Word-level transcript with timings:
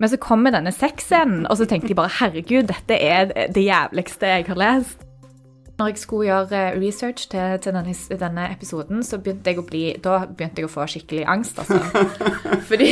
Men 0.00 0.08
så 0.08 0.16
kommer 0.20 0.54
denne 0.54 0.72
sexscenen, 0.72 1.44
og 1.50 1.60
så 1.60 1.68
tenkte 1.68 1.92
jeg 1.92 2.00
bare 2.00 2.16
herregud, 2.22 2.70
dette 2.70 2.96
er 2.96 3.30
det 3.52 3.64
jævligste 3.66 4.32
jeg 4.32 4.48
har 4.48 4.60
lest. 4.60 5.06
Når 5.80 5.88
jeg 5.88 5.98
skulle 5.98 6.26
gjøre 6.28 6.60
research 6.76 7.28
til, 7.32 7.58
til 7.64 7.72
denne, 7.72 7.94
denne, 8.20 8.46
episoden, 8.52 9.00
så 9.04 9.16
begynte 9.16 9.48
jeg 9.48 9.60
å 9.62 9.64
bli 9.64 9.82
Da 10.04 10.18
begynte 10.28 10.60
jeg 10.60 10.68
å 10.68 10.72
få 10.72 10.84
skikkelig 10.92 11.24
angst, 11.32 11.60
altså. 11.62 11.78
Fordi 12.68 12.90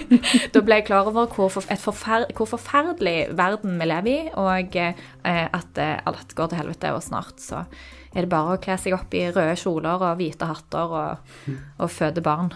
da 0.54 0.62
ble 0.64 0.78
jeg 0.80 0.86
klar 0.88 1.10
over 1.10 1.28
hvor, 1.34 1.52
forfer, 1.52 2.24
hvor 2.36 2.48
forferdelig 2.48 3.16
verden 3.36 3.76
vi 3.80 3.90
lever 3.90 4.12
i, 4.14 4.32
og 4.40 4.80
eh, 4.80 5.04
at 5.44 5.84
alt 5.84 6.32
går 6.36 6.52
til 6.52 6.62
helvete, 6.62 6.94
og 6.96 7.04
snart 7.04 7.44
så 7.44 7.66
er 8.14 8.24
det 8.24 8.32
bare 8.32 8.56
å 8.56 8.62
kle 8.62 8.76
seg 8.80 8.96
opp 8.96 9.12
i 9.14 9.28
røde 9.28 9.56
kjoler 9.60 10.08
og 10.08 10.16
hvite 10.18 10.48
hatter 10.48 10.96
og, 11.00 11.32
og 11.76 11.92
føde 11.92 12.24
barn. 12.24 12.52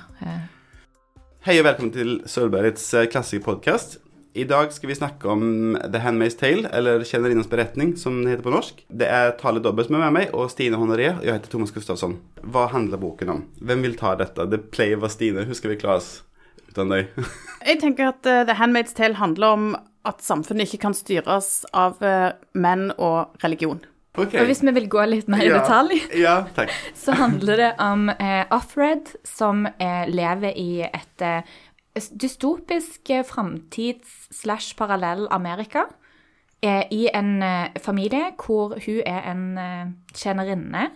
Hei 1.44 1.58
og 1.60 1.66
velkommen 1.66 1.90
til 1.92 2.14
Sølvbergets 2.24 2.86
eh, 2.96 3.04
klassikerpodkast. 3.12 3.98
I 4.32 4.46
dag 4.48 4.70
skal 4.72 4.88
vi 4.88 4.94
snakke 4.96 5.28
om 5.28 5.74
The 5.76 6.00
Handmaid's 6.00 6.38
Tale, 6.40 6.70
eller 6.72 7.04
Kjennerinnas 7.04 7.50
beretning, 7.52 7.90
som 8.00 8.16
det 8.22 8.30
heter 8.32 8.46
på 8.46 8.54
norsk. 8.54 8.80
Det 8.88 9.10
er 9.12 9.34
Tale 9.36 9.60
Dobbel 9.60 9.84
som 9.84 9.98
er 9.98 10.06
med 10.06 10.14
meg, 10.16 10.32
og 10.32 10.48
Stine 10.48 10.80
Honoré. 10.80 11.10
Og 11.18 11.28
jeg 11.28 11.36
heter 11.36 11.52
Thomas 11.52 11.74
Gustafsson. 11.74 12.16
Hva 12.48 12.64
handler 12.72 13.02
boken 13.02 13.34
om? 13.34 13.44
Hvem 13.60 13.84
vil 13.84 13.98
ta 14.00 14.14
dette? 14.16 14.48
Det 14.48 14.62
pleier 14.72 15.02
var 15.04 15.12
Stine. 15.12 15.44
Skal 15.52 15.74
vi 15.74 15.80
klare 15.84 16.00
uten 16.70 16.96
deg? 16.96 17.12
jeg 17.68 17.82
tenker 17.84 18.14
at 18.14 18.24
uh, 18.24 18.40
The 18.48 18.56
Handmaid's 18.56 18.96
Tale 18.96 19.20
handler 19.20 19.58
om 19.58 19.70
at 20.08 20.24
samfunnet 20.24 20.72
ikke 20.72 20.86
kan 20.86 20.96
styres 20.96 21.58
av 21.76 22.00
uh, 22.00 22.32
menn 22.56 22.88
og 22.96 23.36
religion. 23.44 23.84
Okay. 24.14 24.38
Og 24.40 24.46
hvis 24.46 24.62
vi 24.62 24.70
vil 24.76 24.86
gå 24.86 25.04
litt 25.10 25.28
mer 25.30 25.42
i 25.42 25.50
ja. 25.50 25.58
detalj, 25.58 25.98
ja, 26.22 26.36
så 27.02 27.16
handler 27.18 27.58
det 27.58 27.70
om 27.82 28.06
eh, 28.14 28.44
Offred, 28.54 29.10
som 29.26 29.66
eh, 29.66 30.04
lever 30.06 30.54
i 30.54 30.84
et 30.86 31.24
eh, 31.24 31.56
dystopisk 31.94 33.10
eh, 33.10 33.24
framtids-slash 33.26 34.76
parallell 34.78 35.26
Amerika. 35.34 35.88
Eh, 36.62 36.86
I 36.94 37.08
en 37.14 37.42
eh, 37.42 37.74
familie 37.82 38.30
hvor 38.38 38.78
hun 38.78 39.02
er 39.02 39.26
en 39.32 39.44
tjenerinne. 40.14 40.90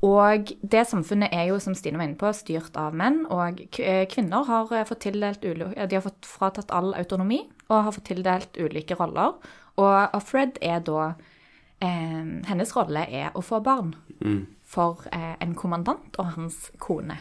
Og 0.00 0.52
det 0.62 0.86
samfunnet 0.86 1.32
er 1.34 1.48
jo, 1.50 1.58
som 1.58 1.74
Stine 1.74 1.98
var 1.98 2.06
inne 2.06 2.16
på, 2.16 2.30
styrt 2.32 2.76
av 2.78 2.94
menn. 2.96 3.24
Og 3.34 3.64
kvinner 3.74 4.44
har 4.46 4.70
fått 4.86 5.02
tildelt 5.08 5.42
de 5.42 5.96
har 5.96 6.04
fått 6.04 6.28
fratatt 6.28 6.70
all 6.70 6.92
autonomi 6.94 7.42
og 7.66 7.82
har 7.88 7.96
fått 7.96 8.06
tildelt 8.12 8.60
ulike 8.62 8.94
roller. 8.94 9.34
Og 9.78 10.14
Offred 10.14 10.60
er 10.62 10.84
da 10.86 11.10
eh, 11.10 11.34
hennes 11.80 12.72
rolle 12.74 13.04
er 13.06 13.34
å 13.38 13.42
få 13.44 13.60
barn 13.62 13.92
mm. 14.18 14.40
for 14.66 15.04
eh, 15.14 15.36
en 15.38 15.54
kommandant 15.54 16.16
og 16.18 16.32
hans 16.34 16.56
kone. 16.82 17.20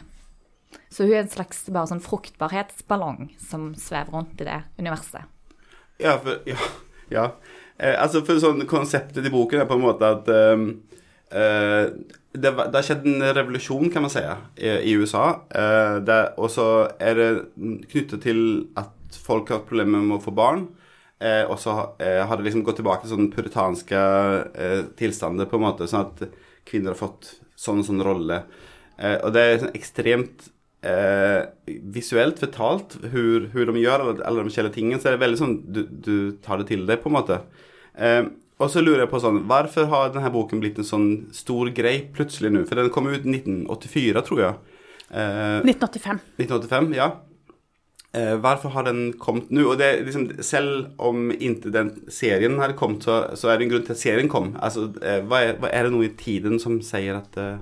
Så 0.90 1.06
hun 1.06 1.14
er 1.14 1.24
en 1.24 1.32
slags 1.32 1.66
bare 1.70 1.90
sånn 1.92 2.04
fruktbarhetsballong 2.04 3.32
som 3.42 3.72
svever 3.78 4.14
rundt 4.16 4.42
i 4.42 4.48
det 4.48 4.62
universet. 4.80 5.28
Ja, 6.02 6.18
for, 6.22 6.42
ja, 6.50 6.58
ja. 7.14 7.26
Eh, 7.78 7.96
altså 7.98 8.24
for 8.26 8.42
sånn 8.42 8.66
Konseptet 8.70 9.26
i 9.26 9.34
boken 9.34 9.62
er 9.62 9.70
på 9.70 9.78
en 9.78 9.84
måte 9.86 10.10
at 10.18 10.30
ehm, 10.34 10.68
eh, 11.30 11.94
det, 12.38 12.52
det, 12.52 12.74
har 12.76 12.86
skjedd 12.86 13.08
en 13.10 13.26
revolusjon, 13.34 13.90
kan 13.94 14.06
man 14.06 14.14
si, 14.14 14.22
i, 14.62 14.74
i 14.92 14.96
USA. 14.98 15.26
Eh, 15.50 16.14
og 16.38 16.52
så 16.54 16.68
er 17.02 17.18
det 17.18 17.30
knyttet 17.90 18.22
til 18.26 18.42
at 18.78 19.18
folk 19.24 19.50
har 19.54 19.66
problemer 19.66 20.04
med 20.04 20.20
å 20.20 20.24
få 20.24 20.34
barn. 20.36 20.68
Eh, 21.18 21.44
og 21.50 21.58
så 21.62 21.74
eh, 22.04 22.22
har 22.30 22.38
det 22.38 22.46
liksom 22.46 22.64
gått 22.66 22.78
tilbake 22.78 23.04
til 23.04 23.16
sånne 23.16 23.34
puritanske 23.34 24.02
eh, 24.54 24.82
tilstander, 25.00 25.50
på 25.50 25.58
en 25.58 25.66
måte, 25.66 25.88
sånn 25.90 26.12
at 26.12 26.28
kvinner 26.68 26.94
har 26.94 27.00
fått 27.00 27.32
sånn 27.58 27.82
og 27.82 27.88
sånn 27.88 28.04
rolle. 28.06 28.44
Eh, 28.98 29.18
og 29.26 29.34
det 29.34 29.44
er 29.44 29.62
sånn 29.64 29.78
ekstremt 29.78 30.50
eh, 30.86 31.48
visuelt 31.94 32.40
fortalt 32.42 32.96
Hvor 33.04 33.70
de 33.70 33.82
gjør 33.82 34.04
alle, 34.04 34.16
alle 34.26 34.42
de 34.44 34.52
forskjellige 34.52 34.78
tingene. 34.78 35.02
Så 35.02 35.10
er 35.10 35.18
det 35.18 35.24
veldig 35.26 35.42
sånn 35.42 35.56
du, 35.66 35.82
du 35.90 36.18
tar 36.46 36.62
det 36.62 36.70
til 36.72 36.86
deg, 36.90 37.02
på 37.02 37.10
en 37.12 37.18
måte. 37.18 37.42
Eh, 37.98 38.24
og 38.58 38.72
så 38.74 38.82
lurer 38.82 39.04
jeg 39.06 39.12
på 39.12 39.22
sånn 39.22 39.44
Hvorfor 39.50 39.90
har 39.92 40.14
denne 40.14 40.34
boken 40.34 40.62
blitt 40.62 40.80
en 40.82 40.88
sånn 40.88 41.10
stor 41.36 41.70
grei 41.78 42.00
plutselig 42.14 42.54
nå? 42.54 42.66
For 42.70 42.78
den 42.78 42.94
kom 42.94 43.10
ut 43.10 43.26
1984, 43.26 44.26
tror 44.26 44.44
jeg. 44.44 44.58
1985. 45.08 46.18
1985, 46.42 46.94
ja. 46.98 47.12
Eh, 48.16 48.36
hvorfor 48.40 48.72
har 48.72 48.86
den 48.88 49.14
kommet 49.20 49.50
nå? 49.52 49.66
Og 49.68 49.80
det, 49.82 49.90
liksom, 50.08 50.30
selv 50.42 50.94
om 50.98 51.28
ikke 51.32 51.74
den 51.74 51.92
serien 52.10 52.56
har 52.62 52.72
kommet, 52.80 53.04
så, 53.04 53.36
så, 53.36 53.50
er 53.52 53.58
det 53.58 53.68
en 53.68 53.74
grunn 53.74 53.84
til 53.86 53.98
at 53.98 54.02
serien 54.02 54.32
kom. 54.32 54.54
Altså, 54.64 54.88
eh, 55.04 55.20
hva, 55.28 55.42
er, 55.44 55.58
hva, 55.60 55.72
er, 55.74 55.88
det 55.88 55.94
noe 55.94 56.08
i 56.08 56.16
tiden 56.16 56.56
som 56.64 56.80
sier 56.86 57.20
at, 57.20 57.36
uh, 57.36 57.60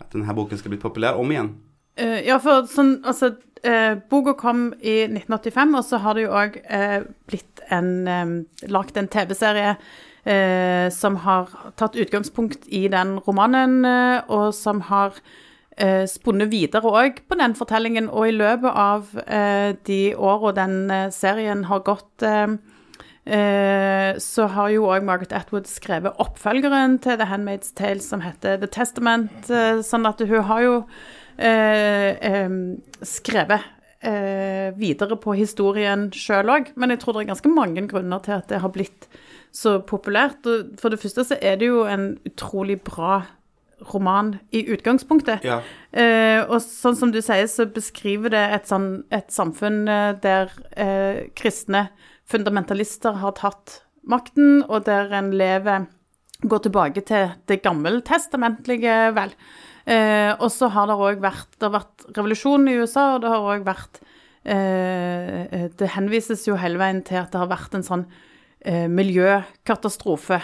at 0.00 0.08
denne 0.14 0.36
boken 0.36 0.58
skal 0.58 0.72
bli 0.72 0.80
populær 0.80 1.20
om 1.20 1.30
igjen? 1.32 1.52
Uh, 2.00 2.18
ja, 2.24 2.40
for 2.40 2.64
sånn, 2.72 2.96
altså 3.06 3.34
uh, 3.36 4.00
Boka 4.10 4.32
kom 4.40 4.70
i 4.80 5.02
1985, 5.10 5.78
og 5.78 5.86
så 5.90 6.00
har 6.02 6.16
det 6.16 6.24
jo 6.24 6.34
òg 6.40 6.58
uh, 6.72 6.98
blitt 7.28 7.64
en 7.68 7.92
um, 8.08 8.36
lagd 8.72 8.96
en 8.96 9.12
TV-serie 9.12 9.78
som 10.90 11.20
har 11.22 11.52
tatt 11.78 11.94
utgangspunkt 12.02 12.64
i 12.74 12.88
den 12.90 13.12
romanen, 13.22 13.86
og 14.26 14.48
som 14.58 14.80
har 14.88 15.14
eh, 15.76 16.04
spunnet 16.08 16.50
videre 16.52 16.88
òg 16.88 17.20
på 17.28 17.38
den 17.38 17.54
fortellingen. 17.58 18.08
Og 18.10 18.30
i 18.30 18.36
løpet 18.36 18.72
av 18.72 19.12
eh, 19.26 19.74
de 19.88 20.00
åra 20.14 20.52
den 20.56 20.90
eh, 20.90 21.10
serien 21.14 21.66
har 21.70 21.84
gått, 21.86 22.24
eh, 22.26 22.56
eh, 23.26 24.10
så 24.22 24.48
har 24.56 24.72
jo 24.74 24.88
òg 24.90 25.06
Margaret 25.06 25.34
Atwood 25.36 25.68
skrevet 25.70 26.16
oppfølgeren 26.22 26.98
til 27.04 27.20
The 27.20 27.28
Handmaid's 27.30 27.74
Tale, 27.76 28.02
som 28.04 28.24
heter 28.24 28.60
The 28.62 28.70
Testament. 28.72 29.50
Eh, 29.50 29.82
sånn 29.86 30.08
at 30.08 30.22
hun 30.24 30.42
har 30.50 30.66
jo 30.66 30.76
skrevet 33.04 33.72
videre 34.80 35.16
på 35.20 35.34
historien 35.36 36.06
sjøl 36.16 36.48
òg. 36.48 36.70
Men 36.80 36.94
jeg 36.94 37.02
tror 37.02 37.12
det 37.12 37.26
er 37.26 37.32
ganske 37.34 37.52
mange 37.52 37.82
grunner 37.90 38.22
til 38.24 38.38
at 38.38 38.48
det 38.48 38.62
har 38.62 38.72
blitt 38.72 39.04
så 39.52 39.74
populært. 39.84 40.48
For 40.80 40.88
det 40.88 41.00
første 41.02 41.26
så 41.28 41.36
er 41.36 41.58
det 41.60 41.68
jo 41.68 41.82
en 41.84 42.14
utrolig 42.24 42.78
bra 42.86 43.26
roman 43.92 44.36
i 44.56 44.62
utgangspunktet. 44.72 45.44
Ja. 45.44 45.60
Eh, 45.92 46.40
og 46.44 46.60
sånn 46.64 46.96
som 46.96 47.12
du 47.12 47.20
sier, 47.24 47.48
så 47.50 47.68
beskriver 47.68 48.32
det 48.32 48.44
et, 48.56 48.70
sånn, 48.70 49.04
et 49.14 49.28
samfunn 49.34 49.84
eh, 49.88 50.12
der 50.22 50.54
eh, 50.76 51.26
kristne 51.36 51.88
fundamentalister 52.26 53.20
har 53.20 53.36
tatt 53.38 53.82
makten, 54.06 54.62
og 54.66 54.86
der 54.88 55.12
en 55.16 55.34
lever 55.36 55.86
Går 56.44 56.66
tilbake 56.66 57.00
til 57.08 57.30
det 57.48 57.62
gammeltestamentlige, 57.64 58.94
vel. 59.16 59.30
Eh, 59.88 60.34
og 60.36 60.50
så 60.52 60.68
har 60.74 60.90
det 60.90 60.96
òg 60.98 61.22
vært, 61.22 61.48
det 61.56 61.64
har 61.64 61.76
vært 61.78 62.04
revolusjon 62.16 62.66
i 62.68 62.74
USA, 62.82 63.06
og 63.14 63.22
det 63.22 63.30
har 63.30 63.46
òg 63.54 63.64
vært 63.64 64.00
eh, 64.42 65.46
eh, 65.46 65.66
Det 65.78 65.92
henvises 65.94 66.42
jo 66.48 66.58
hele 66.60 66.80
veien 66.80 67.00
til 67.06 67.22
at 67.22 67.30
det 67.32 67.40
har 67.40 67.52
vært 67.52 67.78
en 67.78 67.86
sånn 67.86 68.08
miljøkatastrofe. 68.66 70.40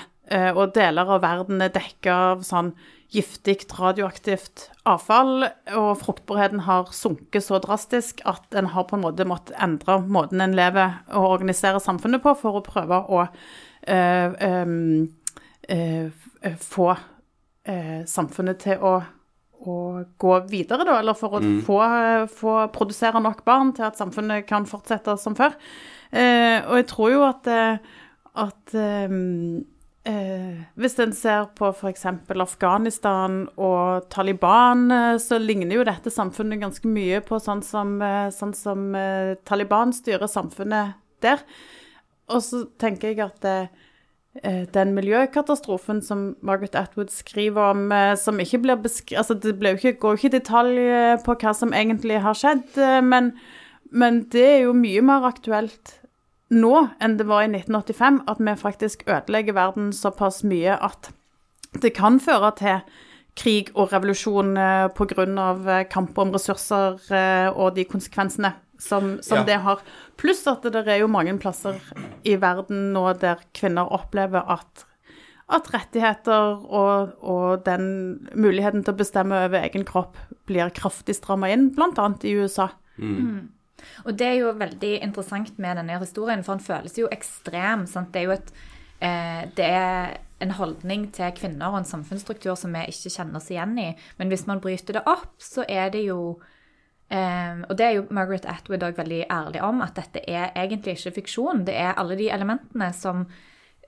og 0.54 0.74
deler 0.76 1.08
av 1.10 1.22
verden 1.24 1.62
er 1.64 1.72
dekka 1.74 2.12
av 2.14 2.44
sånn 2.46 2.68
giftig 3.12 3.66
radioaktivt 3.76 4.70
avfall, 4.88 5.44
og 5.76 5.90
fruktbarheten 6.00 6.64
har 6.66 6.88
sunket 6.96 7.44
så 7.44 7.60
drastisk 7.62 8.22
at 8.28 8.56
en 8.56 8.70
har 8.72 8.86
på 8.88 8.96
en 8.96 9.04
måte 9.04 9.26
måttet 9.28 9.56
endre 9.62 9.98
måten 10.08 10.40
en 10.40 10.56
lever 10.56 11.02
og 11.12 11.28
organiserer 11.36 11.82
samfunnet 11.82 12.22
på, 12.24 12.34
for 12.40 12.58
å 12.58 12.64
prøve 12.64 13.00
å 13.12 13.24
øh, 13.24 14.36
øh, 15.76 16.06
få 16.62 16.88
øh, 16.94 18.00
samfunnet 18.08 18.62
til 18.64 18.80
å, 18.80 18.94
å, 19.60 19.76
gå 20.18 20.38
videre, 20.48 20.86
da, 20.88 20.98
eller 21.02 21.18
for 21.18 21.36
å 21.36 21.42
mm. 21.44 21.58
få, 21.68 21.80
få, 22.32 22.56
produsere 22.72 23.20
nok 23.22 23.44
barn 23.48 23.74
til 23.76 23.90
at 23.90 24.00
samfunnet 24.00 24.48
kan 24.48 24.68
fortsette 24.68 25.18
som 25.20 25.36
før. 25.38 25.52
og 26.12 26.74
jeg 26.80 26.88
tror 26.90 27.12
jo 27.12 27.22
at, 27.28 27.46
at 28.46 28.74
Eh, 30.02 30.62
hvis 30.74 30.96
en 30.98 31.12
ser 31.14 31.44
på 31.54 31.68
f.eks. 31.70 32.08
Afghanistan 32.42 33.44
og 33.54 34.08
Taliban, 34.10 34.88
eh, 34.90 35.18
så 35.22 35.38
ligner 35.38 35.76
jo 35.78 35.84
dette 35.86 36.10
samfunnet 36.10 36.58
ganske 36.64 36.90
mye 36.90 37.20
på 37.22 37.38
sånn 37.38 37.62
som, 37.62 37.94
eh, 38.02 38.32
sånn 38.34 38.54
som 38.58 38.96
eh, 38.98 39.36
Taliban 39.46 39.94
styrer 39.94 40.26
samfunnet 40.26 40.98
der. 41.22 41.44
Og 42.32 42.42
så 42.42 42.64
tenker 42.82 43.12
jeg 43.12 43.22
at 43.22 43.70
den 44.72 44.94
miljøkatastrofen 44.96 45.98
som 46.00 46.30
Margaret 46.40 46.74
Atwood 46.74 47.10
skriver 47.12 47.74
om, 47.74 47.82
som 48.16 48.38
ikke 48.40 48.62
blir 48.64 48.78
beskrevet 48.80 49.20
altså 49.20 49.34
Det 49.36 49.52
ikke, 49.60 49.98
går 50.00 50.16
ikke 50.16 50.30
i 50.30 50.32
detalj 50.38 50.78
på 51.26 51.34
hva 51.36 51.52
som 51.52 51.74
egentlig 51.76 52.22
har 52.24 52.38
skjedd, 52.38 52.78
men, 53.04 53.34
men 53.92 54.22
det 54.32 54.46
er 54.46 54.58
jo 54.62 54.72
mye 54.72 55.02
mer 55.04 55.28
aktuelt 55.28 55.98
nå 56.52 56.74
enn 57.00 57.16
det 57.18 57.26
var 57.28 57.46
i 57.46 57.50
1985, 57.50 58.22
at 58.28 58.42
vi 58.42 58.56
faktisk 58.60 59.06
ødelegger 59.08 59.56
verden 59.56 59.92
såpass 59.96 60.42
mye 60.44 60.76
at 60.76 61.12
det 61.80 61.94
kan 61.96 62.20
føre 62.20 62.52
til 62.58 62.82
krig 63.38 63.70
og 63.72 63.92
revolusjon 63.94 64.56
eh, 64.60 64.88
pga. 64.92 65.24
Eh, 65.24 65.86
kamp 65.88 66.18
om 66.20 66.34
ressurser 66.34 67.00
eh, 67.12 67.48
og 67.48 67.76
de 67.78 67.86
konsekvensene 67.88 68.52
som, 68.82 69.16
som 69.24 69.42
ja. 69.42 69.46
det 69.48 69.58
har. 69.64 69.82
Pluss 70.20 70.44
at 70.50 70.66
det 70.66 70.84
er 70.84 71.02
jo 71.02 71.10
mange 71.10 71.34
plasser 71.40 71.78
i 72.28 72.36
verden 72.40 72.90
nå 72.96 73.06
der 73.22 73.40
kvinner 73.56 73.88
opplever 73.94 74.44
at, 74.52 74.84
at 75.48 75.72
rettigheter 75.72 76.60
og, 76.66 77.16
og, 77.22 77.64
den 77.64 78.28
muligheten 78.34 78.84
til 78.84 78.94
å 78.94 79.00
bestemme 79.00 79.44
over 79.46 79.62
egen 79.62 79.86
kropp 79.88 80.18
blir 80.50 80.72
kraftig 80.74 81.16
stramma 81.16 81.52
inn, 81.54 81.70
bl.a. 81.76 82.08
i 82.26 82.36
USA. 82.36 82.72
Mm. 82.98 83.48
Mm. 83.82 84.04
Og 84.06 84.18
det 84.18 84.28
er 84.28 84.38
jo 84.40 84.54
veldig 84.58 84.92
interessant 85.02 85.58
med 85.62 85.80
denne 85.80 85.98
historien, 86.02 86.44
for 86.46 86.56
han 86.56 86.64
føles 86.64 86.98
jo 86.98 87.10
ekstrem. 87.12 87.86
Sant? 87.90 88.12
Det 88.14 88.22
er 88.22 88.28
jo 88.30 88.36
et 88.38 88.54
eh, 89.02 89.42
Det 89.58 89.68
er 89.68 90.16
en 90.42 90.56
holdning 90.58 91.10
til 91.14 91.34
kvinner 91.38 91.70
og 91.70 91.82
en 91.82 91.86
samfunnsstruktur 91.86 92.56
som 92.58 92.72
vi 92.74 92.88
ikke 92.90 93.12
kjenner 93.14 93.38
oss 93.38 93.50
igjen 93.52 93.76
i. 93.78 93.92
Men 94.18 94.32
hvis 94.32 94.48
man 94.48 94.62
bryter 94.62 94.98
det 94.98 95.06
opp, 95.06 95.36
så 95.42 95.66
er 95.68 95.92
det 95.94 96.06
jo 96.08 96.40
Um, 97.12 97.64
Og 97.68 97.76
det 97.76 97.84
er 97.84 97.90
jo 97.98 98.06
Margaret 98.08 98.46
Atwood 98.48 98.84
òg 98.86 98.96
veldig 98.96 99.26
ærlig 99.28 99.60
om, 99.60 99.82
at 99.84 99.98
dette 99.98 100.22
er 100.24 100.54
egentlig 100.56 100.94
ikke 100.96 101.18
fiksjon. 101.18 101.66
Det 101.66 101.74
er 101.76 101.98
alle 102.00 102.16
de 102.16 102.30
elementene 102.32 102.88
som 102.96 103.26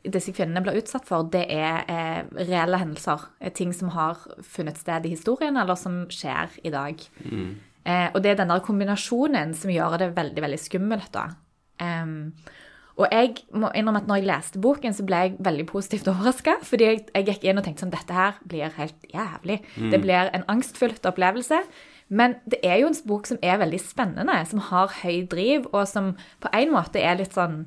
disse 0.05 0.35
kvinnene 0.37 0.61
blir 0.65 0.77
utsatt 0.77 1.07
for, 1.09 1.25
det 1.33 1.47
er 1.49 1.87
eh, 1.89 2.27
reelle 2.37 2.81
hendelser. 2.81 3.25
Eh, 3.41 3.53
ting 3.53 3.73
som 3.73 3.95
har 3.95 4.21
funnet 4.45 4.77
sted 4.77 5.07
i 5.07 5.15
historien, 5.15 5.57
eller 5.57 5.79
som 5.81 6.03
skjer 6.13 6.59
i 6.65 6.73
dag. 6.75 7.01
Eh, 7.85 8.09
og 8.15 8.23
det 8.25 8.33
er 8.33 8.41
den 8.41 8.53
der 8.53 8.65
kombinasjonen 8.65 9.55
som 9.57 9.73
gjør 9.73 9.99
det 10.01 10.15
veldig, 10.17 10.45
veldig 10.45 10.61
skummelt, 10.61 11.11
da. 11.15 11.27
Em, 11.85 12.33
og 12.95 13.11
jeg 13.11 13.41
må 13.59 13.73
innrømme 13.75 14.05
at 14.05 14.09
når 14.09 14.21
jeg 14.21 14.29
leste 14.29 14.61
boken, 14.63 14.95
så 14.95 15.05
ble 15.07 15.23
jeg 15.25 15.35
veldig 15.43 15.67
positivt 15.67 16.09
overraska. 16.13 16.57
Fordi 16.63 16.89
jeg, 16.89 17.03
jeg 17.15 17.29
gikk 17.29 17.49
inn 17.49 17.61
og 17.61 17.67
tenkte 17.67 17.85
sånn 17.85 17.95
Dette 17.95 18.17
her 18.17 18.39
blir 18.49 18.79
helt 18.79 19.11
jævlig. 19.11 19.59
Det 19.93 20.01
blir 20.01 20.31
en 20.31 20.47
angstfylt 20.55 21.07
opplevelse. 21.11 21.61
Men 22.15 22.37
det 22.47 22.61
er 22.63 22.83
jo 22.83 22.91
en 22.91 22.99
bok 23.09 23.27
som 23.27 23.41
er 23.43 23.59
veldig 23.59 23.81
spennende, 23.81 24.37
som 24.47 24.61
har 24.69 24.93
høy 25.03 25.25
driv, 25.31 25.65
og 25.73 25.89
som 25.89 26.13
på 26.45 26.51
en 26.53 26.75
måte 26.75 27.01
er 27.01 27.17
litt 27.19 27.35
sånn 27.35 27.65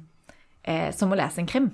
eh, 0.63 0.91
som 0.95 1.11
å 1.11 1.17
lese 1.17 1.41
en 1.41 1.49
krim. 1.49 1.71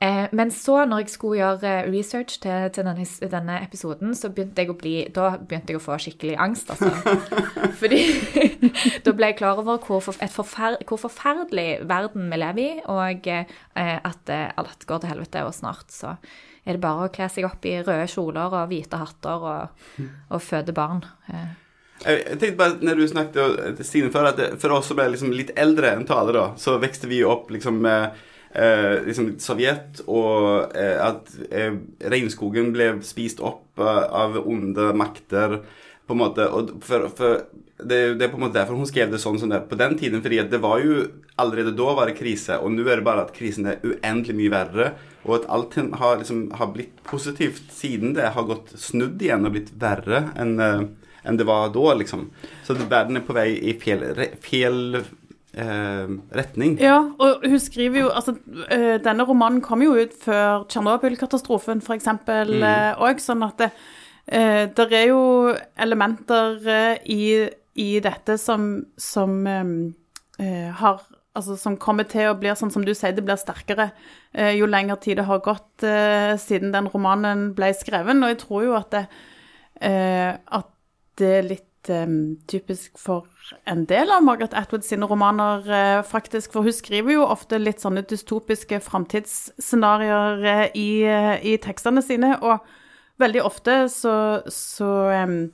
Eh, 0.00 0.26
men 0.32 0.48
så, 0.48 0.78
når 0.88 1.02
jeg 1.02 1.10
skulle 1.12 1.42
gjøre 1.42 1.70
eh, 1.84 1.88
research 1.92 2.38
til, 2.40 2.70
til 2.72 2.86
denne, 2.86 3.04
denne 3.34 3.56
episoden, 3.60 4.14
så 4.16 4.30
begynte 4.32 4.64
jeg 4.64 4.70
å 4.72 4.76
bli 4.80 4.94
Da 5.12 5.34
begynte 5.36 5.74
jeg 5.74 5.80
å 5.80 5.82
få 5.84 5.98
skikkelig 6.00 6.38
angst, 6.40 6.70
altså. 6.72 6.88
Fordi 7.82 7.98
da 9.04 9.12
ble 9.12 9.28
jeg 9.28 9.36
klar 9.42 9.60
over 9.60 9.76
hvor, 9.84 10.00
forfer, 10.00 10.78
hvor 10.88 11.02
forferdelig 11.02 11.82
verden 11.90 12.30
vi 12.32 12.38
lever 12.40 12.62
i, 12.64 12.70
og 12.88 13.28
eh, 13.28 13.44
at 13.76 14.32
eh, 14.32 14.46
alt 14.62 14.88
går 14.88 15.02
til 15.02 15.12
helvete, 15.12 15.44
og 15.44 15.52
snart 15.58 15.92
så 15.92 16.14
er 16.64 16.76
det 16.76 16.82
bare 16.84 17.10
å 17.10 17.12
kle 17.12 17.28
seg 17.32 17.44
opp 17.48 17.68
i 17.68 17.76
røde 17.82 18.08
kjoler 18.08 18.56
og 18.56 18.72
hvite 18.72 19.00
hatter 19.00 19.44
og, 19.52 19.84
og 20.30 20.42
føde 20.44 20.72
barn. 20.76 21.04
Eh, 21.28 21.52
Jeg 22.06 22.40
tenkte 22.40 22.56
bare, 22.56 22.80
når 22.80 22.96
du 22.96 23.06
snakket 23.12 23.76
til 23.76 23.84
Stine 23.84 24.10
før, 24.16 24.30
at 24.32 24.40
det, 24.40 24.50
for 24.64 24.78
oss 24.78 24.88
som 24.88 25.00
er 25.04 25.12
liksom 25.12 25.36
litt 25.36 25.52
eldre 25.60 25.92
enn 25.92 26.08
Tale, 26.08 26.32
da, 26.32 26.48
så 26.56 26.78
vokste 26.80 27.12
vi 27.12 27.20
opp 27.28 27.52
liksom 27.52 27.84
med 27.84 28.16
eh, 28.54 29.00
liksom 29.06 29.34
Sovjet, 29.42 30.02
og 30.06 30.74
eh, 30.76 30.96
at 31.02 31.30
eh, 31.50 31.76
regnskogen 32.12 32.72
ble 32.74 32.92
spist 33.06 33.42
opp 33.44 33.80
eh, 33.80 34.04
av 34.06 34.40
onde 34.42 34.90
makter, 34.96 35.60
på 36.06 36.16
en 36.16 36.22
måte. 36.24 36.46
Og 36.50 36.72
for, 36.82 37.06
for 37.14 37.42
det, 37.78 37.98
det 38.18 38.26
er 38.26 38.32
på 38.32 38.40
en 38.40 38.46
måte 38.48 38.58
derfor 38.58 38.78
hun 38.78 38.88
skrev 38.88 39.12
det 39.12 39.20
sånn 39.22 39.38
som 39.38 39.52
det 39.52 39.60
er 39.60 39.68
på 39.70 39.78
den 39.78 39.94
tiden. 39.98 40.22
fordi 40.24 40.42
det 40.50 40.58
var 40.62 40.82
jo 40.82 41.04
allerede 41.40 41.76
da 41.78 41.94
var 41.96 42.10
det 42.10 42.18
krise, 42.18 42.58
og 42.58 42.74
nå 42.74 42.82
er 42.88 43.00
det 43.00 43.06
bare 43.06 43.26
at 43.28 43.34
krisen 43.36 43.70
er 43.70 43.84
uendelig 43.86 44.36
mye 44.36 44.54
verre. 44.54 44.88
Og 45.24 45.36
at 45.36 45.50
alt 45.52 45.76
har, 46.00 46.18
liksom, 46.18 46.48
har 46.56 46.72
blitt 46.74 46.98
positivt 47.04 47.70
siden 47.76 48.14
det 48.16 48.32
har 48.34 48.48
gått 48.48 48.72
snudd 48.80 49.20
igjen 49.22 49.46
og 49.46 49.54
blitt 49.54 49.74
verre 49.78 50.30
enn 50.40 50.56
eh, 50.64 50.82
enn 51.20 51.36
det 51.36 51.44
var 51.44 51.68
da, 51.74 51.94
liksom. 52.00 52.30
Så 52.64 52.76
verden 52.80 53.18
er 53.20 53.24
på 53.26 53.36
vei 53.36 53.50
i 53.52 53.74
feil, 53.76 54.04
feil 54.40 55.02
eh, 55.54 56.10
retning. 56.36 56.76
Ja, 56.80 56.98
og 57.18 57.46
hun 57.46 57.58
skriver 57.58 58.04
jo 58.04 58.10
Altså, 58.10 58.36
eh, 58.70 58.98
denne 59.02 59.26
romanen 59.28 59.60
kom 59.64 59.82
jo 59.82 59.94
ut 59.98 60.14
før 60.24 60.66
Tsjernobyl-katastrofen, 60.68 61.82
f.eks. 61.82 62.10
òg, 62.98 63.22
sånn 63.22 63.46
at 63.46 63.62
det, 63.62 63.70
eh, 64.26 64.66
der 64.76 64.92
er 64.94 65.06
jo 65.10 65.22
elementer 65.78 66.60
eh, 66.66 66.98
i, 67.04 67.22
i 67.74 67.90
dette 68.04 68.38
som, 68.38 68.86
som 68.98 69.40
eh, 69.46 69.64
eh, 70.44 70.68
har 70.82 71.02
Altså 71.38 71.54
som 71.54 71.76
kommer 71.78 72.08
til 72.10 72.26
å 72.26 72.34
bli 72.34 72.50
sånn 72.58 72.72
som 72.74 72.82
du 72.82 72.90
sier, 72.90 73.12
det 73.14 73.22
blir 73.22 73.38
sterkere 73.38 73.92
eh, 74.34 74.56
jo 74.58 74.66
lengre 74.66 74.96
tid 74.98 75.20
det 75.20 75.28
har 75.28 75.38
gått 75.44 75.84
eh, 75.86 76.34
siden 76.42 76.72
den 76.74 76.88
romanen 76.90 77.52
ble 77.54 77.68
skrevet. 77.78 78.18
Og 78.18 78.32
jeg 78.32 78.38
tror 78.42 78.64
jo 78.66 78.74
at 78.74 78.90
det, 78.96 79.04
eh, 79.78 80.34
at 80.34 80.72
det 81.22 81.30
er 81.36 81.46
litt 81.46 81.92
eh, 81.94 82.16
typisk 82.50 82.98
for 82.98 83.29
en 83.70 83.84
del 83.88 84.10
av 84.14 84.22
Margaret 84.24 84.54
Atwood 84.54 84.84
sine 84.86 85.06
romaner, 85.06 85.64
eh, 85.70 86.02
faktisk. 86.06 86.52
For 86.52 86.66
hun 86.66 86.72
skriver 86.72 87.14
jo 87.14 87.26
ofte 87.26 87.58
litt 87.58 87.82
sånne 87.82 88.02
dystopiske 88.08 88.80
framtidsscenarioer 88.84 90.44
eh, 90.44 90.66
i, 90.74 90.90
eh, 91.04 91.36
i 91.52 91.56
tekstene 91.62 92.02
sine. 92.02 92.36
Og 92.42 92.58
veldig 93.20 93.42
ofte 93.44 93.88
så, 93.92 94.14
så 94.48 94.90
um, 95.26 95.52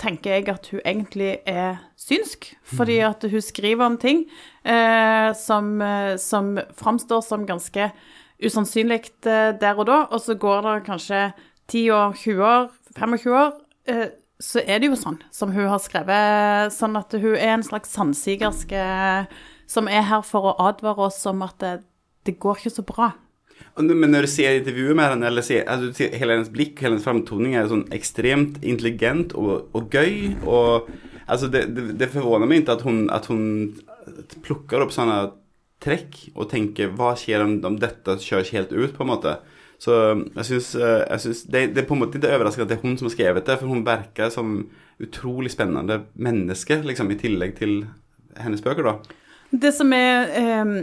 tenker 0.00 0.38
jeg 0.38 0.48
at 0.48 0.70
hun 0.72 0.80
egentlig 0.80 1.36
er 1.46 1.82
synsk, 2.00 2.54
fordi 2.64 2.98
at 3.04 3.22
hun 3.28 3.44
skriver 3.44 3.84
om 3.84 3.98
ting 4.00 4.24
uh, 4.64 5.30
som, 5.36 5.76
som 6.18 6.56
framstår 6.74 7.20
som 7.22 7.44
ganske 7.46 7.90
usannsynlig 8.42 9.12
uh, 9.28 9.52
der 9.60 9.76
og 9.76 9.86
da, 9.86 9.98
og 10.08 10.24
så 10.24 10.34
går 10.40 10.64
det 10.66 10.78
kanskje 10.88 11.20
10 11.68 11.90
år, 11.90 12.16
20 12.16 12.44
år, 12.44 12.70
25 12.96 13.32
år, 13.32 13.52
eh, 13.88 14.08
så 14.42 14.62
er 14.66 14.82
det 14.82 14.90
jo 14.90 14.98
sånn 14.98 15.20
som 15.30 15.52
hun 15.54 15.68
har 15.70 15.80
skrevet, 15.82 16.74
sånn 16.74 16.98
at 16.98 17.14
hun 17.14 17.36
er 17.36 17.54
en 17.54 17.66
slags 17.66 17.92
sannsigerske 17.94 18.86
som 19.70 19.88
er 19.88 20.06
her 20.08 20.24
for 20.26 20.50
å 20.50 20.56
advare 20.66 21.08
oss 21.08 21.20
om 21.30 21.44
at 21.46 21.58
det, 21.62 21.74
det 22.26 22.40
går 22.42 22.58
ikke 22.58 22.74
så 22.74 22.84
bra. 22.86 23.12
Men 23.78 24.10
når 24.10 24.26
du 24.26 24.30
ser 24.32 24.58
intervjuet 24.58 24.98
med 24.98 25.14
henne, 25.14 25.28
eller 25.30 25.44
ser, 25.46 25.62
altså, 25.70 25.92
ser 25.96 26.16
hele 26.18 26.36
hennes 26.36 26.50
blikk, 26.52 26.80
hele 26.82 26.96
hennes 26.96 27.06
framtoning 27.06 27.54
er 27.56 27.70
sånn 27.70 27.86
ekstremt 27.94 28.58
intelligent 28.60 29.32
og, 29.38 29.70
og 29.76 29.94
gøy. 29.94 30.34
Og 30.42 30.90
altså, 31.24 31.48
det, 31.52 31.68
det, 31.76 31.86
det 32.02 32.10
forvåner 32.12 32.50
meg 32.50 32.64
ikke 32.64 32.76
at 32.76 32.84
hun, 32.84 33.06
at 33.14 33.30
hun 33.30 33.46
plukker 34.44 34.84
opp 34.84 34.92
sånne 34.94 35.22
trekk 35.82 36.18
og 36.34 36.50
tenker 36.52 36.92
hva 36.98 37.14
skjer 37.18 37.46
om, 37.46 37.56
om 37.66 37.78
dette 37.80 38.18
kjøres 38.22 38.52
helt 38.54 38.74
ut, 38.74 38.92
på 38.96 39.06
en 39.06 39.12
måte. 39.14 39.38
Så 39.82 39.96
eh, 40.14 40.22
jeg 40.36 41.24
syns 41.24 41.42
det, 41.50 41.64
det 41.74 41.82
er 41.82 41.88
på 41.88 41.96
en 41.96 42.04
måte 42.04 42.20
ikke 42.20 42.30
overraskende 42.36 42.68
at 42.68 42.70
det 42.70 42.78
er 42.78 42.86
hun 42.86 42.98
som 43.00 43.08
har 43.08 43.16
skrevet 43.16 43.48
det, 43.48 43.58
for 43.58 43.72
hun 43.72 43.86
virker 43.86 44.30
som 44.30 44.60
utrolig 45.02 45.50
spennende 45.50 46.04
menneske, 46.14 46.78
liksom, 46.86 47.10
i 47.10 47.18
tillegg 47.18 47.56
til 47.58 47.80
hennes 48.38 48.62
bøker, 48.62 48.86
da. 48.86 49.18
Det 49.52 49.72
som 49.74 49.90
er 49.92 50.30
ehm, 50.38 50.76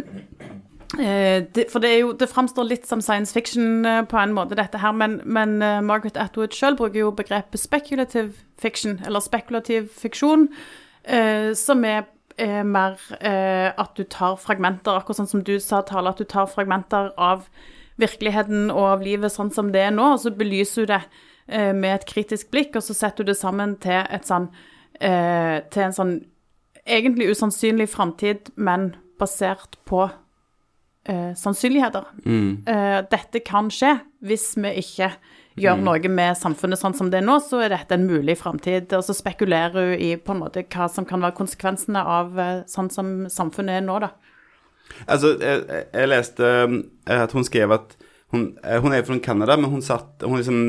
eh, 1.00 1.46
det, 1.56 1.66
For 1.72 1.80
det, 1.80 1.94
er 1.94 2.00
jo, 2.04 2.12
det 2.12 2.30
framstår 2.30 2.68
litt 2.68 2.86
som 2.88 3.02
science 3.02 3.34
fiction 3.34 3.86
eh, 3.86 4.04
på 4.04 4.20
en 4.20 4.36
måte, 4.36 4.60
dette 4.60 4.84
her, 4.84 4.92
men, 4.92 5.22
men 5.24 5.62
eh, 5.64 5.80
Margaret 5.82 6.20
Atwood 6.20 6.54
sjøl 6.54 6.78
bruker 6.78 7.00
jo 7.00 7.16
begrepet 7.16 7.60
speculative 7.60 8.34
fiction, 8.60 9.00
eller 9.06 9.24
spekulativ 9.24 9.90
fiksjon, 9.96 10.50
eh, 11.08 11.56
som 11.56 11.88
er 11.88 12.04
eh, 12.38 12.62
mer 12.68 13.00
eh, 13.22 13.72
at 13.72 13.96
du 13.98 14.04
tar 14.04 14.38
fragmenter, 14.44 15.00
akkurat 15.00 15.24
sånn 15.24 15.34
som 15.38 15.44
du 15.48 15.56
sa, 15.64 15.82
Tale, 15.88 16.12
at 16.12 16.20
du 16.20 16.28
tar 16.28 16.52
fragmenter 16.52 17.14
av 17.18 17.48
virkeligheten 18.00 18.70
og 18.74 18.86
av 18.96 19.06
livet 19.06 19.34
sånn 19.34 19.52
som 19.54 19.74
det 19.74 19.84
er 19.88 19.94
nå, 19.96 20.14
og 20.16 20.24
så 20.24 20.34
belyser 20.36 20.88
du 20.88 20.94
det 20.94 21.02
eh, 21.48 21.72
med 21.76 21.98
et 21.98 22.08
kritisk 22.10 22.52
blikk, 22.54 22.76
og 22.80 22.86
så 22.86 22.96
setter 22.98 23.28
du 23.28 23.34
det 23.34 23.40
sammen 23.40 23.76
til 23.84 24.02
et 24.02 24.28
sånn 24.28 24.50
eh, 25.00 25.60
til 25.72 25.88
en 25.88 25.96
sånn 25.96 26.16
egentlig 26.90 27.30
usannsynlig 27.34 27.90
framtid, 27.92 28.50
men 28.56 28.94
basert 29.20 29.78
på 29.90 30.08
eh, 31.10 31.34
sannsynligheter. 31.38 32.08
Eh, 32.70 33.02
dette 33.12 33.44
kan 33.46 33.70
skje 33.74 33.98
hvis 34.26 34.54
vi 34.60 34.74
ikke 34.82 35.12
gjør 35.60 35.82
noe 35.84 36.12
med 36.12 36.38
samfunnet 36.40 36.80
sånn 36.80 36.96
som 36.96 37.10
det 37.12 37.20
er 37.20 37.28
nå, 37.28 37.36
så 37.44 37.62
er 37.66 37.74
dette 37.74 37.98
en 37.98 38.08
mulig 38.08 38.38
framtid. 38.40 38.92
Og 38.96 39.04
så 39.06 39.16
spekulerer 39.18 39.92
hun 39.92 40.00
i 40.00 40.14
på 40.16 40.36
en 40.36 40.44
måte 40.46 40.64
hva 40.72 40.88
som 40.92 41.08
kan 41.08 41.24
være 41.24 41.38
konsekvensene 41.40 42.04
av 42.04 42.40
eh, 42.40 42.66
sånn 42.70 42.92
som 42.94 43.14
samfunnet 43.32 43.82
er 43.82 43.88
nå, 43.88 44.00
da. 44.06 44.14
Altså, 45.06 45.36
jeg, 45.42 45.86
jeg 45.94 46.12
leste 46.12 46.50
eh, 46.50 47.24
at 47.24 47.34
hun 47.36 47.48
skrev 47.48 47.74
at 47.76 47.96
hun, 48.34 48.52
eh, 48.64 48.82
hun 48.82 48.94
er 48.94 49.06
fra 49.08 49.18
Canada, 49.24 49.58
men 49.58 49.72
hun, 49.72 49.82
satt, 49.86 50.22
hun 50.26 50.38
liksom 50.38 50.60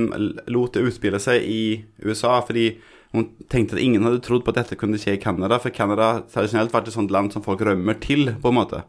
lot 0.48 0.76
det 0.76 0.86
utspille 0.86 1.20
seg 1.22 1.44
i 1.44 1.62
USA 2.06 2.38
fordi 2.46 2.72
hun 3.12 3.26
tenkte 3.50 3.74
at 3.74 3.82
ingen 3.82 4.04
hadde 4.06 4.22
trodd 4.22 4.44
på 4.46 4.52
at 4.52 4.62
dette 4.62 4.78
kunne 4.78 4.98
skje 5.00 5.16
i 5.16 5.22
Canada, 5.22 5.58
for 5.58 5.74
Canada 5.74 6.20
tradisjonelt 6.30 6.72
vært 6.72 6.90
et 6.90 6.94
sånt 6.94 7.10
land 7.10 7.34
som 7.34 7.42
folk 7.42 7.62
rømmer 7.66 7.98
til, 8.02 8.36
på 8.38 8.52
en 8.52 8.58
måte. 8.60 8.84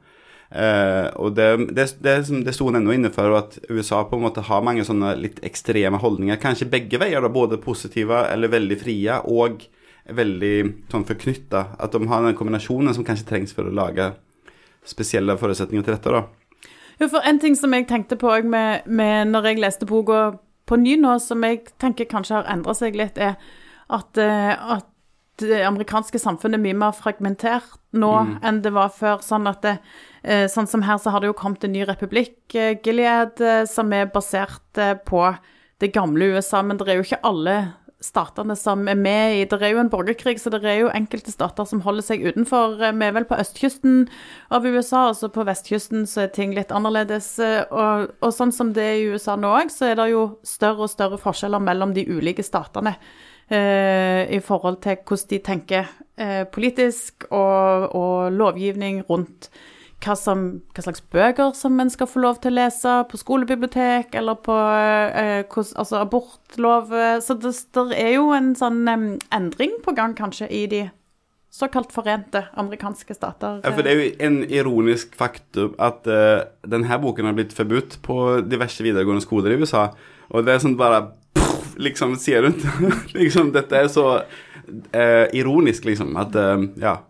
Eh, 0.51 1.07
og 1.15 1.33
det, 1.39 1.47
det, 1.73 1.87
det, 2.03 2.15
det 2.45 2.53
sto 2.53 2.67
hun 2.67 2.77
ennå 2.77 2.93
inne 2.93 3.11
for, 3.13 3.33
at 3.39 3.57
USA 3.71 4.03
på 4.05 4.19
en 4.19 4.25
måte 4.27 4.43
har 4.45 4.65
mange 4.67 4.85
sånne 4.85 5.15
litt 5.17 5.41
ekstreme 5.47 5.99
holdninger. 6.01 6.39
Kanskje 6.41 6.69
begge 6.69 7.01
veier, 7.01 7.23
da, 7.23 7.31
både 7.33 7.59
positive 7.63 8.27
eller 8.29 8.51
veldig 8.51 8.77
frie, 8.79 9.17
og 9.31 9.65
veldig 10.11 10.55
sånn 10.91 11.07
forknytta. 11.07 11.65
At 11.81 11.95
de 11.95 12.11
har 12.11 12.25
den 12.25 12.37
kombinasjonen 12.37 12.93
som 12.93 13.07
kanskje 13.07 13.29
trengs 13.31 13.55
for 13.57 13.65
å 13.65 13.73
lage 13.73 14.11
spesielle 14.87 15.37
forutsetninger 15.37 15.85
til 15.85 15.95
dette, 15.95 16.13
da. 16.13 16.23
Jo, 17.01 17.07
for 17.09 17.25
en 17.25 17.39
ting 17.41 17.55
som 17.57 17.73
jeg 17.73 17.87
tenkte 17.89 18.17
på 18.19 18.29
òg 18.29 18.45
med, 18.45 18.85
med 18.85 19.31
når 19.31 19.49
jeg 19.49 19.61
leste 19.63 19.87
boka 19.89 20.21
på 20.69 20.77
ny 20.79 20.95
nå, 21.01 21.17
som 21.23 21.43
jeg 21.45 21.65
tenker 21.81 22.09
kanskje 22.09 22.37
har 22.37 22.49
endra 22.51 22.75
seg 22.77 22.97
litt, 22.99 23.17
er 23.17 23.35
at, 23.91 24.17
eh, 24.21 24.53
at 24.77 24.87
det 25.41 25.63
amerikanske 25.65 26.19
samfunnet 26.21 26.59
er 26.59 26.63
mye 26.63 26.77
mer 26.77 26.93
fragmentert 26.93 27.79
nå 27.97 28.11
enn 28.45 28.61
det 28.61 28.73
var 28.75 28.91
før. 28.93 29.23
Sånn 29.25 29.49
at 29.49 29.63
det, 29.65 29.79
eh, 30.23 30.45
sånn 30.51 30.69
som 30.69 30.85
her 30.85 30.99
så 31.01 31.11
har 31.11 31.23
det 31.23 31.31
jo 31.31 31.39
kommet 31.39 31.63
en 31.65 31.73
ny 31.73 31.83
republikk, 31.89 32.37
Gilead, 32.53 33.41
eh, 33.41 33.65
som 33.65 33.91
er 33.93 34.11
basert 34.13 34.77
på 35.05 35.23
det 35.81 35.91
gamle 35.93 36.35
USA, 36.35 36.61
men 36.61 36.77
det 36.77 36.87
er 36.87 37.01
jo 37.01 37.07
ikke 37.07 37.25
alle 37.25 37.73
statene 38.01 38.55
som 38.57 38.87
er 38.89 38.97
med 38.97 39.35
i 39.37 39.45
Det 39.45 39.61
er 39.61 39.75
jo 39.75 39.81
en 39.83 39.91
borgerkrig, 39.91 40.39
så 40.41 40.51
det 40.53 40.63
er 40.65 40.81
jo 40.81 40.91
enkelte 40.93 41.31
stater 41.31 41.67
som 41.69 41.83
holder 41.85 42.05
seg 42.05 42.25
utenfor. 42.25 42.81
Eh, 42.81 42.93
vi 42.97 43.07
er 43.07 43.15
vel 43.15 43.27
på 43.29 43.39
østkysten 43.39 44.07
av 44.49 44.65
USA, 44.65 45.07
altså 45.11 45.29
på 45.29 45.45
vestkysten 45.47 46.07
så 46.09 46.25
er 46.25 46.31
ting 46.35 46.55
litt 46.57 46.73
annerledes. 46.73 47.33
Eh, 47.39 47.63
og, 47.69 48.13
og 48.21 48.33
sånn 48.35 48.53
som 48.55 48.73
det 48.75 48.85
er 48.85 48.99
i 48.99 49.09
USA 49.13 49.37
nå 49.37 49.53
òg, 49.61 49.73
så 49.73 49.91
er 49.91 49.99
det 50.01 50.11
jo 50.11 50.25
større 50.47 50.87
og 50.87 50.93
større 50.93 51.21
forskjeller 51.21 51.61
mellom 51.63 51.93
de 51.97 52.07
ulike 52.09 52.45
statene. 52.45 52.95
Eh, 53.51 54.31
I 54.31 54.39
forhold 54.39 54.81
til 54.81 55.01
hvordan 55.03 55.29
de 55.29 55.39
tenker 55.43 55.91
eh, 56.17 56.43
politisk 56.47 57.27
og, 57.29 57.91
og 57.95 58.31
lovgivning 58.31 59.03
rundt 59.09 59.49
hva, 60.01 60.15
som, 60.17 60.45
hva, 60.73 60.83
slags 60.85 61.03
bøker 61.13 61.53
som 61.57 61.79
en 61.81 61.91
skal 61.93 62.09
få 62.09 62.23
lov 62.23 62.39
til 62.41 62.53
å 62.53 62.57
lese 62.59 62.95
på 63.09 63.19
skolebibliotek, 63.21 64.15
eller 64.17 64.39
på 64.41 64.55
eh, 64.55 65.43
hos, 65.53 65.75
altså 65.79 66.01
abortlov. 66.01 66.93
Så 67.21 67.37
det, 67.41 67.53
det, 67.77 67.85
er 67.99 68.15
jo 68.17 68.31
en 68.35 68.51
sånn 68.57 68.81
um, 68.89 69.05
endring 69.33 69.77
på 69.85 69.93
gang, 69.97 70.17
kanskje, 70.17 70.49
i 70.49 70.65
de 70.71 70.87
såkalt 71.51 71.91
forente 71.91 72.45
amerikanske 72.55 73.13
stater. 73.13 73.59
Ja, 73.63 73.73
for 73.75 73.83
det 73.83 73.91
er 73.91 73.99
jo 73.99 74.11
en 74.23 74.37
ironisk 74.47 75.15
faktum 75.19 75.75
at 75.83 76.07
uh, 76.07 76.47
denne 76.63 76.99
boken 77.03 77.27
har 77.27 77.35
blitt 77.37 77.55
forbudt 77.55 77.99
på 78.05 78.17
diverse 78.47 78.83
videregående 78.83 79.23
skoler 79.23 79.53
i 79.53 79.59
USA. 79.59 79.89
Og 80.31 80.47
det 80.47 80.55
er 80.55 80.63
sånn 80.63 80.79
bare 80.79 81.03
pff, 81.35 81.75
liksom 81.81 82.15
sier 82.19 82.47
rundt. 82.47 82.63
liksom, 83.19 83.51
dette 83.55 83.83
er 83.83 83.91
så 83.91 84.07
uh, 84.23 85.25
ironisk, 85.35 85.89
liksom, 85.91 86.15
at 86.19 86.37
uh, 86.39 86.67
Ja. 86.81 87.01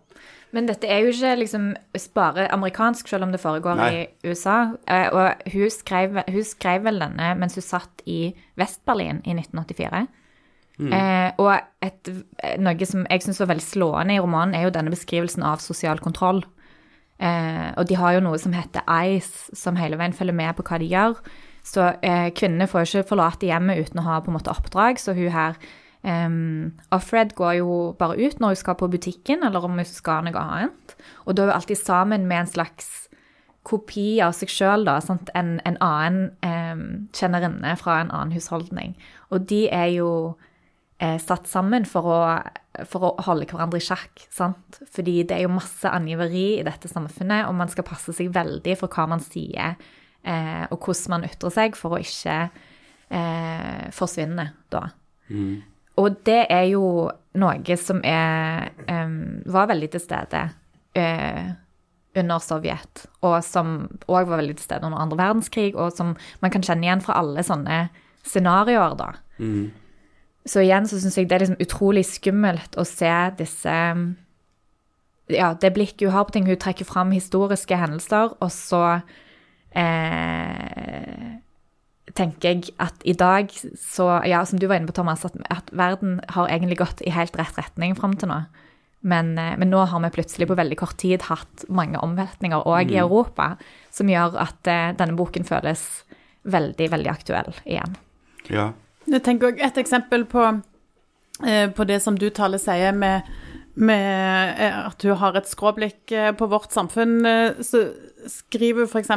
Men 0.52 0.68
dette 0.68 0.88
er 0.88 1.00
jo 1.00 1.12
ikke 1.12 1.36
liksom 1.40 1.68
bare 2.14 2.46
amerikansk, 2.52 3.08
selv 3.08 3.24
om 3.24 3.30
det 3.32 3.40
foregår 3.40 3.78
Nei. 3.78 3.90
i 3.92 4.28
USA. 4.28 4.74
Eh, 4.84 5.08
og 5.08 5.52
hun 5.52 5.70
skrev, 5.72 6.18
hun 6.28 6.44
skrev, 6.44 6.84
vel 6.84 7.00
denne 7.00 7.30
mens 7.40 7.56
hun 7.56 7.64
satt 7.64 8.04
i 8.04 8.34
Vest-Berlin 8.60 9.22
i 9.24 9.32
1984. 9.32 10.02
Mm. 10.82 10.92
Eh, 10.92 11.30
og 11.40 11.54
et, 11.84 12.10
noe 12.60 12.88
som 12.88 13.06
jeg 13.08 13.24
syns 13.24 13.40
var 13.40 13.52
veldig 13.52 13.64
slående 13.64 14.16
i 14.16 14.20
romanen, 14.20 14.56
er 14.58 14.66
jo 14.66 14.74
denne 14.74 14.92
beskrivelsen 14.92 15.44
av 15.46 15.64
sosial 15.64 16.02
kontroll. 16.04 16.42
Eh, 17.22 17.68
og 17.78 17.86
de 17.88 17.96
har 17.96 18.16
jo 18.16 18.24
noe 18.24 18.40
som 18.40 18.54
heter 18.56 18.84
ICE, 18.84 19.56
som 19.56 19.78
hele 19.80 19.98
veien 20.00 20.16
følger 20.16 20.36
med 20.36 20.56
på 20.58 20.66
hva 20.68 20.80
de 20.82 20.90
gjør. 20.90 21.20
Så 21.64 21.92
eh, 22.02 22.28
kvinnene 22.34 22.66
får 22.68 22.82
jo 22.82 22.90
ikke 22.90 23.12
forlate 23.12 23.46
hjemmet 23.46 23.86
uten 23.86 24.02
å 24.02 24.08
ha 24.08 24.18
på 24.20 24.32
en 24.32 24.36
måte 24.36 24.50
oppdrag, 24.50 24.98
så 24.98 25.14
hun 25.14 25.30
her 25.32 25.56
Um, 26.02 26.72
Offred 26.90 27.36
går 27.38 27.60
jo 27.60 27.74
bare 27.98 28.18
ut 28.18 28.40
når 28.42 28.54
hun 28.54 28.58
skal 28.58 28.78
på 28.78 28.90
butikken, 28.90 29.44
eller 29.46 29.64
om 29.64 29.78
hun 29.78 29.86
skal 29.86 30.26
noe 30.26 30.38
annet. 30.38 30.96
Og 31.26 31.36
da 31.36 31.46
er 31.46 31.52
hun 31.52 31.58
alltid 31.60 31.78
sammen 31.78 32.26
med 32.26 32.42
en 32.42 32.52
slags 32.54 32.90
kopi 33.62 34.16
av 34.24 34.34
seg 34.34 34.50
sjøl, 34.50 34.86
da. 34.88 34.98
En, 35.38 35.58
en 35.62 35.78
annen 35.78 36.32
um, 36.42 36.86
kjennerinne 37.14 37.76
fra 37.78 38.00
en 38.02 38.10
annen 38.10 38.34
husholdning. 38.34 38.96
Og 39.30 39.46
de 39.50 39.68
er 39.70 39.92
jo 39.94 40.10
eh, 41.02 41.18
satt 41.22 41.48
sammen 41.50 41.86
for 41.88 42.08
å, 42.10 42.20
for 42.88 43.06
å, 43.06 43.12
holde 43.26 43.48
hverandre 43.50 43.80
i 43.80 43.84
sjakk. 43.84 44.24
Sant? 44.34 44.80
Fordi 44.94 45.20
det 45.22 45.38
er 45.38 45.46
jo 45.46 45.54
masse 45.54 45.88
angiveri 45.90 46.58
i 46.58 46.66
dette 46.66 46.90
samfunnet, 46.90 47.46
og 47.48 47.56
man 47.58 47.70
skal 47.72 47.86
passe 47.88 48.14
seg 48.16 48.32
veldig 48.34 48.76
for 48.80 48.92
hva 48.92 49.08
man 49.14 49.22
sier, 49.24 49.76
eh, 50.22 50.64
og 50.70 50.78
hvordan 50.78 51.16
man 51.16 51.28
ytrer 51.30 51.54
seg, 51.54 51.78
for 51.78 51.96
å 51.96 52.02
ikke 52.02 52.38
eh, 52.42 53.86
forsvinne 53.94 54.50
da. 54.72 54.88
Mm. 55.30 55.62
Og 56.00 56.22
det 56.26 56.46
er 56.52 56.66
jo 56.70 57.10
noe 57.40 57.76
som 57.80 58.00
er 58.04 58.70
um, 58.88 59.42
var 59.52 59.68
veldig 59.72 59.90
til 59.92 60.02
stede 60.04 60.46
uh, 60.98 61.44
under 62.18 62.42
Sovjet, 62.44 63.06
og 63.24 63.38
som 63.44 63.76
òg 64.04 64.28
var 64.28 64.40
veldig 64.40 64.56
til 64.58 64.66
stede 64.66 64.88
under 64.88 65.00
andre 65.00 65.20
verdenskrig, 65.20 65.72
og 65.76 65.94
som 65.96 66.14
man 66.44 66.52
kan 66.52 66.64
kjenne 66.64 66.86
igjen 66.88 67.04
fra 67.04 67.16
alle 67.20 67.44
sånne 67.46 67.86
scenarioer, 68.28 68.96
da. 68.98 69.12
Mm. 69.40 69.70
Så 70.48 70.64
igjen 70.64 70.88
så 70.90 70.98
syns 71.00 71.16
jeg 71.18 71.28
det 71.30 71.36
er 71.36 71.44
liksom 71.44 71.62
utrolig 71.62 72.04
skummelt 72.08 72.76
å 72.78 72.84
se 72.88 73.12
disse 73.38 73.76
Ja, 75.32 75.52
det 75.54 75.70
blikket 75.72 76.02
hun 76.02 76.12
har 76.12 76.26
på 76.26 76.34
ting. 76.34 76.48
Hun 76.50 76.58
trekker 76.60 76.84
fram 76.84 77.12
historiske 77.14 77.76
hendelser, 77.78 78.34
og 78.42 78.50
så 78.52 78.82
eh, 79.70 81.31
tenker 82.18 82.48
jeg 82.48 82.74
at 82.82 83.04
i 83.08 83.14
dag 83.16 83.52
så 83.80 84.20
Ja, 84.28 84.44
som 84.44 84.58
du 84.60 84.66
var 84.66 84.76
inne 84.78 84.90
på, 84.90 84.96
Thomas, 84.96 85.24
at, 85.24 85.36
at 85.50 85.70
verden 85.72 86.20
har 86.28 86.48
egentlig 86.48 86.80
gått 86.82 87.00
i 87.06 87.12
helt 87.14 87.36
rett 87.38 87.58
retning 87.58 87.96
fram 87.98 88.16
til 88.20 88.32
nå. 88.32 88.42
Men, 89.02 89.38
eh, 89.38 89.56
men, 89.58 89.70
nå 89.70 89.82
har 89.90 90.00
vi 90.04 90.10
plutselig 90.14 90.46
på 90.48 90.56
veldig 90.58 90.78
kort 90.78 90.96
tid 91.02 91.24
hatt 91.26 91.64
mange 91.68 91.98
omveltninger 91.98 92.62
òg 92.62 92.90
mm. 92.90 92.94
i 92.94 93.00
Europa, 93.02 93.48
som 93.90 94.10
gjør 94.10 94.38
at 94.44 94.70
uh, 94.70 94.92
denne 94.98 95.16
boken 95.18 95.46
føles 95.46 95.82
veldig, 96.46 96.86
veldig 96.92 97.10
aktuell 97.10 97.50
igjen. 97.64 97.96
Ja. 98.50 98.70
Jeg 99.10 99.24
tenker 99.26 99.50
også 99.50 99.66
Et 99.66 99.80
eksempel 99.82 100.24
på, 100.30 100.44
uh, 101.42 101.66
på 101.74 101.88
det 101.90 101.98
som 102.04 102.18
du, 102.18 102.28
Tale, 102.30 102.62
sier 102.62 102.94
med, 102.94 103.26
med 103.74 104.62
at 104.62 105.02
du 105.02 105.10
har 105.18 105.34
et 105.34 105.50
skråblikk 105.50 106.14
på 106.38 106.48
vårt 106.52 106.70
samfunn, 106.70 107.24
så 107.64 107.86
skriver 108.30 108.86
f.eks. 108.86 109.10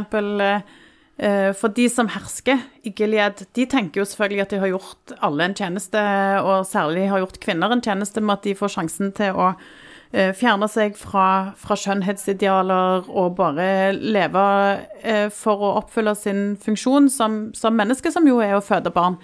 Eh, 1.17 1.53
for 1.55 1.71
de 1.71 1.87
som 1.87 2.09
hersker 2.11 2.59
i 2.83 2.91
Gilead, 2.91 3.45
de 3.55 3.65
tenker 3.71 4.01
jo 4.01 4.05
selvfølgelig 4.07 4.41
at 4.43 4.51
de 4.51 4.59
har 4.59 4.71
gjort 4.73 5.13
alle 5.23 5.47
en 5.47 5.55
tjeneste, 5.55 6.01
og 6.43 6.67
særlig 6.67 7.07
har 7.09 7.23
gjort 7.23 7.39
kvinner 7.39 7.71
en 7.71 7.83
tjeneste 7.83 8.21
med 8.21 8.35
at 8.35 8.43
de 8.43 8.55
får 8.59 8.73
sjansen 8.73 9.13
til 9.15 9.39
å 9.39 9.53
eh, 10.11 10.33
fjerne 10.35 10.67
seg 10.71 10.97
fra, 10.99 11.55
fra 11.55 11.77
skjønnhetsidealer 11.79 13.07
og 13.07 13.37
bare 13.39 13.93
leve 13.95 14.45
eh, 15.03 15.29
for 15.31 15.63
å 15.63 15.75
oppfylle 15.79 16.17
sin 16.19 16.43
funksjon 16.59 17.07
som, 17.13 17.45
som 17.55 17.79
menneske, 17.79 18.11
som 18.11 18.27
jo 18.27 18.41
er 18.43 18.57
å 18.57 18.63
føde 18.65 18.91
barn. 18.95 19.19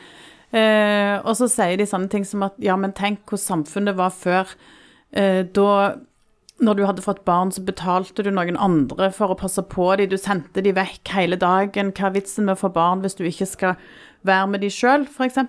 Og 0.52 1.32
så 1.40 1.48
sier 1.48 1.78
de 1.80 1.86
sånne 1.88 2.12
ting 2.12 2.26
som 2.28 2.42
at 2.44 2.58
ja, 2.60 2.74
men 2.76 2.92
tenk 2.92 3.22
hvor 3.24 3.40
samfunnet 3.40 3.96
var 3.96 4.12
før. 4.12 4.50
Da 5.56 5.68
når 6.62 6.78
du 6.78 6.84
hadde 6.86 7.04
fått 7.04 7.24
barn, 7.26 7.52
så 7.54 7.64
betalte 7.66 8.24
du 8.24 8.30
noen 8.34 8.60
andre 8.62 9.10
for 9.16 9.34
å 9.34 9.38
passe 9.40 9.64
på 9.66 9.88
dem. 9.98 10.12
Du 10.12 10.18
sendte 10.22 10.62
dem 10.62 10.78
vekk 10.78 11.14
hele 11.16 11.40
dagen. 11.42 11.90
Hva 11.98 12.10
er 12.12 12.16
vitsen 12.20 12.46
med 12.46 12.58
å 12.58 12.62
få 12.62 12.70
barn 12.74 13.02
hvis 13.02 13.18
du 13.18 13.26
ikke 13.26 13.50
skal 13.50 13.80
være 14.28 14.50
med 14.54 14.62
dem 14.62 14.74
sjøl, 14.74 15.08
f.eks.? 15.10 15.40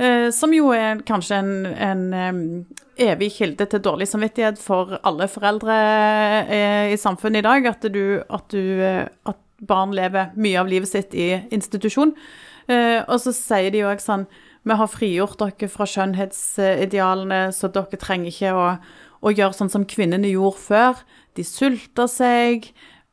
Eh, 0.00 0.28
som 0.34 0.54
jo 0.54 0.72
er 0.74 1.04
kanskje 1.06 1.38
en, 1.38 1.52
en 1.70 2.02
um, 2.10 2.40
evig 3.00 3.30
kilde 3.36 3.66
til 3.70 3.82
dårlig 3.84 4.08
samvittighet 4.10 4.58
for 4.60 4.96
alle 5.06 5.28
foreldre 5.30 5.76
eh, 6.42 6.90
i 6.94 6.98
samfunnet 6.98 7.44
i 7.44 7.46
dag. 7.46 7.70
At, 7.70 7.86
du, 7.94 8.04
at, 8.26 8.50
du, 8.50 8.82
eh, 8.82 9.04
at, 9.06 9.38
barn 9.60 9.92
lever 9.92 10.32
mye 10.40 10.56
av 10.56 10.70
livet 10.70 10.88
sitt 10.88 11.14
i 11.14 11.34
institusjon. 11.52 12.14
Eh, 12.70 13.00
og 13.04 13.18
så 13.22 13.34
sier 13.36 13.70
de 13.70 13.82
jo 13.82 13.90
òg 13.90 14.00
sånn 14.00 14.24
Vi 14.64 14.76
har 14.76 14.88
frigjort 14.92 15.40
dere 15.40 15.68
fra 15.72 15.86
skjønnhetsidealene, 15.88 17.46
så 17.56 17.70
dere 17.72 18.00
trenger 18.00 18.32
ikke 18.32 18.52
å 18.56 18.64
og 19.20 19.36
gjøre 19.36 19.56
sånn 19.56 19.72
som 19.72 19.88
kvinnene 19.88 20.32
gjorde 20.32 20.62
før. 20.64 21.02
De 21.36 21.44
sulta 21.46 22.06
seg, 22.10 22.70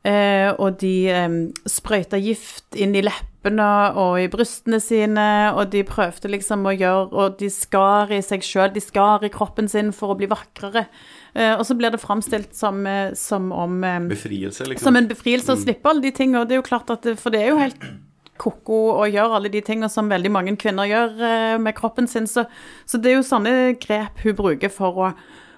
eh, 0.07 0.49
og 0.55 0.79
de 0.81 0.93
eh, 1.11 1.35
sprøyta 1.69 2.19
gift 2.21 2.77
inn 2.79 2.95
i 2.95 3.03
leppene 3.03 3.67
og 3.99 4.17
i 4.19 4.29
brystene 4.31 4.79
sine, 4.83 5.27
og 5.53 5.69
de 5.75 5.83
prøvde 5.87 6.31
liksom 6.33 6.65
å 6.67 6.73
gjøre 6.75 7.15
Og 7.15 7.37
de 7.39 7.47
skar 7.53 8.11
i 8.11 8.19
seg 8.25 8.43
sjøl, 8.43 8.73
de 8.75 8.83
skar 8.83 9.23
i 9.23 9.31
kroppen 9.31 9.69
sin 9.71 9.93
for 9.95 10.11
å 10.11 10.17
bli 10.19 10.27
vakrere. 10.31 10.87
Eh, 11.33 11.53
og 11.53 11.63
så 11.67 11.77
blir 11.77 11.93
det 11.93 12.01
framstilt 12.03 12.55
som, 12.55 12.83
som 13.15 13.51
om 13.51 13.79
Befrielse, 14.09 14.67
liksom. 14.67 14.89
Som 14.89 14.99
en 14.99 15.07
befrielse 15.11 15.53
å 15.53 15.59
mm. 15.59 15.63
slippe 15.63 15.91
alle 15.91 16.07
de 16.07 16.11
tingene. 16.15 16.43
Og 16.43 16.49
det 16.49 16.57
er 16.57 16.63
jo 16.63 16.69
klart 16.69 16.91
at 16.93 17.07
For 17.19 17.33
det 17.33 17.43
er 17.43 17.51
jo 17.53 17.63
helt 17.63 17.89
ko-ko 18.37 18.99
å 19.01 19.07
gjøre 19.09 19.39
alle 19.39 19.49
de 19.49 19.63
tingene 19.65 19.89
som 19.89 20.11
veldig 20.11 20.29
mange 20.29 20.51
kvinner 20.61 20.85
gjør 20.85 21.57
med 21.57 21.73
kroppen 21.77 22.05
sin. 22.05 22.27
Så, 22.29 22.43
så 22.85 22.99
det 23.01 23.09
er 23.09 23.15
jo 23.17 23.25
sånne 23.25 23.53
grep 23.81 24.21
hun 24.21 24.37
bruker 24.37 24.69
for 24.69 25.07
å 25.07 25.07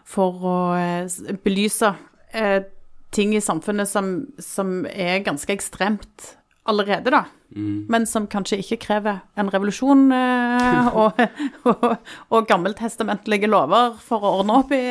for 0.09 0.49
å 0.49 0.57
eh, 0.79 1.35
belyse 1.45 1.93
eh, 2.33 2.63
ting 3.13 3.35
i 3.37 3.41
samfunnet 3.41 3.89
som, 3.89 4.13
som, 4.41 4.83
er 4.89 5.21
ganske 5.25 5.53
ekstremt 5.53 6.33
allerede, 6.69 7.13
da. 7.13 7.23
Mm. 7.55 7.85
Men 7.89 8.05
som 8.09 8.27
kanskje 8.29 8.59
ikke 8.61 8.77
krever 8.83 9.23
en 9.39 9.49
revolusjon 9.49 10.09
eh, 10.13 10.89
og, 11.01 11.21
og, 11.69 12.11
og 12.29 12.49
gammeltestamentlige 12.49 13.49
lover 13.49 13.95
for 14.05 14.25
å 14.25 14.35
ordne 14.41 14.59
opp 14.61 14.75
i 14.77 14.83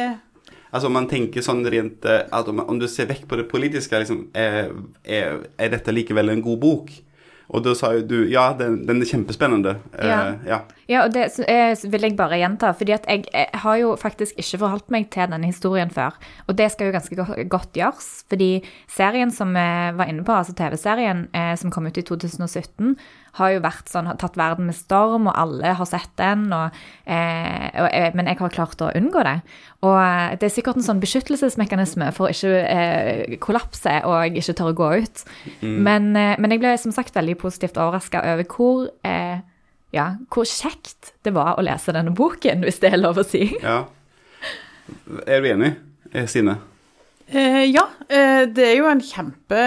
Altså 0.68 0.90
Om 0.90 0.98
man 0.98 1.06
tenker 1.08 1.44
sånn 1.44 1.62
rent 1.70 2.04
eh, 2.04 2.26
at 2.34 2.48
om, 2.50 2.60
om 2.60 2.80
du 2.80 2.88
ser 2.90 3.08
vekk 3.08 3.24
på 3.30 3.38
det 3.40 3.46
politiske, 3.48 4.02
liksom, 4.02 4.26
er, 4.36 4.72
er, 5.04 5.38
er, 5.56 5.70
dette 5.72 5.94
likevel 5.94 6.34
en 6.34 6.42
god 6.44 6.60
bok? 6.60 6.90
Og 7.48 7.64
da 7.64 7.72
sa 7.76 7.94
jo 7.96 8.02
du 8.04 8.16
ja, 8.28 8.50
den, 8.56 8.82
den 8.88 9.00
er 9.00 9.08
kjempespennende. 9.08 9.76
Ja. 9.96 10.18
Uh, 10.18 10.48
ja. 10.48 10.58
ja. 10.90 11.04
og 11.06 11.14
det 11.14 11.30
vil 11.88 12.04
jeg 12.04 12.16
bare 12.18 12.40
gjenta. 12.40 12.74
fordi 12.76 12.92
at 12.92 13.08
jeg, 13.08 13.24
jeg, 13.32 13.48
har 13.62 13.76
jo 13.80 13.94
faktisk 13.96 14.36
ikke 14.36 14.60
forholdt 14.64 14.92
meg 14.92 15.08
til 15.14 15.32
denne 15.32 15.48
historien 15.48 15.90
før. 15.90 16.18
Og 16.46 16.58
det 16.58 16.70
skal 16.72 16.90
jo 16.90 16.96
ganske 16.98 17.16
godt, 17.16 17.48
godt 17.48 17.72
gjøres. 17.72 18.10
Fordi 18.28 18.50
serien 18.92 19.32
som 19.32 19.56
vi 19.56 19.68
var 19.96 20.12
inne 20.12 20.24
på, 20.24 20.36
altså 20.36 20.52
TV-serien 20.58 21.28
eh, 21.32 21.54
som 21.56 21.72
kom 21.72 21.88
ut 21.88 21.96
i 21.96 22.04
2017, 22.04 22.96
har 23.38 23.52
jo 23.52 23.62
vært 23.64 23.90
sånn, 23.90 24.08
har 24.10 24.18
tatt 24.20 24.38
verden 24.38 24.68
med 24.70 24.76
storm, 24.76 25.28
og 25.30 25.36
alle 25.38 25.74
har 25.78 25.88
sett 25.88 26.10
den. 26.20 26.46
Og, 26.54 26.78
eh, 27.04 27.66
og, 27.74 27.88
eh, 27.92 28.08
men 28.16 28.30
jeg 28.30 28.40
har 28.40 28.54
klart 28.54 28.82
å 28.84 28.92
unngå 28.96 29.24
det. 29.26 29.36
Og 29.86 29.98
eh, 30.00 30.38
det 30.38 30.48
er 30.48 30.54
sikkert 30.54 30.80
en 30.80 30.86
sånn 30.86 31.02
beskyttelsesmekanisme 31.02 32.10
for 32.16 32.28
å 32.28 32.32
ikke 32.32 32.62
eh, 32.64 33.36
kollapse 33.42 34.00
og 34.08 34.38
ikke 34.40 34.56
tørre 34.58 34.74
å 34.74 34.80
gå 34.80 34.90
ut. 35.04 35.26
Mm. 35.60 35.76
Men, 35.90 36.08
eh, 36.16 36.34
men, 36.38 36.54
jeg 36.54 36.64
ble 36.64 36.74
som 36.80 36.94
sagt 36.94 37.16
veldig 37.18 37.38
positivt 37.42 37.78
overraska 37.78 38.24
over 38.32 38.48
hvor 38.48 38.88
eh, 39.06 39.44
ja, 39.94 40.10
hvor 40.32 40.48
kjekt 40.48 41.14
det 41.24 41.32
var 41.36 41.56
å 41.56 41.64
lese 41.64 41.94
denne 41.96 42.12
boken, 42.16 42.64
hvis 42.66 42.82
det 42.82 42.92
er 42.92 43.00
lov 43.00 43.22
å 43.22 43.24
si. 43.26 43.46
Ja. 43.62 43.86
Er 45.28 45.44
du 45.44 45.48
enig, 45.48 45.76
Sine? 46.28 46.58
Ja, 47.28 47.84
eh, 48.08 48.46
det 48.48 48.64
er 48.64 48.76
jo 48.78 48.86
en 48.88 49.02
kjempe, 49.04 49.64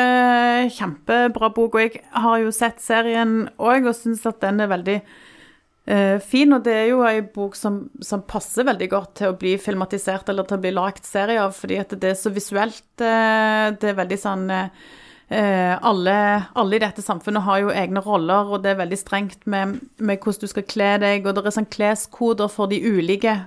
kjempebra 0.74 1.52
bok. 1.54 1.76
Og 1.76 1.84
jeg 1.84 2.02
har 2.10 2.40
jo 2.42 2.54
sett 2.56 2.82
serien 2.82 3.44
òg 3.62 3.86
og 3.86 3.98
syns 3.98 4.26
at 4.26 4.40
den 4.42 4.64
er 4.64 4.72
veldig 4.72 4.96
eh, 4.98 6.18
fin. 6.26 6.56
Og 6.56 6.64
det 6.66 6.74
er 6.74 6.88
jo 6.90 7.04
ei 7.06 7.22
bok 7.22 7.58
som, 7.60 7.84
som, 8.02 8.24
passer 8.26 8.66
veldig 8.66 8.90
godt 8.90 9.14
til 9.22 9.30
å 9.30 9.38
bli 9.38 9.58
filmatisert 9.62 10.32
eller 10.34 10.50
til 10.50 10.58
å 10.58 10.64
bli 10.64 10.74
lagt 10.74 11.06
serie 11.06 11.44
av, 11.44 11.54
fordi 11.58 11.78
at 11.84 11.94
det 12.02 12.16
er 12.16 12.18
så 12.18 12.34
visuelt. 12.34 12.90
Eh, 12.98 13.68
det 13.78 13.94
er 13.94 14.02
veldig 14.02 14.20
sånn 14.24 14.50
eh, 14.52 15.76
alle, 15.78 16.18
alle, 16.58 16.76
i 16.76 16.84
dette 16.84 17.06
samfunnet 17.06 17.46
har 17.46 17.62
jo 17.62 17.76
egne 17.84 18.02
roller, 18.04 18.50
og 18.52 18.66
det 18.66 18.74
er 18.74 18.82
veldig 18.82 19.00
strengt 19.00 19.46
med, 19.46 19.78
med 20.02 20.18
hvordan 20.18 20.44
du 20.44 20.52
skal 20.52 20.66
kle 20.68 20.96
deg, 21.06 21.28
og 21.28 21.38
det 21.38 21.46
er 21.46 21.60
sånn 21.62 21.70
kleskoder 21.72 22.52
for 22.52 22.74
de 22.74 22.82
ulike 22.82 23.38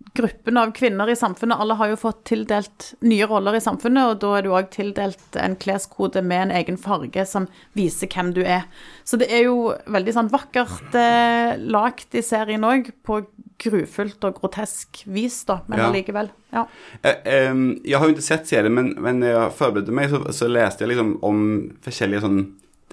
eh, 0.00 0.10
gruppene 0.14 0.60
av 0.60 0.72
kvinner 0.72 1.10
i 1.10 1.16
samfunnet. 1.16 1.60
Alle 1.60 1.76
har 1.78 1.90
jo 1.92 1.98
fått 2.00 2.24
tildelt 2.30 2.94
nye 3.00 3.26
roller 3.26 3.56
i 3.56 3.62
samfunnet, 3.62 4.10
og 4.10 4.20
da 4.22 4.32
er 4.38 4.46
du 4.46 4.50
òg 4.54 4.70
tildelt 4.74 5.36
en 5.38 5.56
kleskode 5.60 6.22
med 6.22 6.48
en 6.48 6.54
egen 6.60 6.78
farge 6.80 7.26
som 7.28 7.48
viser 7.78 8.10
hvem 8.10 8.32
du 8.36 8.42
er. 8.42 8.66
Så 9.04 9.20
det 9.20 9.30
er 9.32 9.46
jo 9.46 9.70
veldig 9.90 10.16
sånn 10.16 10.32
vakkert 10.32 10.96
eh, 10.98 11.54
lagt 11.60 12.16
i 12.18 12.24
serien 12.26 12.66
òg, 12.66 12.90
på 13.06 13.22
grufullt 13.60 14.24
og 14.24 14.38
grotesk 14.40 15.02
vis, 15.12 15.42
da, 15.48 15.60
men 15.68 15.82
allikevel. 15.84 16.30
Ja. 16.32 16.40
Ja. 16.50 16.66
Eh, 17.04 17.54
jeg 17.84 17.98
har 17.98 18.08
jo 18.08 18.16
ikke 18.16 18.26
sett 18.26 18.48
serien, 18.50 18.74
men, 18.74 18.94
men 19.02 19.22
jeg 19.26 19.52
forberedte 19.56 19.94
meg, 19.94 20.10
så, 20.12 20.22
så, 20.34 20.48
leste 20.50 20.84
jeg 20.84 20.94
liksom 20.94 21.16
om 21.26 21.42
forskjellige 21.84 22.24
sånne 22.24 22.46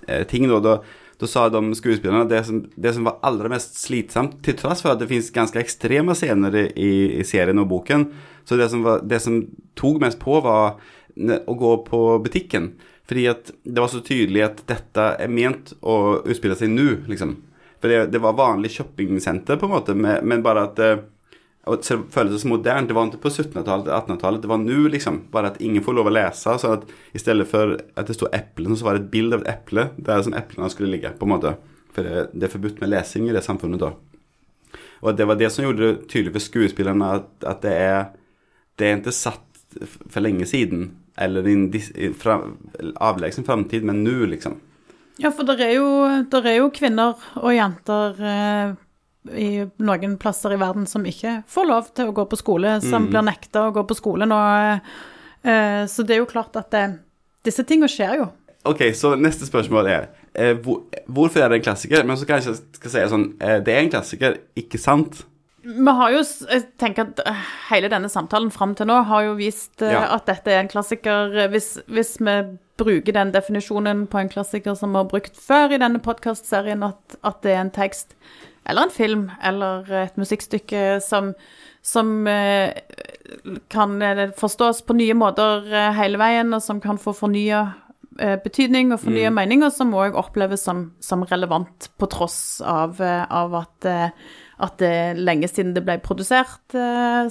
eh, 0.07 0.25
ting. 0.29 0.47
Da, 0.51 0.59
da 0.63 0.77
da 1.17 1.27
sa 1.29 1.47
de 1.49 1.61
skuespillerne 1.77 2.27
det 2.29 2.43
som, 2.45 2.59
det 2.75 2.93
som 2.93 3.07
var 3.07 3.17
allra 3.25 3.49
mest 3.49 3.79
slitsomt, 3.81 4.37
til 4.45 4.57
tross 4.59 4.83
for 4.85 4.93
at 4.93 5.01
det 5.01 5.09
finnes 5.09 5.33
ganske 5.33 5.59
ekstreme 5.61 6.13
scener 6.17 6.53
i, 6.69 6.91
i, 7.17 7.23
serien 7.25 7.57
og 7.61 7.71
boken, 7.71 8.05
så 8.45 8.59
det 8.59 8.69
som, 8.73 8.83
var, 8.85 9.01
det 9.01 9.19
som 9.23 9.41
tok 9.79 9.99
mest 10.03 10.21
på, 10.21 10.37
var 10.45 10.77
å 11.17 11.57
gå 11.57 11.73
på 11.87 12.01
butikken. 12.21 12.75
Fordi 13.07 13.25
at 13.31 13.49
det 13.63 13.81
var 13.81 13.89
så 13.91 14.03
tydelig 14.05 14.43
at 14.45 14.63
dette 14.69 15.09
er 15.17 15.31
ment 15.31 15.73
å 15.81 16.19
utspille 16.27 16.57
seg 16.59 16.69
nå, 16.73 16.89
liksom. 17.09 17.37
For 17.81 17.91
det, 17.91 18.07
det, 18.13 18.21
var 18.21 18.37
vanlig 18.37 18.73
shoppingsenter, 18.75 19.57
på 19.57 19.67
en 19.67 19.73
måte, 19.73 19.95
med, 19.97 20.25
men 20.27 20.43
bare 20.45 20.65
at 20.69 20.81
eh, 20.81 21.01
og 21.67 21.83
det 21.83 22.39
så 22.41 22.49
moderne. 22.49 22.87
Det 22.87 22.95
var 22.95 23.09
ikke 23.09 23.23
på 23.25 23.31
1700-tallet, 23.33 23.91
1800-tallet. 23.91 24.41
Det 24.43 24.51
var 24.51 24.61
nå, 24.63 24.79
liksom. 24.93 25.21
Bare 25.31 25.51
at 25.53 25.61
ingen 25.61 25.83
får 25.83 25.97
lov 25.97 26.09
å 26.09 26.13
lese. 26.15 26.57
Så 26.61 26.73
at 26.77 26.85
i 27.13 27.21
stedet 27.21 27.47
for 27.49 27.75
at 27.77 28.09
det 28.09 28.17
sto 28.17 28.29
eplen, 28.33 28.77
så 28.77 28.87
var 28.87 28.97
det 28.97 29.05
et 29.05 29.11
bilde 29.13 29.39
av 29.39 29.45
et 29.45 29.53
eple 29.55 29.89
der 29.97 30.23
som 30.25 30.35
eplene 30.37 30.69
skulle 30.73 30.93
ligge. 30.95 31.13
på 31.19 31.27
en 31.27 31.33
måte. 31.35 31.55
For 31.95 32.07
det, 32.07 32.29
det 32.33 32.47
er 32.47 32.53
forbudt 32.53 32.79
med 32.81 32.93
lesing 32.93 33.27
i 33.27 33.35
det 33.35 33.43
samfunnet 33.45 33.83
da. 33.83 33.93
Og 35.01 35.17
det 35.17 35.27
var 35.29 35.37
det 35.37 35.51
som 35.53 35.65
gjorde 35.65 35.83
det 35.83 36.07
tydelig 36.09 36.33
for 36.37 36.45
skuespillerne 36.47 37.11
at, 37.19 37.29
at 37.45 37.61
det 37.65 37.75
er 37.75 37.99
det 38.77 38.85
er 38.85 38.99
ikke 38.99 39.13
satt 39.15 39.77
for 40.09 40.21
lenge 40.21 40.45
siden, 40.49 40.91
eller 41.17 41.47
i 41.49 41.55
en 41.57 42.93
avlegsen 43.01 43.45
framtid, 43.45 43.85
men 43.85 44.03
nå, 44.05 44.29
liksom. 44.29 44.59
Ja, 45.17 45.31
for 45.33 45.49
det 45.49 45.57
er, 45.65 45.79
er, 46.43 46.55
jo 46.59 46.67
kvinner 46.73 47.17
og 47.41 47.49
jenter 47.55 48.19
eh, 48.21 48.75
i 49.35 49.65
noen 49.83 50.17
plasser 50.21 50.55
i 50.55 50.59
verden 50.61 50.87
som 50.89 51.05
ikke 51.07 51.41
får 51.49 51.69
lov 51.69 51.91
til 51.97 52.09
å 52.09 52.15
gå 52.15 52.25
på 52.29 52.39
skole, 52.39 52.77
som 52.83 53.05
mm. 53.05 53.11
blir 53.11 53.25
nekta 53.27 53.67
å 53.67 53.75
gå 53.75 53.83
på 53.87 53.97
skole 53.97 54.27
nå. 54.29 54.41
Eh, 55.47 55.85
så 55.87 56.03
det 56.03 56.17
er 56.17 56.21
jo 56.23 56.29
klart 56.29 56.55
at 56.59 56.71
det, 56.73 56.83
eh, 56.83 56.99
disse 57.47 57.63
tingene 57.67 57.89
skjer 57.91 58.19
jo. 58.21 58.27
Ok, 58.67 58.89
så 58.97 59.13
neste 59.15 59.47
spørsmål 59.47 59.87
er 59.87 60.09
eh, 60.33 60.57
hvor, 60.59 60.83
hvorfor 61.07 61.43
er 61.43 61.49
det 61.49 61.61
en 61.61 61.67
klassiker? 61.69 62.03
Men 62.03 62.19
så 62.19 62.27
kan 62.27 62.41
jeg 62.41 62.57
ikke 62.75 62.91
si 62.91 63.03
sånn 63.13 63.29
Det 63.39 63.73
er 63.73 63.79
en 63.79 63.91
klassiker, 63.93 64.39
ikke 64.59 64.81
sant? 64.81 65.21
Vi 65.67 65.93
har 65.99 66.13
jo, 66.13 66.21
jeg 66.47 66.65
tenker 66.79 67.09
at 67.09 67.21
Hele 67.69 67.89
denne 67.91 68.09
samtalen 68.11 68.51
fram 68.51 68.75
til 68.75 68.87
nå 68.87 69.01
har 69.09 69.25
jo 69.25 69.37
vist 69.39 69.83
ja. 69.83 70.05
at 70.15 70.27
dette 70.29 70.51
er 70.51 70.61
en 70.63 70.71
klassiker. 70.71 71.33
Hvis, 71.51 71.77
hvis, 71.91 72.17
vi 72.19 72.37
bruker 72.77 73.15
den 73.15 73.33
definisjonen 73.33 74.05
på 74.07 74.19
en 74.21 74.29
klassiker 74.31 74.75
som 74.77 74.93
vi 74.93 75.01
har 75.01 75.09
brukt 75.09 75.39
før 75.39 75.73
i 75.73 75.79
denne 75.81 75.99
podkastserien, 76.03 76.83
at, 76.85 77.17
at 77.25 77.41
det 77.43 77.55
er 77.55 77.63
en 77.63 77.73
tekst 77.73 78.13
eller 78.67 78.87
en 78.87 78.93
film 78.93 79.27
eller 79.43 79.87
et 80.03 80.17
musikkstykke 80.19 80.99
som, 81.03 81.31
som 81.85 82.27
eh, 82.27 82.75
kan 83.71 84.01
eh, 84.01 84.29
forstås 84.37 84.83
på 84.87 84.97
nye 84.99 85.15
måter 85.17 85.67
eh, 85.71 85.91
hele 85.97 86.19
veien, 86.21 86.51
og 86.53 86.63
som 86.63 86.81
kan 86.83 86.99
få 87.01 87.15
fornya 87.17 87.69
betydning 88.17 88.89
og 88.95 89.03
fornya 89.03 89.29
mm. 89.29 89.35
mening, 89.37 89.61
og 89.61 89.75
som 89.75 89.91
òg 89.93 90.15
oppleves 90.17 90.63
som, 90.65 90.87
som, 91.05 91.21
relevant 91.29 91.91
på 92.01 92.07
tross 92.09 92.63
av, 92.65 92.97
av 92.97 93.53
at, 93.59 93.87
at, 94.57 94.77
det 94.81 94.87
er 94.89 95.19
lenge 95.21 95.49
siden 95.51 95.75
det 95.75 95.83
ble 95.85 95.99
produsert. 96.01 96.63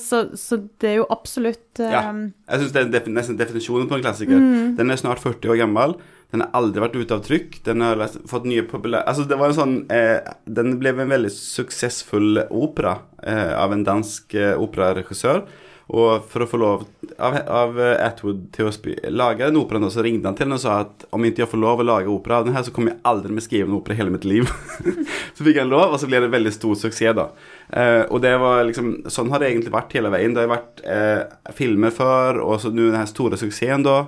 Så, 0.03 0.21
så 0.39 0.59
det 0.79 0.93
er 0.93 0.99
jo 1.01 1.09
absolutt 1.11 1.81
Ja. 1.83 2.05
Jeg 2.13 2.61
syns 2.63 2.75
det 2.77 3.01
er 3.01 3.09
nesten 3.11 3.39
definisjonen 3.41 3.89
på 3.91 3.99
en 3.99 4.05
klassiker. 4.05 4.39
Mm. 4.39 4.77
Den 4.79 4.95
er 4.95 5.01
snart 5.01 5.23
40 5.25 5.55
år 5.55 5.59
gammel. 5.65 5.97
Den 6.35 6.43
har 6.43 6.57
aldri 6.59 6.83
vært 6.83 6.97
ute 6.99 7.17
av 7.17 7.23
trykk. 7.27 7.61
Den 7.67 7.85
har 7.85 8.03
fått 8.29 8.49
nye 8.51 8.65
populære 8.67 9.07
Altså, 9.07 9.27
det 9.31 9.39
var 9.39 9.53
en 9.53 9.59
sånn 9.59 9.77
eh, 9.95 10.19
Den 10.59 10.75
ble 10.81 10.95
en 10.97 11.13
veldig 11.15 11.31
suksessfull 11.33 12.43
opera 12.51 12.99
eh, 13.23 13.53
av 13.55 13.75
en 13.75 13.87
dansk 13.87 14.35
eh, 14.35 14.55
operaregissør. 14.59 15.45
Og 15.95 16.25
for 16.27 16.43
å 16.43 16.49
få 16.51 16.59
lov 16.59 16.81
av, 17.23 17.37
av 17.47 17.77
Atwood 18.03 18.49
til 18.55 18.67
å 18.67 18.73
lage 19.15 19.47
den 19.47 19.59
operaen, 19.61 19.87
så 19.93 20.03
ringte 20.03 20.27
han 20.27 20.35
til 20.35 20.49
henne 20.49 20.59
og 20.59 20.63
sa 20.65 20.81
at 20.83 21.05
om 21.15 21.23
ikke 21.29 21.45
jeg 21.45 21.51
får 21.53 21.61
lov 21.63 21.83
å 21.83 21.87
lage 21.87 22.11
opera 22.11 22.41
av 22.41 22.49
den 22.49 22.57
her, 22.57 22.65
så 22.67 22.73
kommer 22.75 22.93
jeg 22.93 23.05
aldri 23.07 23.37
med 23.37 23.45
skrive 23.45 23.71
en 23.71 23.77
opera 23.79 23.95
i 23.95 24.01
hele 24.01 24.15
mitt 24.15 24.27
liv. 24.27 24.51
så 25.37 25.47
fikk 25.47 25.61
han 25.63 25.71
lov, 25.71 25.95
og 25.95 26.03
så 26.03 26.09
ble 26.11 26.25
det 26.25 26.33
veldig 26.33 26.53
stor 26.57 26.75
suksess, 26.81 27.15
da. 27.15 27.29
Eh, 27.71 28.03
og 28.11 28.19
det 28.25 28.35
var 28.43 28.65
liksom 28.67 28.91
Sånn 29.11 29.31
har 29.31 29.43
det 29.43 29.53
egentlig 29.53 29.75
vært 29.75 29.95
hele 29.95 30.11
veien. 30.11 30.35
Det 30.35 30.43
har 30.43 30.51
vært 30.51 30.83
eh, 30.91 31.53
filmer 31.55 31.95
før, 31.95 32.43
og 32.43 32.59
så 32.63 32.75
nå 32.75 32.89
den 32.91 32.99
her 32.99 33.07
store 33.11 33.39
suksessen, 33.39 33.87
da. 33.87 34.01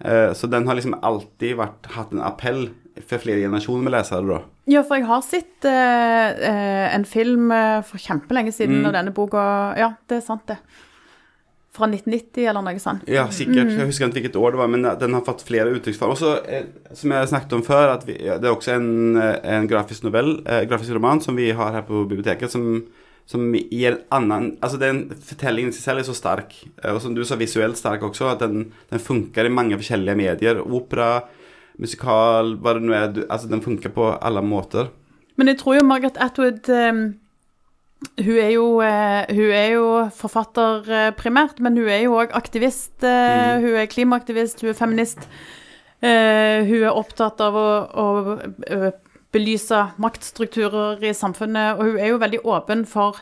Eh, 0.00 0.32
så 0.36 0.48
den 0.48 0.64
har 0.68 0.80
liksom 0.80 0.96
alltid 1.04 1.60
vært, 1.60 1.92
hatt 1.98 2.16
en 2.16 2.24
appell 2.24 2.70
for 3.04 3.20
flere 3.20 3.44
generasjoner 3.44 3.84
med 3.84 3.92
lesere, 3.98 4.24
da. 4.24 4.40
Ja, 4.72 4.80
for 4.88 4.96
jeg 4.96 5.06
har 5.06 5.20
sett 5.22 5.68
eh, 5.68 6.88
en 6.96 7.04
film 7.06 7.52
for 7.86 8.00
kjempelenge 8.00 8.56
siden, 8.56 8.80
mm. 8.80 8.88
og 8.88 8.96
denne 8.96 9.12
boka 9.14 9.44
Ja, 9.76 9.92
det 10.08 10.22
er 10.22 10.28
sant, 10.32 10.48
det. 10.48 10.56
Fra 11.76 11.88
1990 11.90 12.46
eller 12.48 12.64
noe 12.64 12.80
sånt. 12.82 13.08
Ja, 13.12 13.26
sikkert. 13.28 13.68
Mm. 13.68 13.78
Jeg 13.78 13.90
husker 13.90 14.08
ikke 14.08 14.22
hvilket 14.22 14.38
år 14.40 14.54
det 14.54 14.60
var, 14.62 14.70
men 14.72 14.86
den 15.00 15.16
har 15.16 15.24
fått 15.26 15.44
flere 15.44 15.74
uttrykksformer. 15.76 16.16
Også, 16.16 16.94
som 16.96 17.12
jeg 17.12 17.32
snakket 17.32 17.56
om 17.58 17.64
før, 17.66 17.96
at 17.98 18.06
vi, 18.08 18.16
det 18.16 18.40
er 18.40 18.52
også 18.52 18.78
en, 18.78 19.18
en 19.20 19.68
grafisk 19.68 20.06
novell, 20.06 20.38
eh, 20.48 20.64
grafisk 20.70 20.96
roman, 20.96 21.20
som 21.24 21.36
vi 21.36 21.50
har 21.56 21.76
her 21.76 21.84
på 21.84 22.06
biblioteket, 22.08 22.52
som 22.52 22.86
som 23.26 23.54
gir 23.54 23.90
en 23.90 24.02
annen 24.14 24.52
Altså, 24.62 24.78
den 24.78 25.00
fortellingen 25.10 25.72
i 25.72 25.76
seg 25.76 25.88
selv 25.88 26.02
er 26.02 26.06
så 26.08 26.14
sterk, 26.16 26.54
eh, 26.82 26.92
og 26.94 27.00
som 27.02 27.14
du 27.14 27.24
sa, 27.26 27.38
visuelt 27.38 27.78
sterk 27.78 28.04
også, 28.06 28.30
at 28.32 28.44
den, 28.44 28.68
den 28.92 29.02
funker 29.02 29.48
i 29.48 29.52
mange 29.52 29.78
forskjellige 29.80 30.18
medier. 30.18 30.62
Opera, 30.62 31.26
musikal, 31.82 32.54
hva 32.62 32.76
det 32.76 32.86
nå 32.86 32.94
er. 32.96 33.22
Altså, 33.26 33.50
den 33.50 33.64
funker 33.64 33.92
på 33.92 34.12
alle 34.14 34.42
måter. 34.46 34.92
Men 35.36 35.50
jeg 35.50 35.60
tror 35.60 35.80
jo 35.80 35.88
Margaret 35.88 36.20
Atwood 36.22 36.70
um, 36.70 37.02
hun, 38.20 38.36
er 38.36 38.50
jo, 38.54 38.66
uh, 38.84 39.22
hun 39.32 39.52
er 39.56 39.68
jo 39.74 39.86
forfatter 40.16 40.88
uh, 40.90 41.10
primært, 41.16 41.60
men 41.64 41.78
hun 41.78 41.88
er 41.88 42.04
jo 42.04 42.18
òg 42.20 42.34
aktivist. 42.36 42.94
Uh, 43.02 43.08
mm. 43.08 43.66
Hun 43.66 43.80
er 43.82 43.90
klimaaktivist, 43.92 44.62
hun 44.64 44.74
er 44.74 44.78
feminist. 44.78 45.28
hun 46.06 46.82
er 46.84 46.92
opptatt 46.92 47.40
av 47.40 47.54
å, 47.56 47.68
å 47.96 48.80
belyse 49.36 49.80
maktstrukturer 50.02 51.02
i 51.04 51.14
samfunnet. 51.16 51.76
Og 51.76 51.92
hun 51.92 51.98
er 52.00 52.12
jo 52.12 52.20
veldig 52.22 52.42
åpen 52.46 52.84
for, 52.88 53.18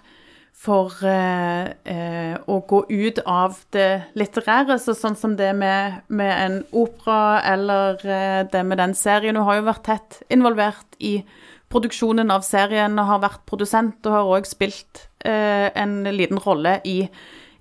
for 0.65 0.95
eh, 1.09 1.73
eh, 1.91 2.35
å 2.47 2.61
gå 2.69 2.85
ut 2.91 3.23
av 3.27 3.59
det 3.75 3.89
litterære. 4.19 4.79
Så 4.83 4.97
sånn 4.99 5.19
som 5.19 5.37
det 5.39 5.53
med, 5.59 6.03
med 6.09 6.35
en 6.35 6.61
opera 6.73 7.41
eller 7.55 8.05
eh, 8.05 8.43
det 8.51 8.65
med 8.67 8.83
den 8.83 8.95
serien. 8.99 9.39
Hun 9.39 9.49
har 9.49 9.61
jo 9.61 9.69
vært 9.71 9.89
tett 9.91 10.23
involvert 10.35 11.01
i 11.01 11.19
produksjonen 11.73 12.31
av 12.31 12.45
serien 12.47 12.99
har 12.99 13.23
vært 13.23 13.45
produsent 13.49 14.07
og 14.07 14.17
har 14.17 14.31
òg 14.39 14.49
spilt 14.49 15.07
eh, 15.25 15.69
en 15.75 16.03
liten 16.15 16.41
rolle 16.45 16.79
i, 16.85 17.05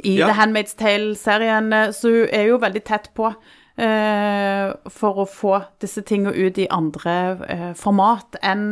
i 0.04 0.16
ja. 0.20 0.30
The 0.30 0.38
Handmaid's 0.38 0.78
Tale-serien. 0.80 1.72
Så 1.94 2.12
hun 2.12 2.32
er 2.32 2.50
jo 2.52 2.62
veldig 2.62 2.84
tett 2.88 3.12
på. 3.18 3.34
Eh, 3.74 4.68
for 4.94 5.24
å 5.24 5.26
få 5.26 5.56
disse 5.82 6.04
tingene 6.06 6.36
ut 6.38 6.60
i 6.62 6.68
andre 6.70 7.14
eh, 7.50 7.72
format 7.74 8.38
enn 8.46 8.68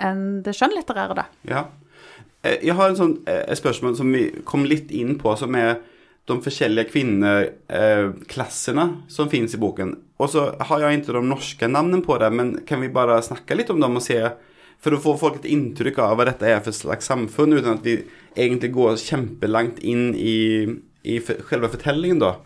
en 0.00 0.24
det 0.42 0.56
skjønnlitterære, 0.58 1.14
da. 1.14 1.26
Ja. 1.46 1.62
Eh, 2.42 2.58
jeg 2.66 2.74
har 2.74 2.90
en 2.90 2.98
sånn, 2.98 3.14
et 3.30 3.60
spørsmål 3.60 3.94
som 4.00 4.10
vi 4.10 4.24
kom 4.48 4.66
litt 4.66 4.90
inn 4.90 5.20
på, 5.20 5.36
som 5.38 5.54
er 5.54 5.76
de 6.26 6.36
forskjellige 6.42 6.90
kvinneklassene 6.90 8.86
som 9.10 9.30
finnes 9.30 9.54
i 9.54 9.60
boken. 9.62 9.94
Og 10.20 10.32
så 10.34 10.48
har 10.66 10.82
jeg 10.82 11.00
ikke 11.00 11.16
de 11.16 11.22
norske 11.30 11.70
navnene 11.70 12.02
på 12.06 12.18
det, 12.22 12.30
men 12.34 12.52
kan 12.66 12.82
vi 12.82 12.90
bare 12.92 13.22
snakke 13.24 13.56
litt 13.58 13.70
om 13.72 13.80
dem 13.82 13.98
og 13.98 14.04
se 14.04 14.18
For 14.80 14.96
å 14.96 15.00
få 15.02 15.16
folk 15.20 15.40
et 15.40 15.50
inntrykk 15.52 15.98
av 16.00 16.14
hva 16.16 16.24
dette 16.30 16.48
er 16.48 16.62
for 16.64 16.72
slags 16.72 17.10
samfunn, 17.10 17.52
uten 17.58 17.74
at 17.74 17.84
vi 17.84 17.98
egentlig 18.32 18.72
går 18.72 18.96
kjempelangt 19.02 19.82
inn 19.84 20.14
i, 20.16 20.68
i 21.04 21.18
selve 21.20 21.68
fortellingen, 21.68 22.22
da. 22.22 22.38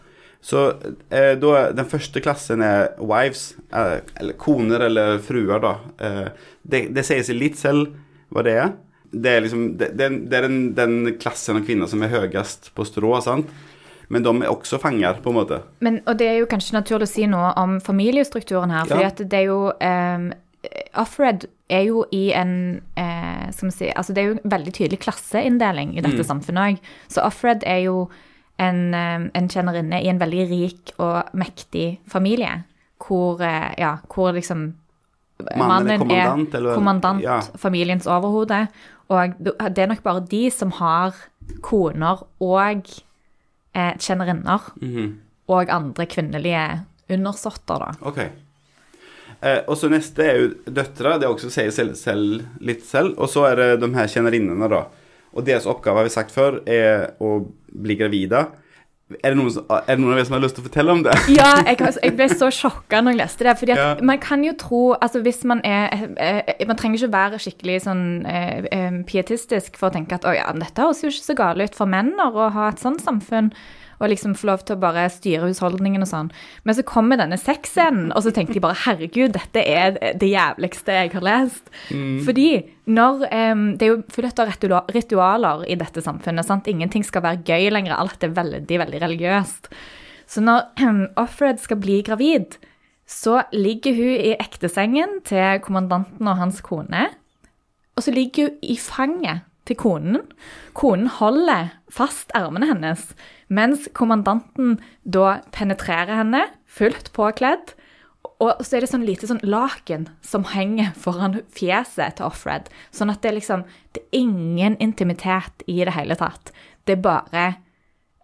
Så 0.45 0.67
eh, 1.09 1.33
da, 1.41 1.53
Den 1.73 1.87
første 1.89 2.21
klassen 2.21 2.61
er 2.65 2.91
wives, 3.01 3.55
eh, 3.73 4.01
eller 4.21 4.37
koner 4.37 4.83
eller 4.91 5.21
fruer, 5.25 5.63
da. 5.63 5.77
Eh, 5.97 6.51
det, 6.63 6.89
det 6.97 7.07
sier 7.07 7.23
seg 7.25 7.39
litt 7.39 7.57
selv 7.61 7.95
hva 8.35 8.45
det 8.45 8.59
er. 8.61 8.75
Det 9.15 9.31
er 9.31 9.45
liksom 9.47 9.63
Det, 9.79 9.93
det, 9.97 10.11
er 10.11 10.45
den, 10.49 10.59
den 10.77 11.15
klassen 11.23 11.61
av 11.61 11.65
kvinner 11.65 11.89
som 11.89 12.03
er 12.05 12.13
høyest 12.13 12.75
på 12.77 12.85
strå, 12.85 13.15
sant? 13.25 13.49
Men 14.13 14.27
de 14.27 14.35
er 14.43 14.53
også 14.53 14.77
fanger, 14.83 15.23
på 15.25 15.33
en 15.33 15.39
måte. 15.39 15.63
Men, 15.81 16.03
og 16.05 16.19
det 16.21 16.29
er 16.29 16.41
jo 16.43 16.51
kanskje 16.51 16.77
naturlig 16.77 17.09
å 17.09 17.15
si 17.15 17.25
noe 17.31 17.55
om 17.63 17.79
familiestrukturen 17.81 18.75
her. 18.75 18.91
for 18.91 19.01
Ja. 19.01 19.15
det 19.17 19.39
er 19.39 19.47
jo 19.49 19.61
Offred 21.01 21.47
er 21.71 21.87
jo 21.89 22.05
i 22.13 22.31
en 22.37 22.83
eh, 22.97 23.51
si, 23.51 23.89
altså 23.97 24.13
Det 24.13 24.23
er 24.23 24.27
jo 24.29 24.39
en 24.43 24.51
veldig 24.51 24.73
tydelig 24.75 24.99
klasseinndeling 25.01 25.97
i 25.97 26.01
dette 26.03 26.21
Mm. 26.23 26.29
samfunnet 26.29 26.75
òg. 26.75 26.79
Så 27.09 27.23
Offred 27.25 27.63
er 27.67 27.79
jo 27.85 28.11
en, 28.59 28.95
eh, 28.95 29.31
en 29.35 29.49
kjennerinne 29.49 30.03
i 30.03 30.09
en 30.09 30.19
veldig 30.21 30.49
rik 30.51 30.93
og 30.99 31.25
mektig 31.35 31.99
familie. 32.09 32.65
Hvor, 33.01 33.41
eh, 33.41 33.75
ja, 33.79 33.97
hvor 34.09 34.33
liksom 34.33 34.75
Mannen 35.57 35.91
er 35.91 35.99
kommandant, 35.99 36.55
eller- 36.55 36.75
kommandant, 36.75 37.23
ja. 37.23 37.41
familiens 37.57 38.07
overhode. 38.07 38.69
Og 39.09 39.35
det 39.39 39.79
er 39.79 39.87
nok 39.87 40.03
bare 40.03 40.21
de 40.21 40.51
som 40.51 40.71
har 40.71 41.13
koner 41.61 42.23
og 42.41 42.87
eh, 43.75 43.93
kjennerinner 43.99 44.61
-hmm. 44.81 45.13
og 45.49 45.69
andre 45.69 46.07
kvinnelige 46.07 46.85
undersåtter, 47.11 47.79
da. 47.79 47.93
Ok. 48.03 48.19
Eh, 49.45 49.61
og 49.69 49.77
så 49.77 49.91
neste 49.93 50.25
er 50.25 50.39
jo 50.41 50.51
døtre. 50.73 51.19
Det 51.21 51.29
også 51.29 51.51
sier 51.53 51.73
selv, 51.75 51.95
selv, 52.01 52.45
litt 52.65 52.85
selv. 52.89 53.15
Og 53.21 53.29
så 53.29 53.45
er 53.51 53.61
det 53.61 53.71
de 53.85 53.91
her 53.97 54.09
kjennerinnene, 54.11 54.69
da. 54.73 54.87
Og 55.35 55.45
deres 55.47 55.67
oppgave, 55.69 56.01
har 56.01 56.07
vi 56.09 56.15
sagt 56.15 56.33
før, 56.35 56.61
er 56.71 57.11
å 57.23 57.41
bli 57.75 57.97
gravide. 58.01 58.47
Er 59.21 59.35
det 59.35 59.37
noen, 59.37 59.51
er 59.69 59.83
det 59.91 60.01
noen 60.01 60.15
av 60.15 60.17
dere 60.17 60.27
som 60.31 60.35
har 60.39 60.43
lyst 60.47 60.57
til 60.57 60.65
å 60.65 60.69
fortelle 60.71 60.95
om 60.95 61.03
det? 61.05 61.13
Ja, 61.37 61.51
jeg, 61.69 61.77
jeg 62.01 62.15
ble 62.17 62.29
så 62.33 62.49
sjokka 62.55 63.03
når 63.05 63.13
jeg 63.15 63.21
leste 63.21 63.45
det. 63.47 63.55
fordi 63.61 63.75
Ja. 63.77 63.89
man 64.01 64.19
kan 64.23 64.43
jo 64.47 64.55
tro 64.59 64.81
altså 64.97 65.21
Hvis 65.27 65.43
man 65.45 65.61
er 65.61 65.93
eh, 66.17 66.65
Man 66.67 66.79
trenger 66.81 67.03
ikke 67.03 67.13
være 67.13 67.41
skikkelig 67.45 67.83
sånn 67.85 68.05
eh, 68.25 68.65
eh, 68.73 68.97
pietistisk 69.05 69.77
for 69.77 69.91
å 69.91 69.95
tenke 69.99 70.17
at 70.17 70.25
å 70.25 70.33
ja, 70.35 70.49
dette 70.57 70.81
høres 70.87 71.05
jo 71.05 71.13
ikke 71.13 71.27
så 71.29 71.37
galt 71.37 71.61
ut 71.69 71.77
for 71.77 71.91
menn 71.91 72.15
å 72.17 72.49
ha 72.57 72.71
et 72.73 72.81
sånt 72.81 73.05
samfunn. 73.05 73.53
Og 74.01 74.11
liksom 74.11 74.35
få 74.39 74.49
lov 74.51 74.65
til 74.67 74.77
å 74.77 74.83
bare 74.83 75.07
styre 75.13 75.49
husholdningen 75.49 76.05
og 76.05 76.11
sånn. 76.11 76.31
Men 76.65 76.77
så 76.77 76.85
kommer 76.87 77.21
denne 77.21 77.39
sexscenen, 77.41 78.11
og 78.13 78.25
så 78.25 78.33
tenkte 78.35 78.59
jeg 78.59 78.65
bare 78.65 78.81
herregud, 78.85 79.35
dette 79.37 79.63
er 79.63 79.99
det 80.21 80.31
jævligste 80.31 80.99
jeg 80.99 81.13
har 81.15 81.27
lest. 81.27 81.73
Fordi 82.27 82.49
når 82.85 83.25
um, 83.31 83.65
Det 83.79 83.87
er 83.87 83.93
jo 83.95 84.03
fullt 84.13 84.41
av 84.43 84.53
ritualer 84.93 85.65
i 85.71 85.79
dette 85.81 86.03
samfunnet. 86.05 86.47
sant? 86.47 86.69
Ingenting 86.69 87.05
skal 87.07 87.25
være 87.25 87.43
gøy 87.47 87.71
lenger. 87.73 87.97
Alt 87.97 88.25
er 88.25 88.37
veldig, 88.37 88.79
veldig 88.85 89.01
religiøst. 89.01 89.71
Så 90.27 90.41
når 90.45 90.71
um, 90.85 91.07
Offred 91.21 91.61
skal 91.61 91.81
bli 91.81 92.03
gravid, 92.03 92.59
så 93.07 93.43
ligger 93.53 93.97
hun 93.97 94.15
i 94.17 94.37
ektesengen 94.41 95.21
til 95.29 95.61
kommandanten 95.65 96.29
og 96.29 96.41
hans 96.41 96.63
kone. 96.65 97.11
Og 97.95 98.03
så 98.03 98.15
ligger 98.15 98.49
hun 98.49 98.63
i 98.63 98.77
fanget 98.81 99.45
til 99.69 99.79
konen. 99.81 100.21
Konen 100.77 101.09
holder 101.21 101.73
fast 101.93 102.33
armene 102.37 102.69
hennes, 102.69 103.13
mens 103.49 103.89
kommandanten 103.97 104.79
da 105.05 105.41
penetrerer 105.55 106.21
henne, 106.21 106.45
fullt 106.67 107.13
påkledd. 107.17 107.75
Og 108.43 108.65
så 108.67 108.77
er 108.77 108.85
det 108.85 108.91
sånn 108.91 109.07
lite 109.07 109.29
sånn 109.31 109.43
laken 109.47 110.09
som 110.25 110.47
henger 110.51 110.93
foran 110.99 111.39
fjeset 111.55 112.19
til 112.19 112.27
Offred. 112.27 112.67
Sånn 112.93 113.13
at 113.13 113.23
det 113.23 113.37
liksom 113.37 113.63
Det 113.95 114.03
er 114.03 114.19
ingen 114.19 114.77
intimitet 114.83 115.63
i 115.71 115.85
det 115.85 115.95
hele 115.95 116.17
tatt. 116.19 116.51
Det 116.85 116.99
er 116.99 117.05
bare 117.05 117.45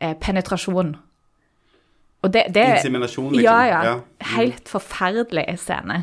eh, 0.01 0.17
penetrasjon. 0.19 0.97
Og 2.21 2.33
det, 2.33 2.49
det 2.53 2.67
Inseminasjon, 2.81 3.33
liksom. 3.33 3.45
Ja, 3.45 3.61
ja. 3.65 3.83
Ja. 3.85 3.95
Helt 4.35 4.69
forferdelig 4.69 5.47
scene. 5.63 6.03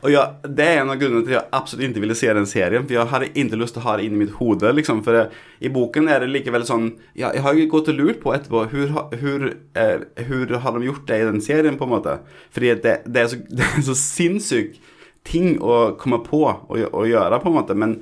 Og 0.00 0.12
ja, 0.12 0.22
det 0.44 0.64
er 0.64 0.78
en 0.80 0.92
av 0.92 1.00
grunnene 1.00 1.26
til 1.26 1.34
at 1.34 1.42
jeg 1.42 1.52
absolutt 1.56 1.84
ikke 1.90 2.02
ville 2.04 2.16
se 2.16 2.30
den 2.36 2.48
serien. 2.48 2.86
For 2.86 2.96
jeg 2.96 3.10
hadde 3.10 3.30
ikke 3.42 3.58
lyst 3.60 3.76
til 3.76 3.82
å 3.82 3.86
ha 3.86 3.96
det 3.98 4.06
inni 4.08 4.22
mitt 4.22 4.36
hode. 4.38 4.70
liksom, 4.76 5.02
For 5.04 5.16
det, 5.16 5.24
i 5.60 5.72
boken 5.72 6.08
er 6.08 6.24
det 6.24 6.30
likevel 6.30 6.64
sånn 6.68 6.86
ja, 7.12 7.32
Jeg 7.36 7.44
har 7.44 7.58
jo 7.58 7.66
gått 7.74 7.90
og 7.92 7.98
lurt 7.98 8.22
på 8.22 8.32
etterpå 8.36 8.64
hvordan 8.72 9.50
eh, 9.76 10.24
hur 10.30 10.56
har 10.64 10.76
de 10.76 10.88
gjort 10.88 11.06
det 11.10 11.20
i 11.20 11.28
den 11.28 11.44
serien, 11.44 11.76
på 11.76 11.88
en 11.88 11.94
måte. 11.96 12.16
Fordi 12.54 12.72
det, 12.80 12.96
det, 13.04 13.26
er, 13.26 13.28
så, 13.32 13.40
det 13.60 13.68
er 13.68 13.86
så 13.90 13.98
sinnssyk 13.98 14.80
ting 15.28 15.58
å 15.60 15.96
komme 16.00 16.22
på 16.24 16.46
og, 16.48 16.76
å 16.80 17.04
gjøre, 17.08 17.42
på 17.42 17.52
en 17.52 17.58
måte. 17.58 17.76
Men 17.76 17.98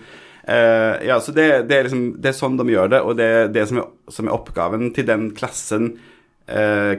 eh, 0.47 1.09
ja, 1.09 1.19
så 1.19 1.35
det, 1.35 1.49
det, 1.71 1.81
er 1.81 1.89
liksom, 1.89 2.07
det 2.23 2.31
er 2.31 2.39
sånn 2.39 2.61
de 2.61 2.69
gjør 2.77 2.95
det, 2.95 3.03
og 3.03 3.19
det 3.19 3.29
er 3.41 3.51
det 3.59 3.67
som 3.71 3.83
er, 3.83 3.91
som 4.13 4.31
er 4.31 4.39
oppgaven 4.39 4.93
til 4.95 5.09
den 5.09 5.33
klassen 5.35 5.91
eh, 5.97 6.15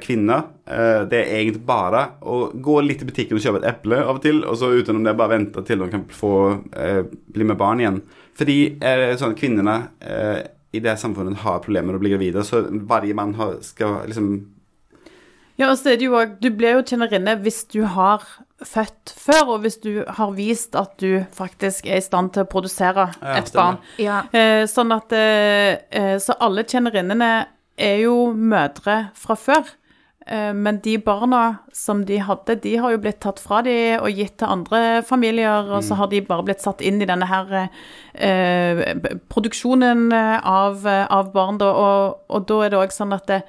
kvinner. 0.03 0.43
Eh, 0.69 1.01
det 1.09 1.23
er 1.23 1.39
egentlig 1.39 1.63
bare 1.65 2.03
å 2.21 2.51
gå 2.53 2.75
litt 2.85 3.01
i 3.01 3.07
butikken 3.09 3.39
og 3.39 3.43
kjøpe 3.43 3.63
et 3.63 3.69
eple 3.71 3.97
av 4.03 4.19
og 4.19 4.21
til, 4.21 4.43
og 4.45 4.59
så 4.59 4.69
utenom 4.75 5.07
det 5.07 5.15
bare 5.17 5.37
vente 5.37 5.63
til 5.65 5.81
de 5.81 5.89
kan 5.89 6.05
få 6.13 6.33
eh, 6.77 7.01
bli 7.33 7.47
med 7.49 7.57
barn 7.57 7.81
igjen. 7.81 8.01
Fordi 8.37 8.59
eh, 8.77 9.15
sånn, 9.19 9.35
kvinnene 9.39 9.79
eh, 9.99 10.43
i 10.71 10.83
det 10.83 10.95
samfunnet 11.01 11.41
har 11.41 11.63
problemer 11.63 11.93
med 11.93 11.99
å 11.99 12.03
bli 12.03 12.13
gravide, 12.13 12.45
så 12.45 12.61
hver 12.69 13.09
mann 13.17 13.33
har, 13.39 13.57
skal 13.65 14.03
liksom 14.09 14.31
Ja, 15.59 15.71
og 15.71 15.79
så 15.79 15.91
er 15.91 15.97
det 15.99 16.05
jo 16.05 16.13
også, 16.15 16.37
Du 16.39 16.51
blir 16.55 16.77
jo 16.77 16.85
kjennerinne 16.85 17.33
hvis 17.43 17.63
du 17.73 17.81
har 17.83 18.23
født 18.65 19.13
før, 19.15 19.55
og 19.55 19.63
hvis 19.63 19.79
du 19.81 20.03
har 20.05 20.33
vist 20.35 20.75
at 20.77 20.97
du 21.01 21.23
faktisk 21.35 21.87
er 21.87 21.99
i 21.99 22.05
stand 22.05 22.33
til 22.35 22.45
å 22.45 22.49
produsere 22.49 23.09
Ja, 23.17 23.37
et 23.39 23.51
barn. 23.55 23.79
Ja. 23.99 24.21
Eh, 24.31 24.65
sånn 24.69 24.91
at 24.95 25.15
eh, 25.15 25.79
eh, 25.89 26.17
Så 26.21 26.35
alle 26.39 26.67
kjennerinnene 26.67 27.31
er 27.79 28.03
jo 28.03 28.31
mødre 28.35 29.09
fra 29.17 29.37
før. 29.39 29.75
Eh, 30.29 30.51
men 30.53 30.77
de 30.85 30.97
barna 31.01 31.43
som 31.73 32.03
de 32.05 32.19
hadde, 32.21 32.59
de 32.61 32.75
har 32.77 32.93
jo 32.93 33.01
blitt 33.01 33.21
tatt 33.23 33.39
fra 33.41 33.63
de 33.65 33.75
og 33.97 34.11
gitt 34.13 34.35
til 34.41 34.51
andre 34.51 35.01
familier, 35.07 35.71
og 35.73 35.81
så 35.85 35.97
har 35.97 36.11
de 36.11 36.21
bare 36.25 36.45
blitt 36.45 36.61
satt 36.61 36.83
inn 36.85 37.01
i 37.01 37.07
denne 37.09 37.25
her 37.29 37.55
eh, 38.13 38.83
produksjonen 39.31 40.11
eh, 40.13 40.35
av, 40.45 40.85
av 40.85 41.31
barn, 41.33 41.57
da. 41.61 41.71
Og, 41.73 42.19
og 42.29 42.45
da 42.51 42.59
er 42.65 42.73
det 42.73 42.81
òg 42.83 42.93
sånn 42.93 43.15
at 43.17 43.25
det, 43.31 43.41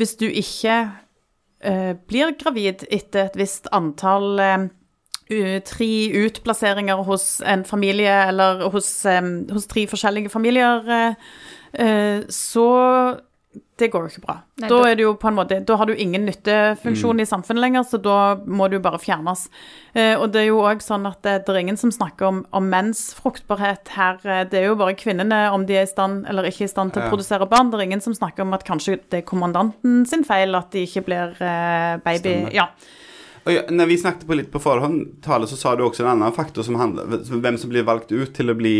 hvis 0.00 0.16
du 0.18 0.26
ikke 0.26 0.78
eh, 1.62 1.92
blir 2.08 2.34
gravid 2.40 2.82
etter 2.90 3.28
et 3.28 3.38
visst 3.38 3.68
antall 3.76 4.40
eh, 4.42 4.66
tre 5.64 5.92
utplasseringer 6.24 7.04
hos 7.06 7.28
en 7.46 7.62
familie, 7.68 8.16
eller 8.32 8.66
hos, 8.74 8.90
eh, 9.06 9.22
hos 9.54 9.70
tre 9.70 9.86
forskjellige 9.90 10.32
familier, 10.34 11.14
så 12.30 12.66
det 13.76 13.88
går 13.90 14.04
jo 14.04 14.10
ikke 14.12 14.22
bra. 14.26 14.34
Nei, 14.62 14.68
da 14.68 14.76
da- 14.78 14.88
er 14.90 14.94
det 14.94 15.02
jo 15.02 15.14
på 15.18 15.26
en 15.28 15.34
måte, 15.34 15.56
da 15.66 15.76
har 15.76 15.86
du 15.90 15.94
ingen 15.98 16.24
nyttefunksjon 16.26 17.20
i 17.20 17.26
samfunnet 17.26 17.60
lenger, 17.64 17.82
så 17.82 17.98
da 18.02 18.36
må 18.46 18.68
du 18.70 18.78
bare 18.78 18.98
fjernes. 19.02 19.48
Eh, 19.94 20.14
og 20.14 20.30
det 20.32 20.42
er 20.44 20.46
jo 20.52 20.60
òg 20.62 20.82
sånn 20.84 21.06
at 21.10 21.22
det, 21.26 21.44
det 21.46 21.54
er 21.54 21.58
ingen 21.64 21.76
som 21.80 21.90
snakker 21.90 22.26
om, 22.28 22.42
om 22.54 22.68
menns 22.70 23.14
fruktbarhet 23.18 23.88
her. 23.96 24.18
Eh, 24.24 24.44
Det 24.44 24.60
er 24.62 24.66
jo 24.68 24.76
bare 24.76 24.94
kvinnene, 24.94 25.50
om 25.52 25.66
de 25.66 25.74
er 25.74 25.82
i 25.88 25.90
stand 25.90 26.26
eller 26.30 26.44
ikke 26.50 26.64
i 26.68 26.70
stand 26.70 26.92
til 26.94 27.02
å 27.02 27.08
produsere 27.10 27.48
barn. 27.50 27.70
Det 27.70 27.80
er 27.80 27.88
ingen 27.88 28.00
som 28.04 28.14
snakker 28.14 28.42
om 28.46 28.54
at 28.54 28.64
kanskje 28.64 29.00
det 29.10 29.22
er 29.24 29.26
kommandanten 29.28 30.06
sin 30.06 30.22
feil 30.24 30.54
at 30.54 30.70
de 30.70 30.86
ikke 30.86 31.04
blir 31.04 31.34
eh, 31.42 31.96
baby. 32.04 32.18
Stemmer. 32.46 32.54
Ja. 32.54 32.68
Og 33.46 33.52
ja, 33.52 33.62
når 33.68 33.86
vi 33.90 33.96
snakket 34.00 34.26
på 34.26 34.36
litt 34.38 34.50
på 34.54 34.60
forhånd, 34.62 35.20
tale, 35.20 35.44
så 35.46 35.56
sa 35.60 35.74
du 35.76 35.82
også 35.84 36.00
en 36.06 36.14
annen 36.14 36.32
faktor 36.32 36.64
som 36.64 36.78
handler 36.80 37.04
hvem 37.28 37.58
som 37.60 37.68
blir 37.68 37.84
valgt 37.84 38.10
ut 38.14 38.32
til 38.32 38.48
å 38.48 38.54
bli 38.56 38.76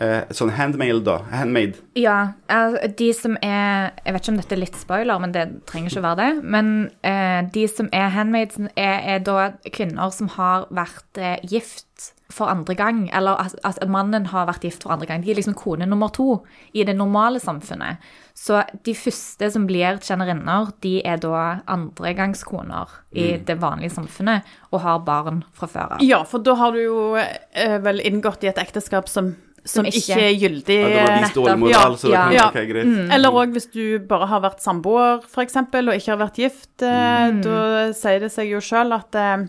eh, 0.00 0.32
sånn 0.34 0.52
handmaid, 0.56 1.02
da. 1.06 1.18
Handmaid. 1.32 1.78
Ja, 1.98 2.34
eh, 2.48 2.78
de 2.98 3.12
som 3.16 3.36
er 3.42 3.92
Jeg 4.04 4.14
vet 4.14 4.22
ikke 4.22 4.32
om 4.32 4.40
dette 4.40 4.56
er 4.56 4.62
litt 4.62 4.76
spoiler, 4.78 5.20
men 5.20 5.32
det 5.32 5.44
trenger 5.70 5.90
ikke 5.90 6.02
å 6.02 6.08
være 6.08 6.20
det. 6.22 6.44
Men 6.56 6.72
eh, 7.02 7.40
de 7.54 7.66
som 7.70 7.88
er 7.92 8.12
handmade, 8.14 8.68
er, 8.76 8.98
er 9.14 9.24
da 9.24 9.52
kvinner 9.72 10.10
som 10.14 10.28
har 10.36 10.68
vært 10.74 11.20
eh, 11.20 11.38
gift 11.42 12.12
for 12.34 12.50
andre 12.50 12.74
gang. 12.74 13.06
Eller 13.14 13.38
at, 13.40 13.54
at 13.64 13.80
mannen 13.90 14.28
har 14.32 14.48
vært 14.48 14.66
gift 14.66 14.84
for 14.84 14.94
andre 14.94 15.08
gang. 15.08 15.24
De 15.24 15.32
er 15.32 15.38
liksom 15.38 15.56
kone 15.58 15.86
nummer 15.88 16.12
to 16.14 16.42
i 16.72 16.84
det 16.86 16.96
normale 16.96 17.40
samfunnet. 17.42 18.02
Så 18.34 18.64
de 18.86 18.96
første 18.98 19.50
som 19.54 19.66
blir 19.68 20.00
kjennerinner, 20.02 20.72
de 20.82 20.96
er 21.06 21.20
da 21.22 21.60
andregangskoner 21.70 22.98
i 23.14 23.36
det 23.46 23.56
vanlige 23.62 23.94
samfunnet 23.94 24.48
og 24.72 24.82
har 24.82 25.04
barn 25.06 25.44
fra 25.54 25.70
før 25.70 25.96
av. 25.96 26.02
ja, 26.02 26.24
for 26.26 26.42
da 26.42 26.56
har 26.58 26.74
du 26.74 26.82
jo 26.82 26.98
eh, 27.14 27.78
vel 27.84 28.02
inngått 28.02 28.42
i 28.44 28.50
et 28.50 28.58
ekteskap 28.58 29.08
som, 29.08 29.36
som, 29.64 29.84
ikke- 29.86 29.96
ikke 29.96 30.20
er 30.20 30.34
gyldig. 30.40 30.78
Ja, 30.80 30.88
det 30.88 31.02
var 31.08 31.20
vist 31.22 31.34
dårlig 31.34 31.58
moral, 31.58 31.94
så 31.96 32.10
Ja. 32.12 32.30
Ja. 32.30 32.46
ok, 32.48 32.54
greit. 32.68 33.12
Eller 33.14 33.30
òg 33.30 33.52
hvis 33.56 33.66
du 33.72 33.98
bare 33.98 34.26
har 34.26 34.40
vært 34.40 34.60
samboer, 34.60 35.22
f.eks., 35.24 35.56
og 35.56 35.94
ikke 35.94 36.10
har 36.12 36.18
vært 36.20 36.36
gift. 36.36 36.76
Mm. 36.80 37.42
Da 37.42 37.92
sier 37.92 38.20
det 38.20 38.30
seg 38.32 38.50
jo 38.50 38.58
sjøl 38.60 38.92
at, 38.92 39.14
eh, 39.14 39.46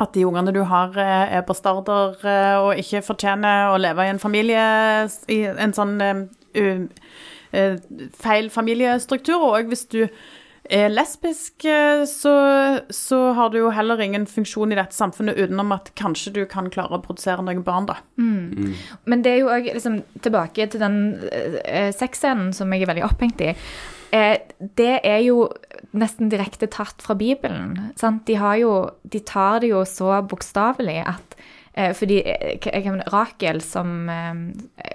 at 0.00 0.12
de 0.14 0.24
ungene 0.24 0.52
du 0.54 0.64
har, 0.64 0.88
eh, 0.96 1.36
er 1.36 1.42
bastarder 1.42 2.16
eh, 2.24 2.56
og 2.58 2.76
ikke 2.76 3.02
fortjener 3.04 3.74
å 3.74 3.78
leve 3.78 3.98
i 4.06 4.08
en 4.08 4.18
familie 4.18 5.08
i 5.28 5.42
en 5.46 5.72
sånn 5.72 6.00
uh, 6.00 6.26
u- 6.56 6.88
eh, 7.52 7.76
feil 8.18 8.48
familiestruktur. 8.50 9.36
Og 9.36 9.60
òg 9.60 9.68
hvis 9.68 9.84
du 9.88 10.08
er 10.72 10.92
lesbisk, 10.92 11.64
eh, 11.68 12.02
så, 12.08 12.34
så 12.92 13.20
har 13.36 13.52
du 13.52 13.60
jo 13.60 13.72
heller 13.74 14.00
ingen 14.00 14.26
funksjon 14.30 14.72
i 14.72 14.78
dette 14.78 14.96
samfunnet 14.96 15.38
utenom 15.38 15.74
at 15.76 15.92
kanskje 15.98 16.34
du 16.36 16.42
kan 16.50 16.70
klare 16.72 16.96
å 16.98 17.04
produsere 17.04 17.44
noen 17.44 17.64
barn, 17.66 17.88
da. 17.90 17.98
Men 19.04 19.24
det 19.24 19.34
er 19.34 19.42
jo 19.42 19.50
òg 19.52 19.72
liksom, 19.72 20.00
tilbake 20.24 20.68
til 20.72 20.82
den 20.82 21.00
eh, 21.30 21.90
sexscenen 21.94 22.54
som 22.56 22.72
jeg 22.72 22.86
er 22.86 22.92
veldig 22.94 23.08
opphengt 23.08 23.44
i. 23.44 23.52
Eh, 24.12 24.36
det 24.76 24.94
er 25.08 25.22
jo 25.24 25.46
nesten 25.96 26.30
direkte 26.32 26.68
tatt 26.72 27.02
fra 27.04 27.16
Bibelen. 27.16 27.92
Sant? 28.00 28.26
De, 28.28 28.36
har 28.40 28.58
jo, 28.60 28.74
de 29.02 29.20
tar 29.24 29.62
det 29.62 29.72
jo 29.72 29.84
så 29.88 30.18
bokstavelig 30.28 30.98
at 31.14 31.36
eh, 31.72 31.92
fordi 31.96 32.20
eh, 32.20 32.58
jeg 32.60 32.98
Rakel 33.12 33.62
som 33.64 34.08
eh, 34.12 34.42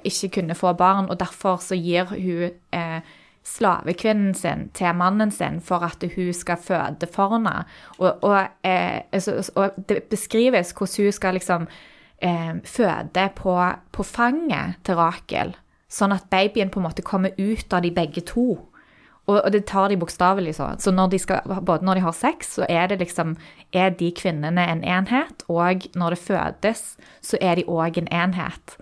ikke 0.05 0.35
kunne 0.39 0.57
få 0.57 0.73
barn, 0.77 1.09
og 1.09 1.17
derfor 1.21 1.61
så 1.63 1.77
gir 1.77 2.13
hun 2.13 2.51
eh, 2.73 3.15
slavekvinnen 3.47 4.33
sin 4.35 4.67
til 4.75 4.95
mannen 4.97 5.31
sin 5.31 5.61
for 5.63 5.85
at 5.87 6.03
hun 6.15 6.31
skal 6.35 6.59
føde 6.61 7.07
for 7.11 7.35
henne. 7.35 7.63
Og, 7.97 8.23
og, 8.23 8.39
eh, 8.67 9.03
altså, 9.11 9.39
og 9.55 9.77
det 9.89 10.03
beskrives 10.11 10.73
hvordan 10.75 11.05
hun 11.07 11.15
skal 11.15 11.37
liksom 11.39 11.67
eh, 12.21 12.55
føde 12.65 13.29
på, 13.35 13.59
på 13.91 14.03
fanget 14.03 14.81
til 14.83 14.99
Rakel, 14.99 15.55
sånn 15.87 16.15
at 16.15 16.27
babyen 16.31 16.71
på 16.73 16.81
en 16.81 16.89
måte 16.89 17.05
kommer 17.05 17.35
ut 17.37 17.73
av 17.73 17.85
de 17.85 17.93
begge 17.95 18.25
to. 18.27 18.57
Og, 19.27 19.41
og 19.41 19.51
det 19.51 19.65
tar 19.67 19.89
de 19.91 19.99
bokstavelig 19.99 20.55
sånn. 20.55 20.79
Så 20.79 20.93
når 20.95 21.11
de 21.11 21.19
skal, 21.19 21.55
både 21.67 21.83
når 21.87 21.99
de 21.99 22.03
har 22.05 22.15
sex, 22.15 22.53
så 22.59 22.67
er 22.69 22.95
liksom 22.95 23.35
Er 23.75 23.89
de 23.91 24.11
kvinnene 24.15 24.63
en 24.63 24.83
enhet, 24.83 25.43
og 25.51 25.87
når 25.95 26.15
det 26.15 26.19
fødes, 26.23 26.83
så 27.21 27.37
er 27.41 27.55
de 27.55 27.65
òg 27.67 27.97
en 27.99 28.07
enhet. 28.07 28.77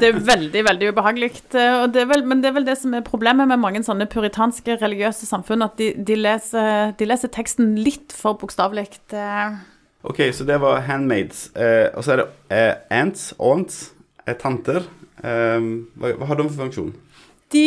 Det 0.00 0.08
er 0.08 0.20
veldig, 0.24 0.62
veldig 0.66 0.92
ubehagelig. 0.92 1.30
eh, 1.58 2.22
men 2.24 2.42
det 2.42 2.50
er 2.50 2.56
vel 2.56 2.68
det 2.68 2.78
som 2.80 2.94
er 2.96 3.04
problemet 3.06 3.48
med 3.50 3.60
mange 3.60 3.82
sånne 3.86 4.08
puritanske 4.10 4.78
religiøse 4.80 5.28
samfunn, 5.28 5.64
at 5.66 5.76
de, 5.80 5.92
de, 5.96 6.16
leser, 6.16 6.94
de 6.98 7.08
leser 7.08 7.32
teksten 7.34 7.74
litt 7.80 8.14
for 8.16 8.38
bokstavelig. 8.40 8.88
eh. 9.12 9.60
Ok, 10.02 10.22
så 10.32 10.46
det 10.48 10.56
var 10.62 10.80
handmaids. 10.86 11.50
Eh, 11.54 11.90
og 11.92 12.04
så 12.04 12.14
er 12.14 12.22
det 12.22 12.28
eh, 12.56 12.74
aunts, 13.00 13.34
aunts, 13.38 13.92
eh, 14.26 14.34
tanter. 14.40 14.86
Eh, 15.20 15.60
hva, 16.00 16.14
hva 16.16 16.30
har 16.30 16.40
de 16.40 16.48
for 16.48 16.64
funksjon? 16.64 16.94
De, 17.50 17.66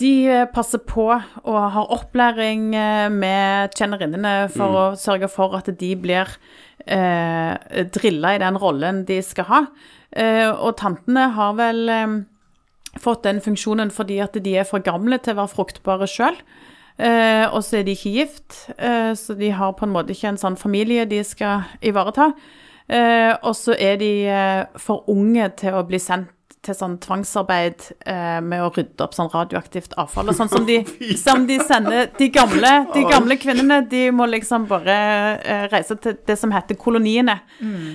de 0.00 0.12
passer 0.50 0.80
på 0.82 1.06
og 1.14 1.58
har 1.70 1.92
opplæring 1.94 2.72
med 3.14 3.76
kjennerinnene 3.78 4.48
for 4.50 4.74
å 4.74 4.86
sørge 4.98 5.28
for 5.30 5.54
at 5.54 5.70
de 5.78 5.90
blir 5.94 6.32
eh, 6.82 7.84
drilla 7.94 8.34
i 8.34 8.40
den 8.42 8.58
rollen 8.58 9.04
de 9.06 9.20
skal 9.22 9.46
ha. 9.52 9.60
Eh, 10.14 10.50
og 10.50 10.76
tantene 10.78 11.26
har 11.34 11.56
vel 11.58 11.88
eh, 11.90 12.18
fått 13.02 13.24
den 13.26 13.40
funksjonen 13.42 13.90
fordi 13.94 14.20
at 14.22 14.36
de 14.38 14.54
er 14.60 14.68
for 14.68 14.84
gamle 14.84 15.18
til 15.18 15.34
å 15.34 15.42
være 15.42 15.54
fruktbare 15.54 16.08
sjøl. 16.10 16.38
Eh, 16.94 17.46
og 17.48 17.64
så 17.66 17.80
er 17.80 17.88
de 17.88 17.96
ikke 17.96 18.12
gift, 18.14 18.60
så 19.18 19.34
de 19.34 19.48
har 19.50 19.72
på 19.74 19.86
en 19.86 19.94
måte 19.96 20.14
ikke 20.14 20.30
en 20.30 20.38
sånn 20.38 20.58
familie 20.58 21.08
de 21.10 21.18
skal 21.26 21.66
ivareta. 21.82 22.28
Og 23.42 23.54
så 23.56 23.74
er 23.80 23.96
de 23.98 24.10
for 24.78 25.08
unge 25.10 25.48
til 25.58 25.74
å 25.74 25.82
bli 25.88 25.98
sendt 25.98 26.30
til 26.64 26.76
sånn 26.76 26.96
tvangsarbeid 27.02 27.84
eh, 28.10 28.38
med 28.44 28.64
å 28.64 28.70
rydde 28.74 29.04
opp 29.04 29.14
sånn 29.16 29.30
radioaktivt 29.32 29.94
avfall 30.00 30.30
og 30.32 30.36
sånn 30.38 30.50
som 30.52 30.64
de, 30.68 30.80
som 31.24 31.44
de 31.48 31.58
sender 31.64 32.08
De 32.18 32.28
gamle, 32.34 32.72
de 32.94 33.04
gamle 33.08 33.36
kvinnene, 33.40 33.82
de 33.90 34.06
må 34.16 34.26
liksom 34.32 34.66
bare 34.70 34.96
eh, 35.44 35.66
reise 35.72 35.96
til 36.02 36.16
det 36.26 36.38
som 36.40 36.52
heter 36.54 36.78
koloniene, 36.80 37.38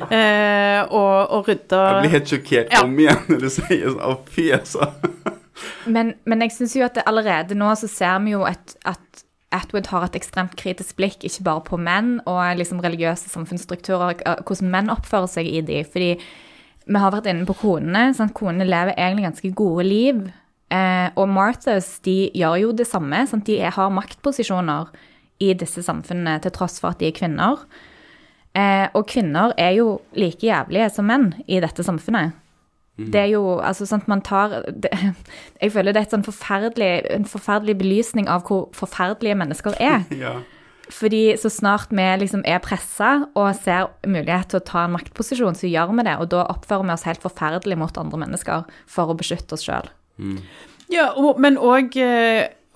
eh, 0.10 0.82
og, 0.90 1.34
og 1.40 1.50
rydde 1.50 1.80
Jeg 1.80 2.04
blir 2.06 2.16
helt 2.18 2.34
sjokkert 2.36 2.74
Ja. 2.74 2.84
om 2.86 2.96
igjen 3.00 3.26
når 3.30 3.44
du 3.46 3.50
sier 3.54 3.86
sånn. 3.90 4.02
Å, 4.06 4.16
fy, 4.30 4.50
altså. 4.56 4.90
Men, 5.92 6.14
men 6.24 6.40
jeg 6.46 6.54
syns 6.56 6.74
jo 6.78 6.86
at 6.86 6.96
det 6.96 7.04
allerede 7.10 7.56
nå 7.58 7.68
så 7.76 7.88
ser 7.92 8.22
vi 8.24 8.32
jo 8.32 8.46
et, 8.48 8.78
at 8.88 9.24
Atwood 9.52 9.90
har 9.92 10.06
et 10.06 10.16
ekstremt 10.16 10.54
kritisk 10.60 10.96
blikk, 11.00 11.24
ikke 11.26 11.44
bare 11.48 11.64
på 11.68 11.80
menn 11.82 12.20
og 12.30 12.40
liksom 12.60 12.80
religiøse 12.86 13.32
samfunnsstrukturer, 13.34 14.22
eh, 14.24 14.44
hvordan 14.46 14.70
menn 14.72 14.92
oppfører 14.94 15.28
seg 15.34 15.50
i 15.50 15.60
de. 15.66 15.82
Fordi 15.90 16.12
vi 16.90 17.02
har 17.02 17.14
vært 17.14 17.30
inne 17.30 17.46
på 17.48 17.58
konene. 17.62 18.10
Sant? 18.18 18.34
Konene 18.38 18.68
lever 18.68 18.98
egentlig 18.98 19.28
ganske 19.28 19.54
gode 19.58 19.86
liv. 19.86 20.24
Eh, 20.74 21.08
og 21.18 21.30
Marthas 21.30 21.96
de 22.06 22.18
gjør 22.38 22.58
jo 22.64 22.74
det 22.78 22.88
samme. 22.90 23.22
Sant? 23.30 23.46
De 23.50 23.60
har 23.62 23.94
maktposisjoner 23.94 24.90
i 25.40 25.54
disse 25.58 25.84
samfunnene 25.86 26.40
til 26.44 26.54
tross 26.56 26.80
for 26.82 26.94
at 26.94 27.02
de 27.02 27.10
er 27.10 27.16
kvinner. 27.16 27.64
Eh, 28.58 28.88
og 28.98 29.06
kvinner 29.10 29.54
er 29.62 29.78
jo 29.78 30.00
like 30.18 30.44
jævlige 30.46 30.90
som 30.94 31.08
menn 31.10 31.32
i 31.48 31.62
dette 31.64 31.86
samfunnet. 31.86 32.38
Det 33.00 33.16
er 33.16 33.30
jo 33.32 33.60
altså 33.64 33.86
sant, 33.88 34.10
man 34.12 34.22
tar 34.22 34.58
det, 34.84 34.92
Jeg 35.62 35.72
føler 35.72 35.96
det 35.96 36.02
er 36.02 36.10
sånn 36.12 36.26
forferdelig, 36.26 36.90
en 37.16 37.28
forferdelig 37.30 37.78
belysning 37.80 38.28
av 38.28 38.44
hvor 38.50 38.68
forferdelige 38.76 39.38
mennesker 39.40 39.78
er. 39.80 40.04
Ja. 40.20 40.40
Fordi 40.90 41.36
så 41.38 41.52
snart 41.54 41.92
vi 41.94 42.06
liksom 42.22 42.42
er 42.50 42.62
pressa 42.66 43.28
og 43.38 43.52
ser 43.60 43.92
mulighet 44.10 44.50
til 44.52 44.62
å 44.62 44.66
ta 44.66 44.86
en 44.88 44.96
maktposisjon, 44.96 45.58
så 45.58 45.70
gjør 45.70 45.94
vi 45.94 46.06
det. 46.08 46.16
Og 46.18 46.32
da 46.34 46.48
oppfører 46.50 46.88
vi 46.88 46.96
oss 46.96 47.06
helt 47.06 47.26
forferdelig 47.26 47.78
mot 47.78 48.00
andre 48.02 48.24
mennesker 48.26 48.66
for 48.90 49.12
å 49.12 49.18
beskytte 49.20 49.58
oss 49.58 49.68
sjøl. 49.68 49.92
Ja, 50.90 51.12
og, 51.14 51.38
men 51.42 51.60
òg 51.62 51.94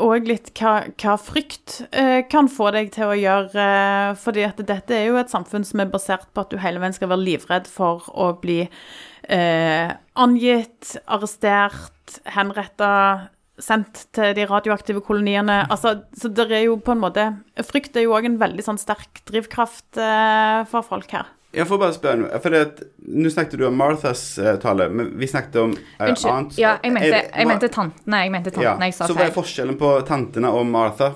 og 0.02 0.26
litt 0.26 0.50
hva, 0.58 0.88
hva 0.98 1.14
frykt 1.22 1.84
eh, 1.94 2.24
kan 2.30 2.48
få 2.50 2.72
deg 2.74 2.90
til 2.96 3.12
å 3.12 3.18
gjøre. 3.18 3.54
Eh, 3.54 4.14
fordi 4.20 4.46
at 4.48 4.62
dette 4.66 4.96
er 4.98 5.12
jo 5.12 5.20
et 5.22 5.34
samfunn 5.34 5.66
som 5.68 5.84
er 5.84 5.92
basert 5.94 6.30
på 6.34 6.44
at 6.44 6.54
du 6.54 6.58
hele 6.62 6.82
veien 6.82 6.96
skal 6.96 7.12
være 7.12 7.26
livredd 7.28 7.70
for 7.70 8.08
å 8.10 8.32
bli 8.42 8.64
eh, 8.64 9.94
angitt, 10.18 10.96
arrestert, 11.06 12.18
henretta, 12.34 13.30
sendt 13.62 14.08
til 14.16 14.34
de 14.34 14.46
radioaktive 14.50 15.02
koloniene. 15.06 15.60
Altså, 15.70 16.00
så 16.18 16.30
det 16.34 16.48
er 16.52 16.64
jo 16.66 16.78
på 16.82 16.92
en 16.96 17.02
måte 17.04 17.26
Frykt 17.68 17.96
er 18.00 18.08
jo 18.08 18.16
òg 18.18 18.26
en 18.26 18.40
veldig 18.42 18.64
sånn 18.66 18.80
sterk 18.82 19.22
drivkraft 19.30 20.00
eh, 20.02 20.64
for 20.72 20.82
folk 20.88 21.12
her. 21.14 21.30
Jeg 21.54 21.68
får 21.70 21.78
bare 21.84 21.94
spørre 21.94 22.18
noe. 22.18 22.40
For 22.42 22.50
det, 22.50 22.88
nå 23.14 23.30
snakket 23.30 23.60
du 23.62 23.68
om 23.68 23.76
Marthas 23.78 24.24
eh, 24.42 24.56
tale, 24.58 24.88
men 24.90 25.12
vi 25.22 25.28
snakket 25.30 25.60
om 25.62 25.76
eh, 25.78 26.08
Unnskyld. 26.10 26.32
aunts. 26.34 26.58
Ja, 26.58 26.80
jeg 26.82 26.96
mente, 26.96 27.12
Er 27.12 27.20
det- 27.20 27.32
jeg 27.38 27.48
mente 27.52 27.70
tantene. 27.70 28.24
Jeg 28.26 28.32
mente 28.34 28.52
tantene, 28.56 28.90
jeg 28.90 28.94
sa 28.98 29.06
feil. 29.06 29.14
Så 29.14 29.20
hva 29.20 29.28
er 29.30 29.36
forskjellen 29.38 29.78
på 29.78 29.92
tantene 30.10 30.50
og 30.50 30.66
Martha? 30.66 31.12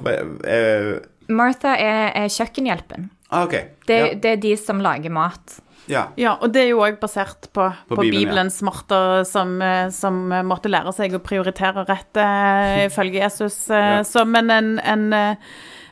Martha 1.27 1.73
er, 1.75 2.11
er 2.15 2.27
kjøkkenhjelpen. 2.31 3.09
ah, 3.31 3.43
ok. 3.47 3.55
Det, 3.87 3.97
ja. 3.97 4.13
det 4.13 4.31
er 4.35 4.43
de 4.45 4.53
som 4.61 4.79
lager 4.79 5.09
mat. 5.11 5.57
Ja. 5.87 6.03
Ja, 6.19 6.35
og 6.41 6.51
det 6.53 6.65
er 6.65 6.69
jo 6.71 6.81
òg 6.85 6.99
basert 7.01 7.49
på, 7.55 7.65
På 7.87 7.95
på, 7.95 8.01
Bibelen, 8.01 8.13
ja. 8.13 8.27
Bibelens 8.27 8.61
Martha, 8.65 9.01
som, 9.27 9.57
eh, 9.61 9.89
som 9.95 10.31
eh, 10.31 10.45
måtte 10.47 10.71
lære 10.71 10.93
seg 10.95 11.15
å 11.15 11.21
prioritere 11.23 11.85
rett 11.87 12.19
eh, 12.21 12.85
ifølge 12.89 13.21
Jesus. 13.23 13.59
Ja. 13.71 14.01
Så, 14.07 14.25
men 14.27 14.51
en, 14.53 14.73
en, 14.79 15.07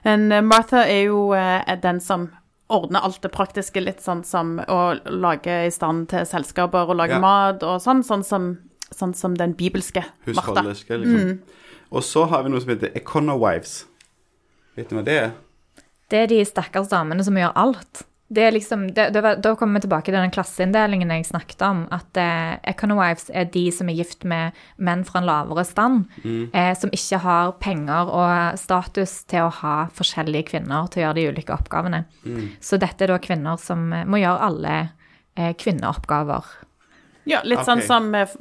en 0.04 0.26
Martha 0.48 0.84
er 0.86 1.08
jo 1.10 1.30
er 1.36 1.80
den 1.84 2.02
som 2.04 2.30
ordner 2.68 3.06
alt 3.06 3.22
det 3.22 3.30
praktiske, 3.34 3.82
litt 3.84 4.02
sånn 4.02 4.24
som 4.26 4.58
å 4.60 4.80
lage 5.12 5.66
i 5.68 5.74
stand 5.74 6.10
til 6.14 6.26
selskaper 6.26 6.90
og 6.90 6.98
lage 6.98 7.18
Ja. 7.18 7.22
mat 7.22 7.64
og 7.64 7.78
sånn, 7.84 8.02
sånn 8.04 8.24
som, 8.26 8.48
sånn 8.90 9.14
som 9.14 9.36
den 9.38 9.54
bibelske 9.54 10.04
Martha. 10.26 10.64
Liksom. 10.66 10.98
Mm. 10.98 11.40
Og 11.92 12.04
så 12.04 12.26
har 12.26 12.44
vi 12.44 12.50
noe 12.50 12.64
som 12.64 12.74
heter 12.74 12.96
Econowives. 12.98 13.84
Vet 14.76 14.90
du 14.90 14.98
hva 14.98 15.06
det 15.06 15.20
er? 15.22 15.32
Det 16.10 16.26
er 16.26 16.28
de 16.30 16.42
stakkars 16.46 16.90
damene 16.92 17.24
som 17.26 17.38
gjør 17.38 17.54
alt. 17.56 18.04
Det 18.28 18.42
er 18.42 18.56
liksom, 18.56 18.88
det, 18.98 19.12
det 19.14 19.22
var, 19.22 19.36
da 19.38 19.52
kommer 19.56 19.78
vi 19.78 19.84
tilbake 19.86 20.10
til 20.10 20.18
den 20.18 20.32
klasseinndelingen 20.34 21.12
jeg 21.14 21.28
snakket 21.28 21.62
om. 21.62 21.84
At 21.94 22.18
eh, 22.18 22.56
econowives 22.72 23.30
er 23.30 23.46
de 23.54 23.68
som 23.72 23.90
er 23.92 24.00
gift 24.00 24.26
med 24.26 24.58
menn 24.82 25.04
fra 25.06 25.22
en 25.22 25.28
lavere 25.30 25.66
stand. 25.68 26.08
Eh, 26.26 26.72
som 26.74 26.90
ikke 26.96 27.20
har 27.22 27.54
penger 27.62 28.10
og 28.10 28.58
status 28.58 29.20
til 29.30 29.46
å 29.46 29.54
ha 29.62 29.76
forskjellige 29.94 30.50
kvinner 30.56 30.90
til 30.90 31.04
å 31.04 31.06
gjøre 31.06 31.20
de 31.20 31.28
ulike 31.36 31.54
oppgavene. 31.54 32.02
Så 32.66 32.82
dette 32.82 33.06
er 33.06 33.14
da 33.14 33.20
kvinner 33.22 33.62
som 33.62 33.92
eh, 33.94 34.08
må 34.10 34.24
gjøre 34.24 34.50
alle 34.50 34.74
eh, 35.38 35.54
kvinneoppgaver. 35.62 36.50
Ja, 37.30 37.46
litt 37.46 37.62
sånn 37.66 37.86
som 37.86 38.10
eh, 38.18 38.34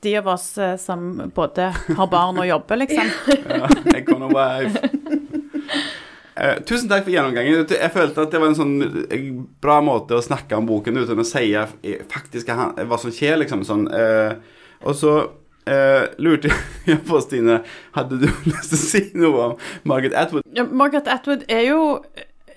de 0.00 0.16
av 0.16 0.32
oss 0.32 0.56
eh, 0.58 0.76
som 0.80 1.30
både 1.34 1.68
har 1.96 2.10
barn 2.10 2.40
og 2.40 2.48
jobber, 2.48 2.80
liksom. 2.84 3.12
Ja, 3.58 3.68
Econowife. 3.92 4.88
Eh, 6.38 6.60
tusen 6.62 6.86
takk 6.90 7.02
for 7.06 7.10
gjennomgangen. 7.10 7.66
Jeg 7.66 7.90
følte 7.90 8.22
at 8.22 8.30
det 8.30 8.38
var 8.38 8.52
en 8.52 8.58
sånn 8.58 8.76
eh, 9.10 9.26
bra 9.62 9.80
måte 9.82 10.14
å 10.14 10.22
snakke 10.22 10.58
om 10.58 10.68
boken 10.68 11.00
uten 11.00 11.18
å 11.18 11.26
si 11.26 11.50
eh, 11.58 12.04
faktisk 12.12 12.52
hva 12.52 12.98
som 13.00 13.14
skjer, 13.14 13.40
liksom. 13.42 13.64
Sånn. 13.66 13.88
Uh, 13.90 14.38
og 14.86 14.94
så 14.94 15.14
uh, 15.18 16.04
lurte 16.22 16.52
jeg 16.88 17.00
på, 17.08 17.18
Stine, 17.24 17.62
hadde 17.96 18.20
du 18.22 18.28
lyst 18.50 18.70
til 18.70 18.78
å 18.78 18.82
si 18.84 19.02
noe 19.18 19.48
om 19.48 19.56
Margaret 19.88 20.14
Atwood? 20.20 20.46
Ja, 20.54 20.66
Margaret 20.68 21.10
Atwood 21.10 21.42
er 21.50 21.64
jo 21.72 21.80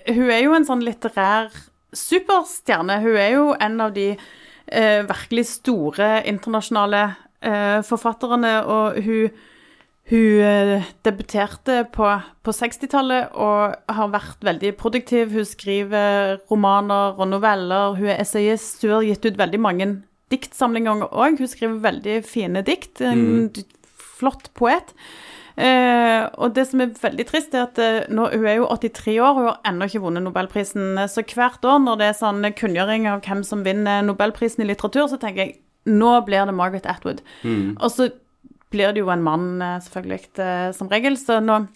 Hun 0.06 0.30
er 0.34 0.44
jo 0.44 0.54
en 0.54 0.66
sånn 0.66 0.82
litterær 0.86 1.50
superstjerne. 1.94 3.00
Hun 3.02 3.18
er 3.18 3.34
jo 3.36 3.50
en 3.54 3.82
av 3.84 3.92
de 3.94 4.14
virkelig 5.06 5.44
store 5.50 6.08
internasjonale 6.26 7.02
forfatterne, 7.86 8.52
og 8.66 8.98
hun, 9.04 9.28
hun 10.12 10.44
eh, 10.44 10.84
debuterte 11.06 11.82
på, 11.94 12.06
på 12.44 12.52
60-tallet 12.52 13.32
og 13.32 13.92
har 13.96 14.12
vært 14.12 14.44
veldig 14.44 14.74
produktiv. 14.80 15.32
Hun 15.32 15.48
skriver 15.48 16.36
romaner 16.50 17.16
og 17.16 17.30
noveller, 17.30 17.96
hun 17.96 18.12
er 18.12 18.20
essayist, 18.20 18.84
hun 18.84 18.98
har 18.98 19.06
gitt 19.08 19.24
ut 19.24 19.40
veldig 19.40 19.62
mange 19.62 19.90
diktsamlinger 20.32 21.06
òg. 21.08 21.40
Hun 21.40 21.48
skriver 21.50 21.80
veldig 21.88 22.20
fine 22.28 22.64
dikt. 22.66 23.00
En 23.00 23.24
mm. 23.48 23.62
flott 24.20 24.52
poet. 24.58 24.92
Eh, 25.56 26.22
og 26.40 26.54
det 26.56 26.66
som 26.68 26.84
er 26.84 26.94
veldig 27.00 27.28
trist, 27.28 27.56
er 27.56 27.66
at 27.70 27.80
eh, 27.80 28.04
nå, 28.12 28.28
hun 28.32 28.48
er 28.48 28.60
jo 28.60 28.68
83 28.68 29.16
år, 29.16 29.34
hun 29.36 29.48
har 29.48 29.60
ennå 29.68 29.88
ikke 29.88 30.04
vunnet 30.04 30.24
Nobelprisen. 30.28 31.06
Så 31.08 31.24
hvert 31.24 31.64
år 31.64 31.80
når 31.84 32.00
det 32.00 32.10
er 32.10 32.20
sånn 32.20 32.52
kunngjøring 32.56 33.08
av 33.08 33.24
hvem 33.24 33.44
som 33.48 33.64
vinner 33.64 34.04
Nobelprisen 34.04 34.64
i 34.64 34.68
litteratur, 34.68 35.08
så 35.08 35.20
tenker 35.20 35.46
jeg 35.46 35.60
nå 35.88 36.12
blir 36.28 36.44
det 36.46 36.54
Margaret 36.54 36.84
Atwood. 36.86 37.24
Og 37.80 37.88
så 37.90 38.12
blir 38.72 38.92
det 38.92 39.04
jo 39.04 39.12
en 39.12 39.22
mann, 39.24 39.62
eh, 39.62 39.80
selvfølgelig, 39.84 40.20
eh, 40.38 40.72
som 40.72 40.88
regel. 40.88 41.16
Så 41.16 41.40
nå 41.40 41.66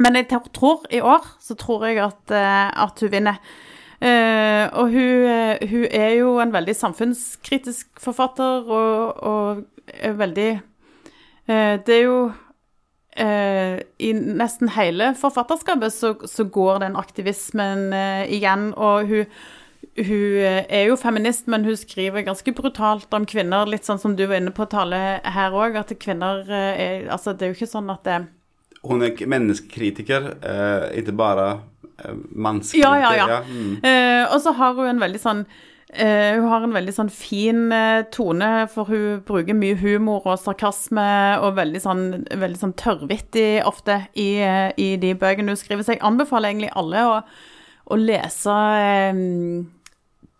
Men 0.00 0.14
jeg 0.14 0.28
tror- 0.28 0.86
i 0.90 1.00
år 1.00 1.24
så 1.40 1.56
tror 1.56 1.84
jeg 1.86 1.98
at, 1.98 2.30
eh, 2.30 2.82
at 2.84 3.00
hun 3.00 3.10
vinner. 3.10 3.38
Uh, 4.00 4.70
og 4.78 4.92
hun, 4.94 5.26
hun, 5.68 5.86
er 5.90 6.12
jo 6.20 6.38
en 6.38 6.52
veldig 6.52 6.76
samfunnskritisk 6.76 7.88
forfatter, 7.98 8.62
og, 8.70 9.22
og 9.26 9.64
er 9.88 10.12
veldig 10.12 10.60
uh, 11.48 11.74
Det 11.82 11.88
er 11.88 12.02
jo 12.04 12.20
uh, 13.20 13.78
I 13.98 14.12
nesten 14.12 14.70
hele 14.76 15.16
forfatterskapet 15.18 15.92
så, 15.92 16.14
så 16.30 16.44
går 16.44 16.78
den 16.78 16.94
aktivismen 16.94 17.90
igjen, 18.30 18.70
og 18.76 19.10
hun 19.10 19.26
hun 20.06 20.64
er 20.68 20.88
jo 20.88 20.96
feminist, 21.00 21.46
men 21.50 21.64
hun 21.66 21.76
skriver 21.78 22.26
ganske 22.26 22.52
brutalt 22.54 23.12
om 23.14 23.26
kvinner. 23.28 23.68
Litt 23.68 23.88
sånn 23.88 24.00
som 24.00 24.16
du 24.18 24.24
var 24.26 24.40
inne 24.40 24.54
på 24.54 24.66
å 24.66 24.70
tale 24.70 25.00
her 25.24 25.56
òg, 25.56 25.78
at 25.80 25.94
kvinner 26.00 26.44
er 26.48 27.08
Altså, 27.08 27.32
det 27.32 27.46
er 27.46 27.52
jo 27.52 27.58
ikke 27.58 27.70
sånn 27.70 27.90
at 27.92 28.04
det 28.06 28.18
Hun 28.84 29.02
er 29.02 29.16
menneskekritiker, 29.26 30.28
eh, 30.38 30.84
ikke 31.00 31.16
bare 31.18 31.48
eh, 32.04 32.14
mannskritiker. 32.30 33.00
Ja, 33.02 33.14
ja, 33.16 33.26
ja. 33.26 33.40
Mm. 33.48 33.80
Eh, 33.82 34.22
og 34.32 34.38
så 34.44 34.54
har 34.54 34.78
hun 34.78 34.92
en 34.92 35.02
veldig 35.02 35.22
sånn 35.22 35.42
eh, 35.90 36.36
hun 36.36 36.48
har 36.50 36.64
en 36.64 36.76
veldig 36.76 36.94
sånn 36.94 37.10
fin 37.12 37.72
eh, 37.74 38.04
tone, 38.14 38.50
for 38.72 38.90
hun 38.92 39.22
bruker 39.26 39.56
mye 39.56 39.78
humor 39.80 40.26
og 40.28 40.40
sarkasme 40.42 41.08
og 41.42 41.56
veldig 41.58 41.82
sånn, 41.84 42.04
veldig 42.28 42.62
sånn 42.62 42.76
tørrvittig 42.80 43.64
ofte 43.68 44.02
i, 44.14 44.30
eh, 44.44 44.70
i, 44.76 44.92
de 45.00 45.14
bøkene 45.18 45.54
hun 45.54 45.60
skriver. 45.60 45.84
Så 45.84 45.96
jeg 45.96 46.04
anbefaler 46.06 46.52
egentlig 46.52 46.74
alle 46.78 47.06
å, 47.08 47.18
å 47.88 48.00
lese 48.00 48.58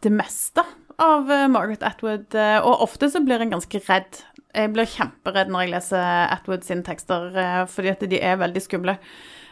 det 0.04 0.12
meste 0.14 0.64
av 0.98 1.30
uh, 1.30 1.46
Margaret 1.50 1.82
Atwood. 1.86 2.26
Uh, 2.34 2.58
og 2.66 2.84
ofte 2.88 3.10
så 3.10 3.22
blir 3.24 3.42
en 3.42 3.54
ganske 3.54 3.80
redd. 3.88 4.22
Jeg 4.56 4.72
blir 4.74 4.88
kjemperedd 4.90 5.50
når 5.52 5.64
jeg 5.64 5.74
leser 5.74 6.06
Atwood 6.34 6.64
sine 6.66 6.86
tekster, 6.86 7.28
uh, 7.34 7.64
fordi 7.70 7.92
at 7.92 8.06
de 8.10 8.20
er 8.22 8.40
veldig 8.40 8.64
skumle. 8.64 8.98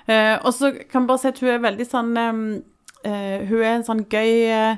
og 0.07 0.53
så 0.55 0.71
kan 0.87 1.03
jeg 1.03 1.09
bare 1.09 1.19
si 1.19 1.29
at 1.29 1.39
hun 1.43 1.49
er 1.51 1.63
veldig 1.65 1.85
sånn 1.91 2.11
Hun 2.15 3.57
er 3.59 3.73
en 3.73 3.85
sånn 3.87 4.05
gøy 4.07 4.77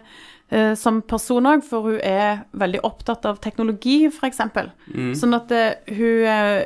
som 0.80 1.02
person 1.04 1.44
òg, 1.44 1.60
for 1.68 1.84
hun 1.84 1.98
er 2.00 2.46
veldig 2.56 2.80
opptatt 2.80 3.26
av 3.28 3.36
teknologi, 3.44 4.08
f.eks. 4.08 4.40
Mm. 4.88 5.12
Sånn 5.20 5.36
at 5.36 5.52
hun, 5.98 6.64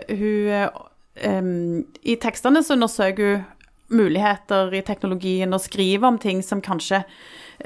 hun 1.18 1.82
I 2.06 2.16
tekstene 2.22 2.62
så 2.62 2.76
undersøker 2.78 3.34
hun 3.34 3.98
muligheter 3.98 4.70
i 4.78 4.84
teknologien 4.86 5.52
og 5.52 5.60
skriver 5.66 6.08
om 6.08 6.22
ting 6.22 6.38
som 6.46 6.62
kanskje 6.62 7.02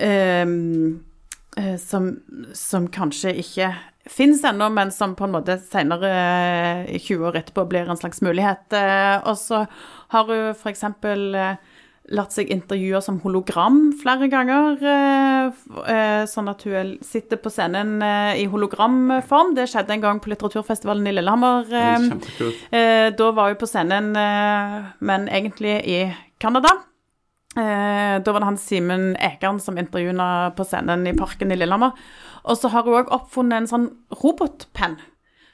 um, 0.00 0.96
Eh, 0.96 1.15
som, 1.80 2.10
som, 2.52 2.88
kanskje 2.92 3.32
ikke 3.40 3.70
fins 4.10 4.44
ennå, 4.44 4.68
men 4.70 4.92
som 4.94 5.14
på 5.18 5.26
en 5.26 5.34
måte 5.34 5.58
senere, 5.62 6.10
i 6.88 7.00
20 7.02 7.30
år 7.30 7.40
etterpå, 7.40 7.66
blir 7.70 7.88
en 7.88 7.98
slags 7.98 8.22
mulighet. 8.24 8.66
Eh, 8.76 9.16
og 9.26 9.38
så 9.40 9.64
har 10.14 10.30
hun 10.30 10.52
f.eks. 10.54 10.84
latt 12.16 12.34
seg 12.36 12.52
intervjue 12.54 13.00
som 13.02 13.18
hologram 13.24 13.80
flere 13.98 14.28
ganger. 14.30 14.78
Eh, 14.86 16.22
sånn 16.30 16.50
at 16.52 16.62
hun 16.68 16.96
sitter 17.04 17.40
på 17.42 17.50
scenen 17.50 17.98
i 18.38 18.46
hologramform. 18.50 19.56
Det 19.58 19.68
skjedde 19.72 19.96
en 19.96 20.04
gang 20.04 20.22
på 20.22 20.30
litteraturfestivalen 20.32 21.10
i 21.10 21.16
Lillehammer. 21.16 21.66
Da 23.16 23.30
var 23.34 23.50
hun 23.50 23.58
på 23.60 23.70
scenen, 23.70 24.12
men 24.14 25.26
egentlig 25.32 25.80
i 25.82 26.04
Canada. 26.38 26.76
Eh, 27.56 28.14
da 28.20 28.32
var 28.32 28.42
det 28.42 28.50
han 28.50 28.60
Simen 28.60 29.04
Ekern 29.16 29.58
som 29.60 29.78
intervjuet 29.80 30.56
på 30.56 30.64
scenen 30.68 31.06
i 31.08 31.14
Parken 31.16 31.52
i 31.52 31.56
Lillehammer. 31.56 31.96
Og 32.44 32.58
så 32.60 32.68
har 32.72 32.84
hun 32.84 32.98
òg 33.00 33.12
oppfunnet 33.16 33.62
en 33.62 33.70
sånn 33.70 33.86
robotpenn 34.20 34.98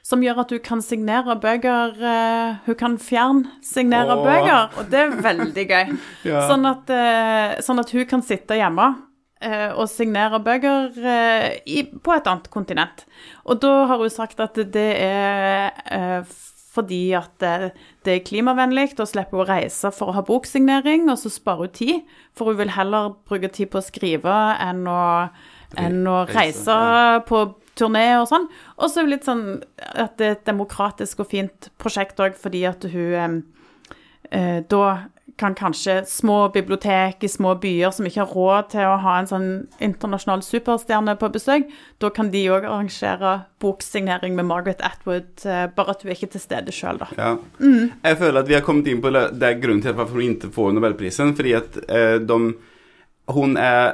som 0.03 0.19
gjør 0.19 0.41
at 0.43 0.51
du 0.51 0.59
kan 0.59 0.81
signere 0.83 1.37
bøker 1.39 1.93
uh, 1.95 2.59
Hun 2.65 2.75
kan 2.75 2.97
fjernsignere 2.99 4.17
oh. 4.17 4.25
bøker, 4.25 4.75
og 4.75 4.89
det 4.91 4.99
er 4.99 5.15
veldig 5.23 5.63
gøy. 5.69 5.93
ja. 6.27 6.43
sånn, 6.49 6.67
at, 6.67 6.91
uh, 6.91 7.55
sånn, 7.63 7.79
at, 7.79 7.93
hun 7.95 8.09
kan 8.09 8.25
sitte 8.25 8.57
hjemme 8.59 8.89
uh, 8.99 9.69
og 9.79 9.87
signere 9.87 10.41
bøker 10.43 10.91
i, 11.63 11.85
på 11.87 12.17
et 12.17 12.27
annet 12.27 12.51
kontinent. 12.51 13.05
Og 13.47 13.63
da 13.63 13.71
har 13.93 14.03
hun 14.03 14.11
sagt 14.11 14.43
at 14.43 14.59
det 14.75 14.89
er 15.07 16.27
fordi 16.73 17.01
at 17.17 17.33
det, 17.43 17.73
er 18.09 18.23
klimavennlig 18.25 18.95
å 18.97 19.05
slippe 19.07 19.37
å 19.37 19.47
reise 19.47 19.91
for 19.93 20.09
å 20.09 20.15
ha 20.17 20.23
boksignering, 20.25 21.05
og 21.11 21.19
så 21.21 21.31
sparer 21.33 21.67
hun 21.67 21.75
tid. 21.77 22.15
For 22.33 22.49
hun 22.49 22.61
vil 22.63 22.73
heller 22.73 23.13
bruke 23.29 23.51
tid 23.53 23.69
på 23.73 23.81
å 23.81 23.85
skrive 23.85 24.37
enn 24.63 24.87
å, 24.89 25.03
enn 25.79 26.01
å 26.09 26.23
reise 26.31 26.77
på 27.29 27.45
turné 27.77 28.07
og 28.19 28.27
sånn. 28.29 28.47
Og 28.79 28.89
så 28.89 29.03
det 29.05 29.13
litt 29.15 29.29
sånn 29.29 29.45
at 29.77 30.17
det 30.17 30.27
er 30.27 30.37
et 30.37 30.47
demokratisk 30.49 31.23
og 31.23 31.31
fint 31.33 31.69
prosjekt 31.81 32.21
òg, 32.23 32.37
fordi 32.39 32.65
at 32.69 32.85
hun 32.89 33.43
eh, 34.31 34.59
da 34.69 34.85
kan 35.37 35.55
kanskje 35.57 36.03
små 36.05 36.49
bibliotek 36.53 37.23
i 37.23 37.29
små 37.31 37.55
byer 37.61 37.93
som 37.95 38.05
ikke 38.05 38.21
har 38.21 38.35
råd 38.35 38.69
til 38.73 38.85
å 38.85 38.99
ha 39.01 39.15
en 39.19 39.29
sånn 39.29 39.47
internasjonal 39.83 40.43
superstjerne 40.45 41.15
på 41.19 41.29
besøk, 41.33 41.71
da 42.03 42.11
kan 42.13 42.29
de 42.33 42.43
òg 42.53 42.67
arrangere 42.67 43.33
boksignering 43.63 44.37
med 44.37 44.47
Margaret 44.49 44.83
Atwood, 44.85 45.31
eh, 45.45 45.65
bare 45.73 45.95
at 45.95 46.03
hun 46.03 46.13
ikke 46.13 46.29
er 46.29 46.35
til 46.35 46.43
stede 46.43 46.75
sjøl, 46.75 47.01
da. 47.01 47.09
Ja. 47.17 47.33
Mm. 47.59 47.91
Jeg 48.03 48.19
føler 48.21 48.41
at 48.41 48.51
vi 48.51 48.57
har 48.59 48.65
kommet 48.65 48.89
inn 48.91 49.01
på 49.01 49.13
det, 49.13 49.25
det 49.41 49.49
er 49.49 49.61
grunnen 49.63 49.81
til 49.81 49.95
at 49.95 50.13
hun 50.13 50.25
ikke 50.27 50.53
får 50.53 50.73
Nobelprisen, 50.77 51.35
fordi 51.37 51.57
at 51.57 51.81
eh, 51.87 52.19
de 52.21 52.41
Hun 53.31 53.55
er 53.55 53.93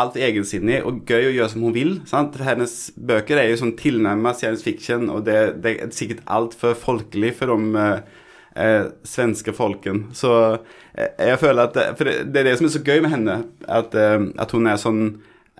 alt 0.00 0.14
egensinnig 0.16 0.78
og 0.88 1.02
gøy 1.04 1.26
å 1.28 1.32
gjøre 1.34 1.50
som 1.52 1.64
hun 1.66 1.74
vil. 1.74 1.90
Sant? 2.08 2.38
Hennes 2.40 2.74
bøker 2.96 3.36
er 3.36 3.50
jo 3.50 3.58
sånn 3.60 3.74
tilnærmet 3.76 4.38
science 4.38 4.64
fiction, 4.64 5.10
og 5.12 5.26
det, 5.26 5.60
det 5.60 5.74
er 5.76 5.92
sikkert 5.92 6.24
altfor 6.24 6.72
folkelig 6.78 7.34
for 7.36 7.52
de 7.52 7.82
eh, 7.84 8.20
eh, 8.56 8.88
svenske 9.06 9.54
folken. 9.56 10.06
Så 10.16 10.32
eh, 10.94 11.12
jeg 11.18 11.40
føler 11.42 11.68
at 11.68 11.78
For 11.98 12.08
det, 12.08 12.16
det, 12.32 12.42
er 12.42 12.50
det 12.50 12.56
som 12.58 12.68
er 12.68 12.74
så 12.74 12.82
gøy 12.84 13.04
med 13.04 13.14
henne, 13.14 13.36
at, 13.68 13.94
eh, 13.94 14.18
at 14.40 14.56
hun 14.56 14.70
er 14.70 14.80
sånn 14.80 15.04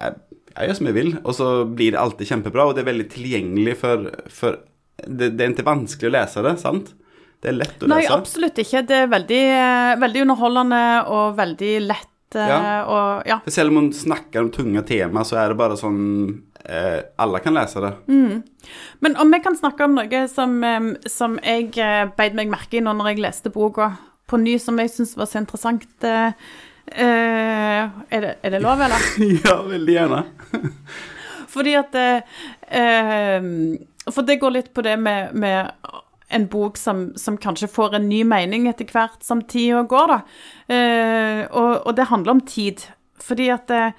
eh, 0.01 0.17
Jeg 0.57 0.71
gjør 0.71 0.81
som 0.81 0.91
jeg 0.91 0.99
vil, 0.99 1.13
og 1.23 1.37
så 1.37 1.51
blir 1.69 1.95
det 1.95 2.03
alltid 2.03 2.33
kjempebra, 2.33 2.67
og 2.67 2.77
det 2.77 2.85
er 2.85 2.91
veldig 2.91 3.09
tilgjengelig 3.13 3.77
for, 3.81 4.09
for 4.35 4.59
det, 5.07 5.33
det, 5.37 5.45
er 5.45 5.55
ikke 5.55 5.69
vanskelig 5.69 6.11
å 6.11 6.17
lese 6.19 6.45
det, 6.45 6.57
sant? 6.61 6.95
Det 7.41 7.53
er 7.53 7.57
lett 7.57 7.81
å 7.81 7.89
lese. 7.89 7.95
Nei, 7.95 8.05
absolutt 8.13 8.59
ikke. 8.61 8.85
Det 8.89 9.03
er 9.07 9.11
veldig, 9.11 9.43
eh, 9.57 9.93
veldig 10.03 10.25
underholdende 10.27 10.85
og 11.09 11.39
veldig 11.39 11.75
lett. 11.87 12.37
Eh, 12.37 12.51
ja. 12.53 12.59
Og, 12.85 13.29
ja. 13.31 13.39
Selv 13.49 13.73
om 13.73 13.81
hun 13.81 13.93
snakker 13.97 14.45
om 14.45 14.51
tunge 14.55 14.83
tema, 14.87 15.25
så 15.25 15.41
er 15.41 15.53
det 15.53 15.61
bare 15.61 15.79
sånn 15.81 16.01
eh, 16.71 17.01
Alle 17.17 17.41
kan 17.43 17.57
lese 17.57 17.83
det. 17.83 17.93
Mm. 18.09 18.43
Men 19.01 19.17
om 19.17 19.31
vi 19.33 19.41
kan 19.43 19.57
snakke 19.57 19.85
om 19.85 19.97
noe 19.99 20.23
som, 20.31 20.59
som 21.07 21.39
jeg 21.45 21.73
eh, 21.79 22.09
beit 22.17 22.37
meg 22.39 22.51
merke 22.53 22.79
i 22.79 22.85
nå 22.85 22.95
når 22.97 23.13
jeg 23.13 23.25
leste 23.25 23.53
boka 23.55 23.93
på 24.31 24.39
ny, 24.39 24.57
som 24.63 24.79
jeg 24.79 24.93
syns 24.95 25.17
var 25.19 25.27
så 25.27 25.41
interessant. 25.43 25.89
Eh, 26.07 26.35
er, 26.91 28.21
det, 28.21 28.35
er, 28.43 28.53
det, 28.55 28.61
lov, 28.63 28.83
eller? 28.87 29.09
ja, 29.47 29.57
veldig 29.67 29.97
gjerne. 29.97 30.21
Fordi 31.55 31.75
at 31.75 31.97
eh, 31.99 33.41
For 34.07 34.23
det 34.27 34.39
går 34.39 34.55
litt 34.55 34.71
på 34.75 34.85
det 34.87 34.95
med, 35.03 35.35
med 35.35 35.73
en 36.31 36.47
bok 36.47 36.79
som, 36.79 37.09
som, 37.19 37.41
kanskje 37.43 37.71
får 37.73 37.99
en 37.99 38.07
ny 38.07 38.23
mening 38.23 38.69
etter 38.71 38.87
hvert 38.87 39.19
som 39.27 39.43
tida 39.43 39.83
går, 39.91 40.13
da. 40.13 40.21
Og, 41.51 41.73
og, 41.75 41.91
det 41.99 42.07
handler 42.07 42.37
om 42.37 42.43
tid. 42.47 42.85
Fordi 43.19 43.49
at 43.51 43.73
uh, 43.75 43.91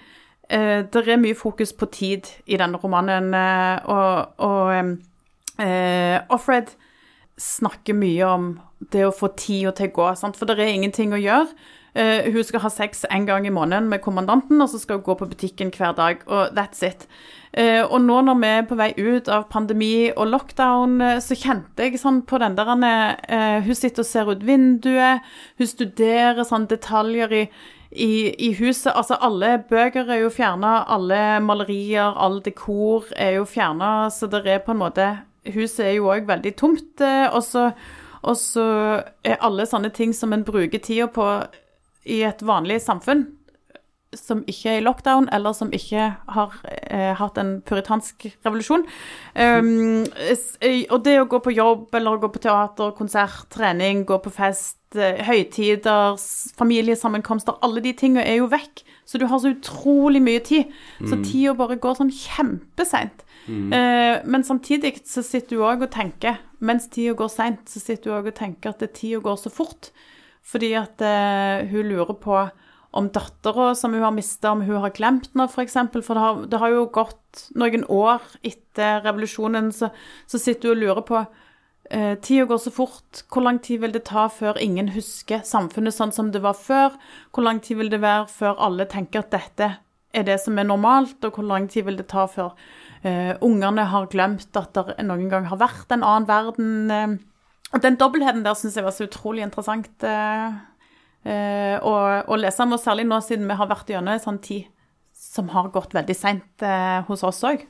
eh, 0.52 0.84
det 0.92 1.08
er 1.08 1.22
mye 1.22 1.38
fokus 1.38 1.74
på 1.74 1.90
tid 1.92 2.30
i 2.46 2.60
denne 2.60 2.80
romanen, 2.82 3.34
eh, 3.34 3.90
og, 3.90 4.42
og 4.44 5.64
eh, 5.64 6.18
Offred 6.30 6.74
snakker 7.42 7.98
mye 7.98 8.28
om 8.28 8.50
det 8.94 9.06
å 9.08 9.14
få 9.16 9.32
tida 9.38 9.74
til 9.78 9.92
å 9.92 9.96
gå, 9.96 10.10
sant? 10.20 10.38
for 10.38 10.50
det 10.50 10.60
er 10.60 10.76
ingenting 10.76 11.14
å 11.16 11.22
gjøre. 11.22 11.50
Uh, 11.92 12.32
hun 12.32 12.44
skal 12.48 12.62
ha 12.64 12.70
sex 12.72 13.02
en 13.12 13.26
gang 13.28 13.44
i 13.44 13.52
måneden 13.52 13.90
med 13.92 14.00
kommandanten, 14.00 14.62
og 14.64 14.70
så 14.72 14.80
skal 14.80 15.00
hun 15.00 15.04
gå 15.10 15.16
på 15.20 15.28
butikken 15.28 15.74
hver 15.76 15.92
dag, 15.98 16.22
og 16.24 16.54
that's 16.56 16.80
it. 16.88 17.04
Uh, 17.52 17.84
og 17.84 18.00
nå 18.06 18.22
når 18.24 18.38
vi 18.40 18.52
er 18.52 18.64
på 18.70 18.78
vei 18.80 18.90
ut 18.96 19.28
av 19.28 19.50
pandemi 19.52 20.08
og 20.14 20.30
lockdown, 20.32 21.02
uh, 21.04 21.18
så 21.20 21.36
kjente 21.36 21.90
jeg 21.90 22.00
sånn 22.00 22.22
på 22.24 22.40
den 22.40 22.56
der 22.56 22.72
Hun 23.66 23.76
sitter 23.76 24.06
og 24.06 24.08
ser 24.08 24.32
ut 24.32 24.48
vinduet, 24.48 25.20
hun 25.60 25.68
studerer 25.68 26.48
sånn 26.48 26.70
detaljer 26.72 27.36
i 27.36 27.44
i, 27.92 28.32
i, 28.48 28.54
huset. 28.56 28.94
Altså, 28.96 29.18
alle 29.22 29.58
bøker 29.70 30.10
er 30.10 30.24
jo 30.24 30.32
fjerna, 30.32 30.82
alle 30.88 31.40
malerier, 31.44 32.16
all 32.16 32.40
dekor 32.44 33.10
er 33.16 33.38
jo 33.40 33.46
fjerna, 33.46 34.10
så 34.10 34.30
det 34.32 34.46
er 34.48 34.64
på 34.66 34.76
en 34.76 34.82
måte 34.86 35.12
Huset 35.42 35.80
er 35.88 35.96
jo 35.96 36.12
òg 36.14 36.28
veldig 36.30 36.52
tomt. 36.54 37.02
Eh, 37.02 37.26
og 37.34 37.42
så, 38.38 38.62
er 39.26 39.40
alle 39.42 39.66
sånne 39.66 39.90
ting 39.90 40.12
som 40.14 40.36
en 40.36 40.44
bruker 40.46 40.78
tida 40.78 41.08
på 41.10 41.26
i 42.06 42.20
et 42.28 42.44
vanlig 42.46 42.78
samfunn, 42.84 43.24
som 44.18 44.42
ikke 44.50 44.74
er 44.74 44.82
i 44.82 44.84
lockdown, 44.84 45.30
eller 45.32 45.56
som 45.56 45.72
ikke 45.72 46.10
har 46.36 46.56
eh, 46.68 47.14
hatt 47.16 47.38
en 47.40 47.54
puritansk 47.68 48.28
revolusjon. 48.44 48.84
Um, 49.36 50.04
og 50.92 50.98
det 51.06 51.16
å 51.22 51.28
gå 51.32 51.40
på 51.46 51.54
jobb 51.56 51.96
eller 51.96 52.18
å 52.18 52.22
gå 52.22 52.32
på 52.34 52.44
teater, 52.44 52.92
konsert, 52.98 53.48
trening, 53.54 54.04
gå 54.10 54.20
på 54.24 54.34
fest, 54.36 54.80
eh, 55.00 55.22
høytider, 55.28 56.20
familiesammenkomster, 56.60 57.60
alle 57.64 57.84
de 57.86 57.96
tingene 57.98 58.26
er 58.28 58.42
jo 58.42 58.52
vekk. 58.52 58.84
Så 59.08 59.20
du 59.20 59.28
har 59.28 59.40
så 59.44 59.54
utrolig 59.56 60.22
mye 60.24 60.44
tid. 60.44 60.72
Så 61.00 61.18
mm. 61.18 61.26
tida 61.28 61.56
bare 61.60 61.80
går 61.82 62.00
sånn 62.00 62.14
kjempeseint. 62.16 63.26
Mm. 63.48 63.72
Eh, 63.74 64.16
men 64.28 64.44
samtidig 64.48 65.00
så 65.08 65.24
sitter 65.26 65.56
du 65.56 65.66
òg 65.66 65.88
og 65.88 65.94
tenker, 65.94 66.40
mens 66.60 66.88
tida 66.92 67.16
går 67.20 67.32
seint, 67.32 67.64
så 67.68 67.82
sitter 67.82 68.12
du 68.12 68.18
òg 68.20 68.32
og 68.32 68.38
tenker 68.38 68.76
at 68.76 68.84
tida 68.96 69.24
går 69.24 69.40
så 69.40 69.52
fort. 69.54 69.92
Fordi 70.42 70.72
at 70.74 71.02
uh, 71.06 71.68
hun 71.70 71.86
lurer 71.86 72.16
på 72.18 72.38
om 72.92 73.08
dattera 73.14 73.72
som 73.76 73.94
hun 73.96 74.04
har 74.04 74.12
mista, 74.12 74.52
om 74.52 74.64
hun 74.68 74.82
har 74.84 74.92
glemt 74.96 75.30
noe, 75.34 75.48
f.eks. 75.48 75.56
For, 75.56 75.64
eksempel. 75.64 76.04
for 76.04 76.18
det 76.18 76.24
har, 76.26 76.42
det 76.52 76.60
har, 76.60 76.74
jo 76.74 76.88
gått 76.92 77.46
noen 77.56 77.86
år 77.88 78.26
etter 78.44 79.00
revolusjonen, 79.06 79.72
så, 79.76 79.92
så 80.28 80.42
sitter 80.42 80.72
hun 80.72 80.76
og 80.76 80.82
lurer 80.82 81.06
på 81.08 81.22
eh, 81.90 82.18
Tida 82.20 82.50
går 82.50 82.60
så 82.66 82.74
fort. 82.76 83.24
Hvor 83.32 83.46
lang 83.48 83.62
tid 83.64 83.84
vil 83.84 83.96
det 83.96 84.04
ta 84.10 84.28
før 84.32 84.60
ingen 84.60 84.92
husker 84.96 85.46
samfunnet 85.48 85.96
sånn 85.96 86.12
som 86.16 86.34
det 86.36 86.44
var 86.44 86.58
før? 86.60 86.98
Hvor 87.32 87.48
lang 87.48 87.64
tid 87.64 87.80
vil 87.80 87.94
det 87.94 88.02
være 88.04 88.28
før 88.32 88.60
alle 88.68 88.90
tenker 88.92 89.24
at 89.24 89.32
dette 89.38 89.72
er 90.12 90.28
det 90.28 90.42
som 90.44 90.60
er 90.60 90.68
normalt, 90.68 91.24
og 91.24 91.38
hvor 91.38 91.48
lang 91.48 91.70
tid 91.72 91.88
vil 91.88 92.00
det 92.00 92.10
ta 92.12 92.26
før 92.28 92.52
eh, 93.08 93.38
ungene 93.40 93.88
har 93.88 94.10
glemt 94.12 94.60
at 94.60 94.76
det 94.76 95.06
noen 95.08 95.30
gang 95.32 95.48
har 95.48 95.62
vært 95.62 95.96
en 95.96 96.04
annen 96.04 96.28
verden? 96.28 96.74
Eh, 96.92 97.20
Den 97.80 97.96
dobbeltheten 97.96 98.44
der 98.44 98.58
syns 98.60 98.76
jeg 98.76 98.84
var 98.84 98.92
så 98.92 99.08
utrolig 99.08 99.46
interessant 99.46 100.04
eh, 100.04 100.60
å, 101.30 101.92
å, 102.26 102.38
lese 102.40 102.66
og 102.66 102.80
særlig 102.82 103.06
nå 103.06 103.20
siden 103.22 103.46
vi 103.46 103.58
har 103.60 103.70
vært 103.70 103.92
gjennom 103.94 104.16
en 104.16 104.24
sånn 104.24 104.40
tid 104.42 104.70
som 105.22 105.52
har 105.54 105.70
gått 105.74 105.94
veldig 105.94 106.16
seint 106.18 106.66
eh, 106.66 107.02
hos 107.08 107.22
oss 107.28 107.44
òg. 107.46 107.62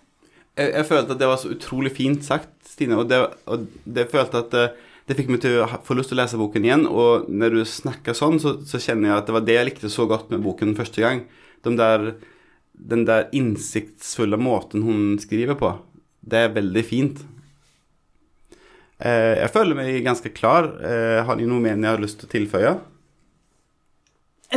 Jeg, 0.55 0.69
jeg, 0.69 0.87
følte 0.87 1.15
at 1.15 1.19
det 1.21 1.29
var 1.29 1.39
så 1.41 1.51
utrolig 1.53 1.91
fint 1.95 2.23
sagt, 2.25 2.53
Stine, 2.67 2.97
og 2.99 3.09
det, 3.11 3.19
og 3.51 3.67
det 3.83 4.07
følte 4.11 4.43
at 4.45 4.55
eh, 4.57 4.73
det 5.09 5.17
fikk 5.17 5.31
meg 5.33 5.41
til 5.43 5.61
å 5.63 5.67
få 5.83 5.97
lyst 5.97 6.11
til 6.11 6.19
å 6.19 6.21
lese 6.21 6.39
boken 6.39 6.67
igjen. 6.67 6.85
Og 6.87 7.27
når 7.27 7.57
du 7.57 7.63
snakker 7.67 8.15
sånn, 8.15 8.39
så, 8.39 8.55
så, 8.67 8.79
kjenner 8.79 9.09
jeg 9.09 9.17
at 9.17 9.27
det 9.27 9.35
var 9.35 9.47
det 9.47 9.57
jeg 9.57 9.67
likte 9.67 9.91
så 9.91 10.07
godt 10.07 10.31
med 10.31 10.43
boken 10.45 10.75
første 10.77 11.03
gang. 11.03 11.25
De 11.65 11.73
der, 11.75 12.13
den 12.93 13.03
der 13.09 13.27
innsiktsfulle 13.35 14.39
måten 14.39 14.85
hun 14.87 15.17
skriver 15.21 15.59
på. 15.59 15.73
Det 16.21 16.45
er 16.45 16.55
veldig 16.55 16.85
fint. 16.87 17.19
Eh, 19.01 19.41
jeg 19.41 19.51
føler 19.51 19.77
meg 19.77 19.99
ganske 20.05 20.31
klar. 20.37 20.69
Eh, 20.79 21.19
har 21.25 21.35
dere 21.35 21.49
noe 21.51 21.63
mer 21.63 21.75
jeg 21.75 21.89
har 21.89 22.03
lyst 22.03 22.21
til 22.21 22.29
å 22.29 22.33
tilføye? 22.37 22.73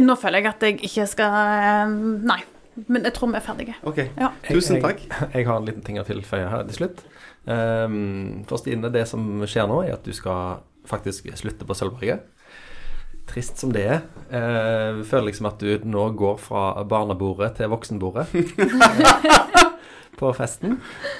Nå 0.02 0.16
føler 0.18 0.42
jeg 0.42 0.50
at 0.50 0.66
jeg 0.66 0.80
ikke 0.88 1.06
skal 1.10 1.38
eh, 1.38 1.94
Nei. 2.26 2.40
Men 2.90 3.04
jeg 3.06 3.14
tror 3.14 3.30
vi 3.30 3.38
er 3.38 3.44
ferdige. 3.44 3.74
Ok, 3.86 4.00
ja. 4.18 4.32
Tusen 4.48 4.80
takk. 4.82 5.04
Jeg, 5.04 5.12
jeg, 5.14 5.30
jeg, 5.36 5.46
har 5.46 5.60
en 5.60 5.66
liten 5.68 5.84
ting 5.86 6.00
å 6.00 6.06
tilføye 6.06 6.48
her 6.50 6.64
til 6.66 6.80
slutt. 6.80 7.04
Um, 7.46 8.42
for 8.48 8.58
Stine, 8.58 8.90
det 8.90 9.04
som 9.06 9.44
skjer 9.46 9.68
nå, 9.70 9.76
er 9.84 9.94
at 9.94 10.02
du 10.02 10.10
skal 10.16 10.64
faktisk 10.90 11.28
slutte 11.38 11.68
på 11.68 11.76
Sølvberget. 11.78 12.24
Trist 13.30 13.62
som 13.62 13.70
det 13.72 13.84
er. 13.86 14.02
Jeg 14.26 15.06
føler 15.06 15.28
liksom 15.30 15.48
at 15.52 15.62
du 15.62 15.86
nå 15.86 16.08
går 16.18 16.42
fra 16.42 16.64
barnebordet 16.82 17.54
til 17.60 17.70
voksenbordet. 17.70 18.26
på 20.18 20.30
festen. 20.36 20.78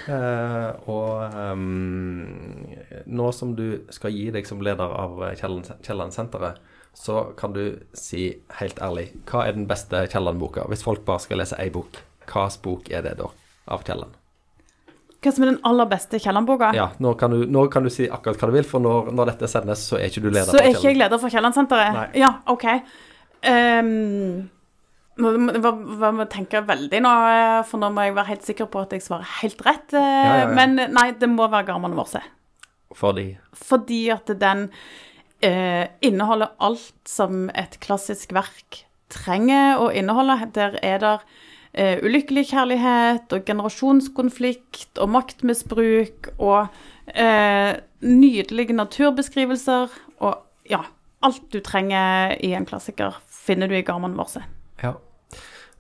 Uh, 0.08 0.70
og 0.90 1.38
um, 1.54 2.66
nå 3.06 3.30
som 3.34 3.54
du 3.56 3.84
skal 3.94 4.14
gi 4.14 4.28
deg 4.34 4.46
som 4.48 4.62
leder 4.64 4.90
av 4.98 5.22
Kielland-senteret, 5.38 6.60
så 6.95 7.20
kan 7.38 7.55
du 7.55 7.64
si 7.97 8.28
helt 8.61 8.78
ærlig 8.82 9.09
hva 9.28 9.45
er 9.49 9.57
den 9.57 9.66
beste 9.70 10.05
Kielland-boka? 10.12 10.68
Hvis 10.70 10.84
folk 10.86 11.03
bare 11.07 11.22
skal 11.24 11.42
lese 11.42 11.59
ei 11.61 11.70
bok, 11.74 11.99
hvilken 12.24 12.61
bok 12.64 12.90
er 12.90 13.03
det 13.07 13.16
da 13.18 13.30
av 13.74 13.82
Kielland? 13.86 14.14
Hva 15.24 15.32
som 15.32 15.47
er 15.47 15.55
den 15.55 15.62
aller 15.64 15.88
beste 15.88 16.20
Kielland-boka? 16.20 16.70
Ja, 16.76 16.90
nå 17.03 17.14
kan, 17.20 17.32
du, 17.32 17.47
nå 17.49 17.66
kan, 17.72 17.86
du, 17.86 17.92
si 17.92 18.07
akkurat 18.12 18.40
hva 18.40 18.51
du 18.51 18.59
vil, 18.59 18.66
for 18.68 18.84
når, 18.84 19.11
når 19.16 19.32
dette 19.32 19.49
sendes, 19.51 19.86
så 19.88 19.99
er 19.99 20.11
ikke 20.11 20.22
du 20.26 20.28
leder 20.28 20.51
for 20.51 20.59
Kielland. 20.59 20.61
Så 20.61 20.68
er 20.68 20.80
ikke 20.80 20.92
jeg 20.92 21.01
leder 21.01 21.22
for 21.22 21.34
Kielland-senteret? 21.34 22.18
Ja, 22.20 22.30
OK. 22.53 22.66
Um, 23.45 24.51
må, 25.20 25.30
må 26.18 26.26
tenke 26.30 26.61
veldig 26.66 27.01
nå, 27.05 27.14
eh, 27.30 27.59
for 27.68 27.80
nå 27.80 27.90
må 27.95 28.07
jeg 28.07 28.16
være 28.16 28.30
helt 28.32 28.47
sikker 28.49 28.68
på 28.70 28.82
at 28.82 28.95
jeg 28.97 29.05
svarer 29.05 29.28
helt 29.40 29.61
rett. 29.66 29.95
Eh, 29.95 30.03
ja, 30.03 30.24
ja, 30.26 30.38
ja. 30.42 30.53
Men 30.57 30.76
nei, 30.92 31.09
det 31.20 31.30
må 31.30 31.47
være 31.49 31.68
Garman 31.70 31.95
Morse. 31.97 32.22
Fordi? 32.95 33.28
Fordi 33.59 34.03
at 34.14 34.30
den 34.40 34.68
eh, 35.43 35.87
inneholder 36.05 36.55
alt 36.62 37.09
som 37.09 37.49
et 37.55 37.78
klassisk 37.85 38.35
verk 38.37 38.85
trenger 39.12 39.82
å 39.82 39.91
inneholde. 39.95 40.39
Der 40.57 40.78
er 40.82 41.03
det 41.03 41.14
eh, 41.72 42.03
ulykkelig 42.05 42.49
kjærlighet 42.53 43.35
og 43.35 43.47
generasjonskonflikt 43.49 45.01
og 45.03 45.12
maktmisbruk 45.14 46.32
og 46.39 46.68
eh, 47.14 47.76
nydelige 48.05 48.76
naturbeskrivelser. 48.76 49.95
Og 50.24 50.70
ja, 50.70 50.85
alt 51.24 51.49
du 51.53 51.61
trenger 51.64 52.37
i 52.41 52.55
en 52.57 52.68
klassiker, 52.68 53.16
finner 53.28 53.70
du 53.70 53.78
i 53.78 53.87
Garman 53.87 54.16
Morse. 54.16 54.45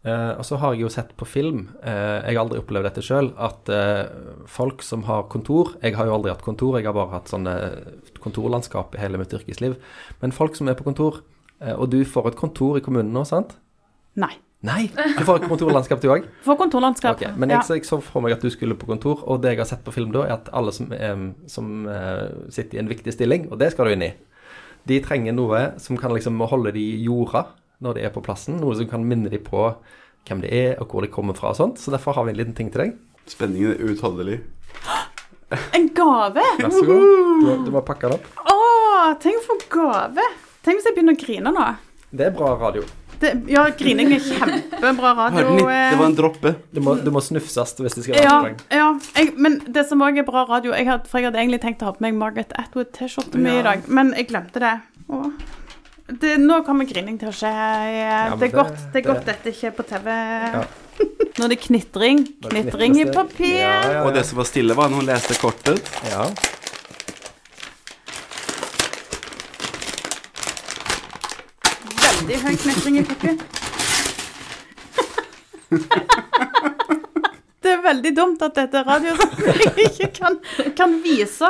Uh, 0.04 0.36
og 0.36 0.44
så 0.44 0.58
har 0.60 0.74
jeg 0.74 0.84
jo 0.84 0.90
sett 0.92 1.14
på 1.16 1.24
film, 1.24 1.62
uh, 1.80 2.20
jeg 2.20 2.36
har 2.36 2.42
aldri 2.42 2.58
opplevd 2.60 2.84
dette 2.90 3.04
sjøl, 3.04 3.30
at 3.40 3.70
uh, 3.72 4.44
folk 4.52 4.82
som 4.84 5.06
har 5.08 5.30
kontor 5.32 5.70
Jeg 5.80 5.96
har 5.96 6.10
jo 6.10 6.18
aldri 6.18 6.28
hatt 6.28 6.44
kontor, 6.44 6.76
jeg 6.76 6.84
har 6.84 6.92
bare 6.92 7.14
hatt 7.14 7.32
sånne 7.32 7.54
kontorlandskap 8.20 8.92
i 8.92 9.00
hele 9.00 9.20
mitt 9.20 9.32
yrkesliv. 9.32 9.78
Men 10.20 10.36
folk 10.36 10.58
som 10.58 10.68
er 10.68 10.76
på 10.76 10.84
kontor, 10.84 11.22
og 11.64 11.86
du 11.92 12.02
får 12.08 12.30
et 12.30 12.36
kontor 12.36 12.76
i 12.76 12.82
kommunen 12.84 13.12
nå, 13.16 13.22
sant? 13.28 13.56
Nei. 14.20 14.34
Nei, 14.64 14.86
Du 14.88 15.24
får 15.28 15.42
et 15.42 15.48
kontorlandskap 15.50 16.00
du 16.00 16.06
òg? 16.08 16.28
Får 16.44 16.56
kontorlandskap, 16.56 17.18
okay. 17.18 17.34
Men 17.36 17.52
jeg, 17.52 17.60
ja. 17.60 17.76
jeg, 17.76 17.84
så 17.84 17.98
for 18.00 18.24
meg 18.24 18.32
at 18.36 18.44
du 18.44 18.48
skulle 18.52 18.76
på 18.80 18.88
kontor, 18.88 19.20
og 19.28 19.42
det 19.44 19.52
jeg 19.52 19.60
har 19.60 19.68
sett 19.68 19.84
på 19.84 19.92
film 19.92 20.12
da, 20.12 20.22
er 20.24 20.38
at 20.38 20.48
alle 20.56 20.72
som, 20.72 20.88
som 21.52 21.74
sitter 22.48 22.78
i 22.78 22.80
en 22.80 22.88
viktig 22.88 23.12
stilling, 23.12 23.50
og 23.52 23.60
det 23.60 23.74
skal 23.74 23.88
du 23.88 23.96
inn 23.96 24.06
i, 24.08 24.14
de 24.88 25.00
trenger 25.04 25.36
noe 25.36 25.66
som 25.80 26.00
kan 26.00 26.12
liksom 26.16 26.40
holde 26.48 26.72
de 26.76 26.80
i 26.80 27.04
jorda 27.04 27.44
når 27.82 27.98
de 27.98 28.04
er 28.06 28.12
på 28.14 28.22
plassen. 28.24 28.58
Noe 28.60 28.76
som 28.78 28.88
kan 28.90 29.06
minne 29.06 29.32
dem 29.32 29.44
på 29.44 29.70
hvem 30.28 30.44
de 30.44 30.50
er, 30.52 30.76
og 30.80 30.92
hvor 30.92 31.04
de 31.04 31.12
kommer 31.12 31.36
fra 31.36 31.52
og 31.52 31.58
sånt. 31.58 31.80
Så 31.80 31.92
derfor 31.94 32.16
har 32.16 32.26
vi 32.26 32.34
en 32.34 32.40
liten 32.40 32.56
ting 32.56 32.70
til 32.72 32.86
deg. 32.86 32.94
Spenningen 33.30 33.74
er 33.74 33.92
utholdelig. 33.94 34.42
En 35.76 35.84
gave! 35.94 36.42
Vær 36.58 36.72
så 36.72 36.80
god. 36.88 37.02
Du, 37.44 37.50
du 37.68 37.70
må 37.70 37.82
pakke 37.86 38.08
den 38.08 38.16
opp. 38.16 38.24
Å, 38.50 38.54
tenk 39.22 39.44
for 39.44 39.60
gave. 39.70 40.24
Tenk 40.64 40.80
hvis 40.80 40.88
jeg 40.88 40.96
begynner 40.96 41.14
å 41.14 41.20
grine 41.20 41.52
nå. 41.54 41.66
Det 42.10 42.26
er 42.26 42.32
bra 42.34 42.54
radio. 42.58 42.82
Det, 43.20 43.30
ja, 43.52 43.64
grining 43.78 44.10
er 44.16 44.22
kjempebra 44.24 45.12
radio. 45.20 45.68
Eh. 45.68 45.90
Det 45.92 45.98
var 46.00 46.06
en 46.08 46.16
droppe. 46.18 46.54
Du 46.74 46.80
må, 46.82 46.96
du 47.00 47.10
må 47.14 47.22
snufses 47.22 47.76
hvis 47.78 47.98
det 47.98 48.06
skal 48.06 48.16
være 48.16 48.24
ja, 48.24 48.38
poeng. 48.46 48.56
Ja, 48.74 48.88
jeg, 49.20 49.34
men 49.38 49.60
det 49.76 49.86
som 49.90 50.02
òg 50.04 50.18
er 50.20 50.26
bra 50.26 50.46
radio 50.48 50.74
jeg 50.74 50.88
hadde, 50.90 51.10
For 51.10 51.20
jeg 51.20 51.30
hadde 51.30 51.42
egentlig 51.44 51.62
tenkt 51.62 51.84
å 51.84 51.92
ha 51.92 51.94
på 51.96 52.04
meg 52.04 52.16
Margaret 52.18 52.56
Atwood-T-skjorte 52.58 53.38
med 53.38 53.60
ja. 53.60 53.62
i 53.62 53.66
dag, 53.68 53.86
men 54.00 54.14
jeg 54.18 54.30
glemte 54.32 54.64
det. 54.64 54.74
Åh. 55.12 55.28
Det, 56.06 56.36
nå 56.36 56.58
kommer 56.66 56.84
grining 56.84 57.14
til 57.16 57.30
å 57.30 57.32
skje. 57.32 57.48
Ja, 57.48 58.36
det, 58.36 58.50
er 58.50 58.52
godt, 58.52 58.76
det 58.92 59.00
er 59.00 59.06
godt 59.06 59.24
dette 59.24 59.48
ikke 59.54 59.70
er 59.70 59.76
på 59.78 59.84
TV. 59.88 60.08
Ja. 60.12 60.64
Nå 61.34 61.46
er 61.46 61.50
det 61.54 61.56
knitring. 61.64 62.20
Knitring 62.44 62.98
i 63.00 63.06
papir. 63.08 63.56
Ja, 63.64 64.02
Og 64.04 64.12
det 64.14 64.26
som 64.28 64.36
var 64.38 64.46
stille, 64.46 64.76
var 64.76 64.92
når 64.92 65.00
hun 65.00 65.08
leste 65.08 65.34
kortet. 65.40 65.88
Ja. 66.12 66.28
Veldig 72.04 72.36
høy 72.44 72.54
knitring 72.66 73.00
i 73.00 73.04
papir. 73.08 73.34
det 77.64 77.70
er 77.72 77.80
veldig 77.88 78.12
dumt 78.14 78.44
at 78.44 78.60
dette 78.60 78.84
er 78.84 78.86
radio, 78.92 79.16
som 79.18 79.30
jeg 79.48 79.88
ikke 79.88 80.12
kan, 80.20 80.36
kan 80.76 81.00
vise 81.02 81.48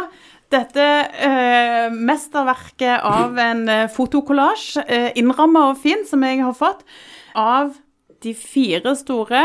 dette 0.52 0.84
eh, 1.26 1.92
mesterverket 1.92 3.02
av 3.04 3.38
en 3.40 3.64
eh, 3.68 3.86
fotokollasj, 3.92 4.66
eh, 4.84 5.08
innramma 5.18 5.70
og 5.70 5.80
fin, 5.82 6.04
som 6.08 6.24
jeg 6.26 6.42
har 6.44 6.54
fått, 6.58 6.84
av 7.34 7.74
de 8.24 8.32
fire 8.36 8.94
store 8.96 9.42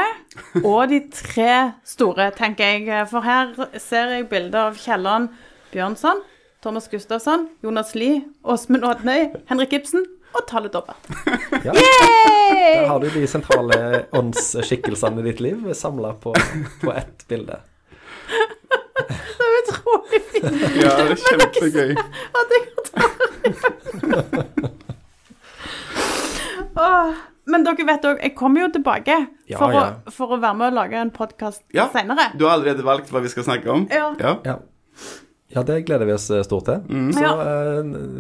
og 0.64 0.92
de 0.92 1.02
tre 1.12 1.56
store, 1.88 2.30
tenker 2.38 2.78
jeg. 2.78 3.08
For 3.12 3.26
her 3.26 3.56
ser 3.82 4.16
jeg 4.16 4.30
bilder 4.32 4.70
av 4.70 4.80
Kielland 4.80 5.34
Bjørnson, 5.74 6.24
Thomas 6.64 6.90
Gustavsson, 6.92 7.50
Jonas 7.64 7.96
Lie, 7.96 8.24
Åsmund 8.44 8.88
Odnøy, 8.88 9.30
Henrik 9.52 9.76
Ibsen 9.80 10.06
og 10.36 10.46
tallet 10.48 10.74
Dobbert. 10.76 11.10
Ja. 11.66 11.74
Der 11.74 12.86
har 12.88 13.02
du 13.02 13.10
de 13.12 13.26
sentrale 13.28 14.06
åndsskikkelsene 14.16 15.24
i 15.24 15.28
ditt 15.32 15.42
liv 15.44 15.66
samla 15.76 16.14
på, 16.22 16.34
på 16.84 16.94
ett 16.94 17.26
bilde. 17.28 17.60
Utrolig 19.80 20.22
fint. 20.30 20.46
Ja, 20.80 20.92
det 21.00 21.16
er 21.16 21.20
kjempegøy. 21.24 21.92
At 22.42 22.48
jeg 22.56 22.62
har 26.80 27.18
men 27.50 27.66
dere 27.66 27.86
vet 27.88 28.04
òg, 28.06 28.20
jeg 28.22 28.36
kommer 28.38 28.62
jo 28.62 28.68
tilbake 28.76 29.16
for, 29.26 29.72
ja, 29.72 29.72
ja. 29.74 29.86
Å, 30.06 30.14
for, 30.14 30.36
Å, 30.36 30.38
være 30.42 30.58
med 30.60 30.68
og 30.70 30.76
lage 30.78 31.00
en 31.02 31.10
podkast 31.14 31.64
ja. 31.76 31.88
senere. 31.94 32.30
Du 32.38 32.46
har 32.46 32.60
allerede 32.60 32.86
valgt 32.86 33.10
hva 33.14 33.24
vi 33.24 33.32
skal 33.32 33.48
snakke 33.48 33.72
om? 33.74 33.88
Ja. 33.90 34.12
ja. 34.46 34.60
Ja, 35.50 35.64
det 35.66 35.80
gleder 35.88 36.06
vi 36.06 36.14
oss 36.14 36.28
eh, 36.30 36.44
stort 36.46 36.68
til. 36.68 36.84
Mm. 36.94 37.08
Så 37.16 37.26
uh, 37.26 37.80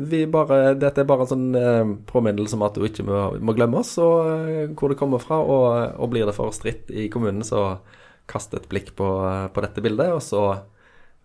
vi 0.09 0.23
bare, 0.33 0.73
dette 0.81 1.03
er 1.03 1.09
bare 1.09 1.27
en 1.27 1.29
sånn 1.29 1.49
uh, 1.53 1.91
påminnelse 2.09 2.57
om 2.57 2.65
at 2.65 2.79
du 2.79 2.87
ikke 2.87 3.05
må, 3.05 3.19
må 3.45 3.53
glemme 3.53 3.83
oss, 3.83 3.91
og 4.01 4.25
uh, 4.25 4.63
hvor 4.73 4.89
det 4.89 4.97
kommer 4.97 5.21
fra. 5.21 5.37
Og, 5.43 5.67
og, 5.93 6.09
blir 6.09 6.25
det 6.25 6.33
for 6.33 6.55
stritt 6.55 6.89
i 6.89 7.05
kommunen, 7.13 7.45
så 7.45 7.83
kast 8.29 8.57
et 8.57 8.65
blikk 8.71 8.95
på, 8.97 9.11
på 9.53 9.65
dette 9.65 9.85
bildet, 9.85 10.09
og 10.15 10.23
så 10.25 10.41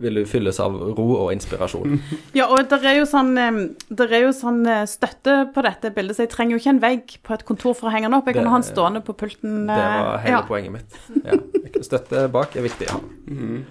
vil 0.03 0.19
du 0.19 0.25
fylles 0.27 0.59
av 0.63 0.75
ro 0.75 1.07
og 1.17 1.31
inspirasjon. 1.35 2.01
Ja, 2.39 2.49
og 2.51 2.67
det 2.71 2.81
er 2.83 2.99
jo 2.99 3.07
sånn, 3.07 3.35
det 3.35 4.09
er 4.09 4.25
jo 4.27 4.33
sånn 4.35 4.65
eh, 4.67 4.83
støtte 4.91 5.37
på 5.55 5.63
dette 5.67 5.93
bildet, 5.95 6.19
så 6.19 6.27
jeg 6.27 6.33
trenger 6.33 6.57
jo 6.57 6.63
ikke 6.63 6.75
en 6.75 6.83
vegg 6.83 7.17
på 7.25 7.37
et 7.37 7.47
kontor 7.47 7.77
for 7.79 7.91
å 7.91 7.95
henge 7.95 8.09
den 8.09 8.19
opp. 8.19 8.29
Jeg 8.29 8.41
kan 8.41 8.51
ha 8.51 8.59
den 8.59 8.67
stående 8.67 9.05
på 9.07 9.15
pulten. 9.19 9.65
Det 9.71 9.79
var 9.79 10.19
hele 10.25 10.41
ja. 10.41 10.43
poenget 10.49 10.75
mitt. 10.75 11.01
Ja. 11.23 11.39
Støtte 11.85 12.27
bak 12.33 12.57
er 12.59 12.67
viktig. 12.67 12.91
Ja. 12.91 12.99
Mm. 13.31 13.65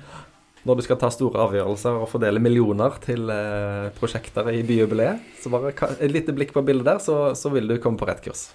Når 0.63 0.79
du 0.79 0.85
skal 0.85 0.95
ta 1.01 1.09
store 1.11 1.41
avgjørelser 1.43 1.97
og 1.99 2.07
fordele 2.07 2.39
millioner 2.39 2.95
til 3.03 3.27
eh, 3.33 3.89
prosjekter 3.97 4.47
i 4.53 4.61
byjubileet, 4.63 5.25
så 5.43 5.51
bare 5.51 5.73
et 5.97 6.11
lite 6.13 6.35
blikk 6.35 6.53
på 6.55 6.63
bildet 6.63 6.87
der, 6.87 7.01
så, 7.03 7.17
så 7.35 7.51
vil 7.51 7.67
du 7.67 7.75
komme 7.83 7.99
på 7.99 8.07
rett 8.07 8.23
kurs. 8.23 8.47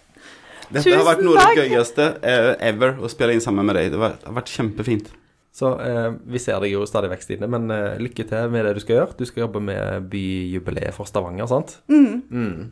Dette 0.68 0.92
har 0.92 1.04
vært 1.04 1.24
noe 1.24 1.40
av 1.40 1.52
det 1.56 1.68
gøyeste 1.68 2.06
eh, 2.24 2.54
ever 2.70 2.96
å 3.00 3.08
spille 3.12 3.36
inn 3.36 3.44
sammen 3.44 3.68
med 3.68 3.76
deg. 3.76 3.92
Det 3.92 4.00
har 4.00 4.36
vært 4.40 4.52
kjempefint. 4.52 5.12
Så 5.58 5.72
eh, 5.82 6.12
vi 6.30 6.38
ser 6.38 6.60
deg 6.62 6.70
jo 6.70 6.84
stadig 6.86 7.10
vekk, 7.10 7.24
Stine, 7.24 7.48
men 7.50 7.66
eh, 7.74 7.98
lykke 7.98 8.26
til 8.30 8.52
med 8.54 8.66
det 8.68 8.76
du 8.76 8.82
skal 8.84 9.00
gjøre. 9.00 9.16
Du 9.18 9.24
skal 9.26 9.46
jobbe 9.46 9.62
med 9.64 10.06
byjubileet 10.12 10.94
for 10.94 11.08
Stavanger, 11.10 11.50
sant? 11.50 11.80
Mm. 11.90 12.68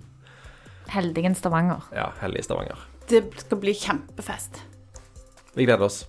Heldigen 0.94 1.34
Stavanger. 1.34 1.88
Ja, 1.96 2.12
hellige 2.22 2.46
Stavanger. 2.46 2.84
Det 3.10 3.24
skal 3.42 3.62
bli 3.62 3.74
kjempefest. 3.74 4.62
Vi 5.56 5.66
gleder 5.66 5.88
oss. 5.88 6.04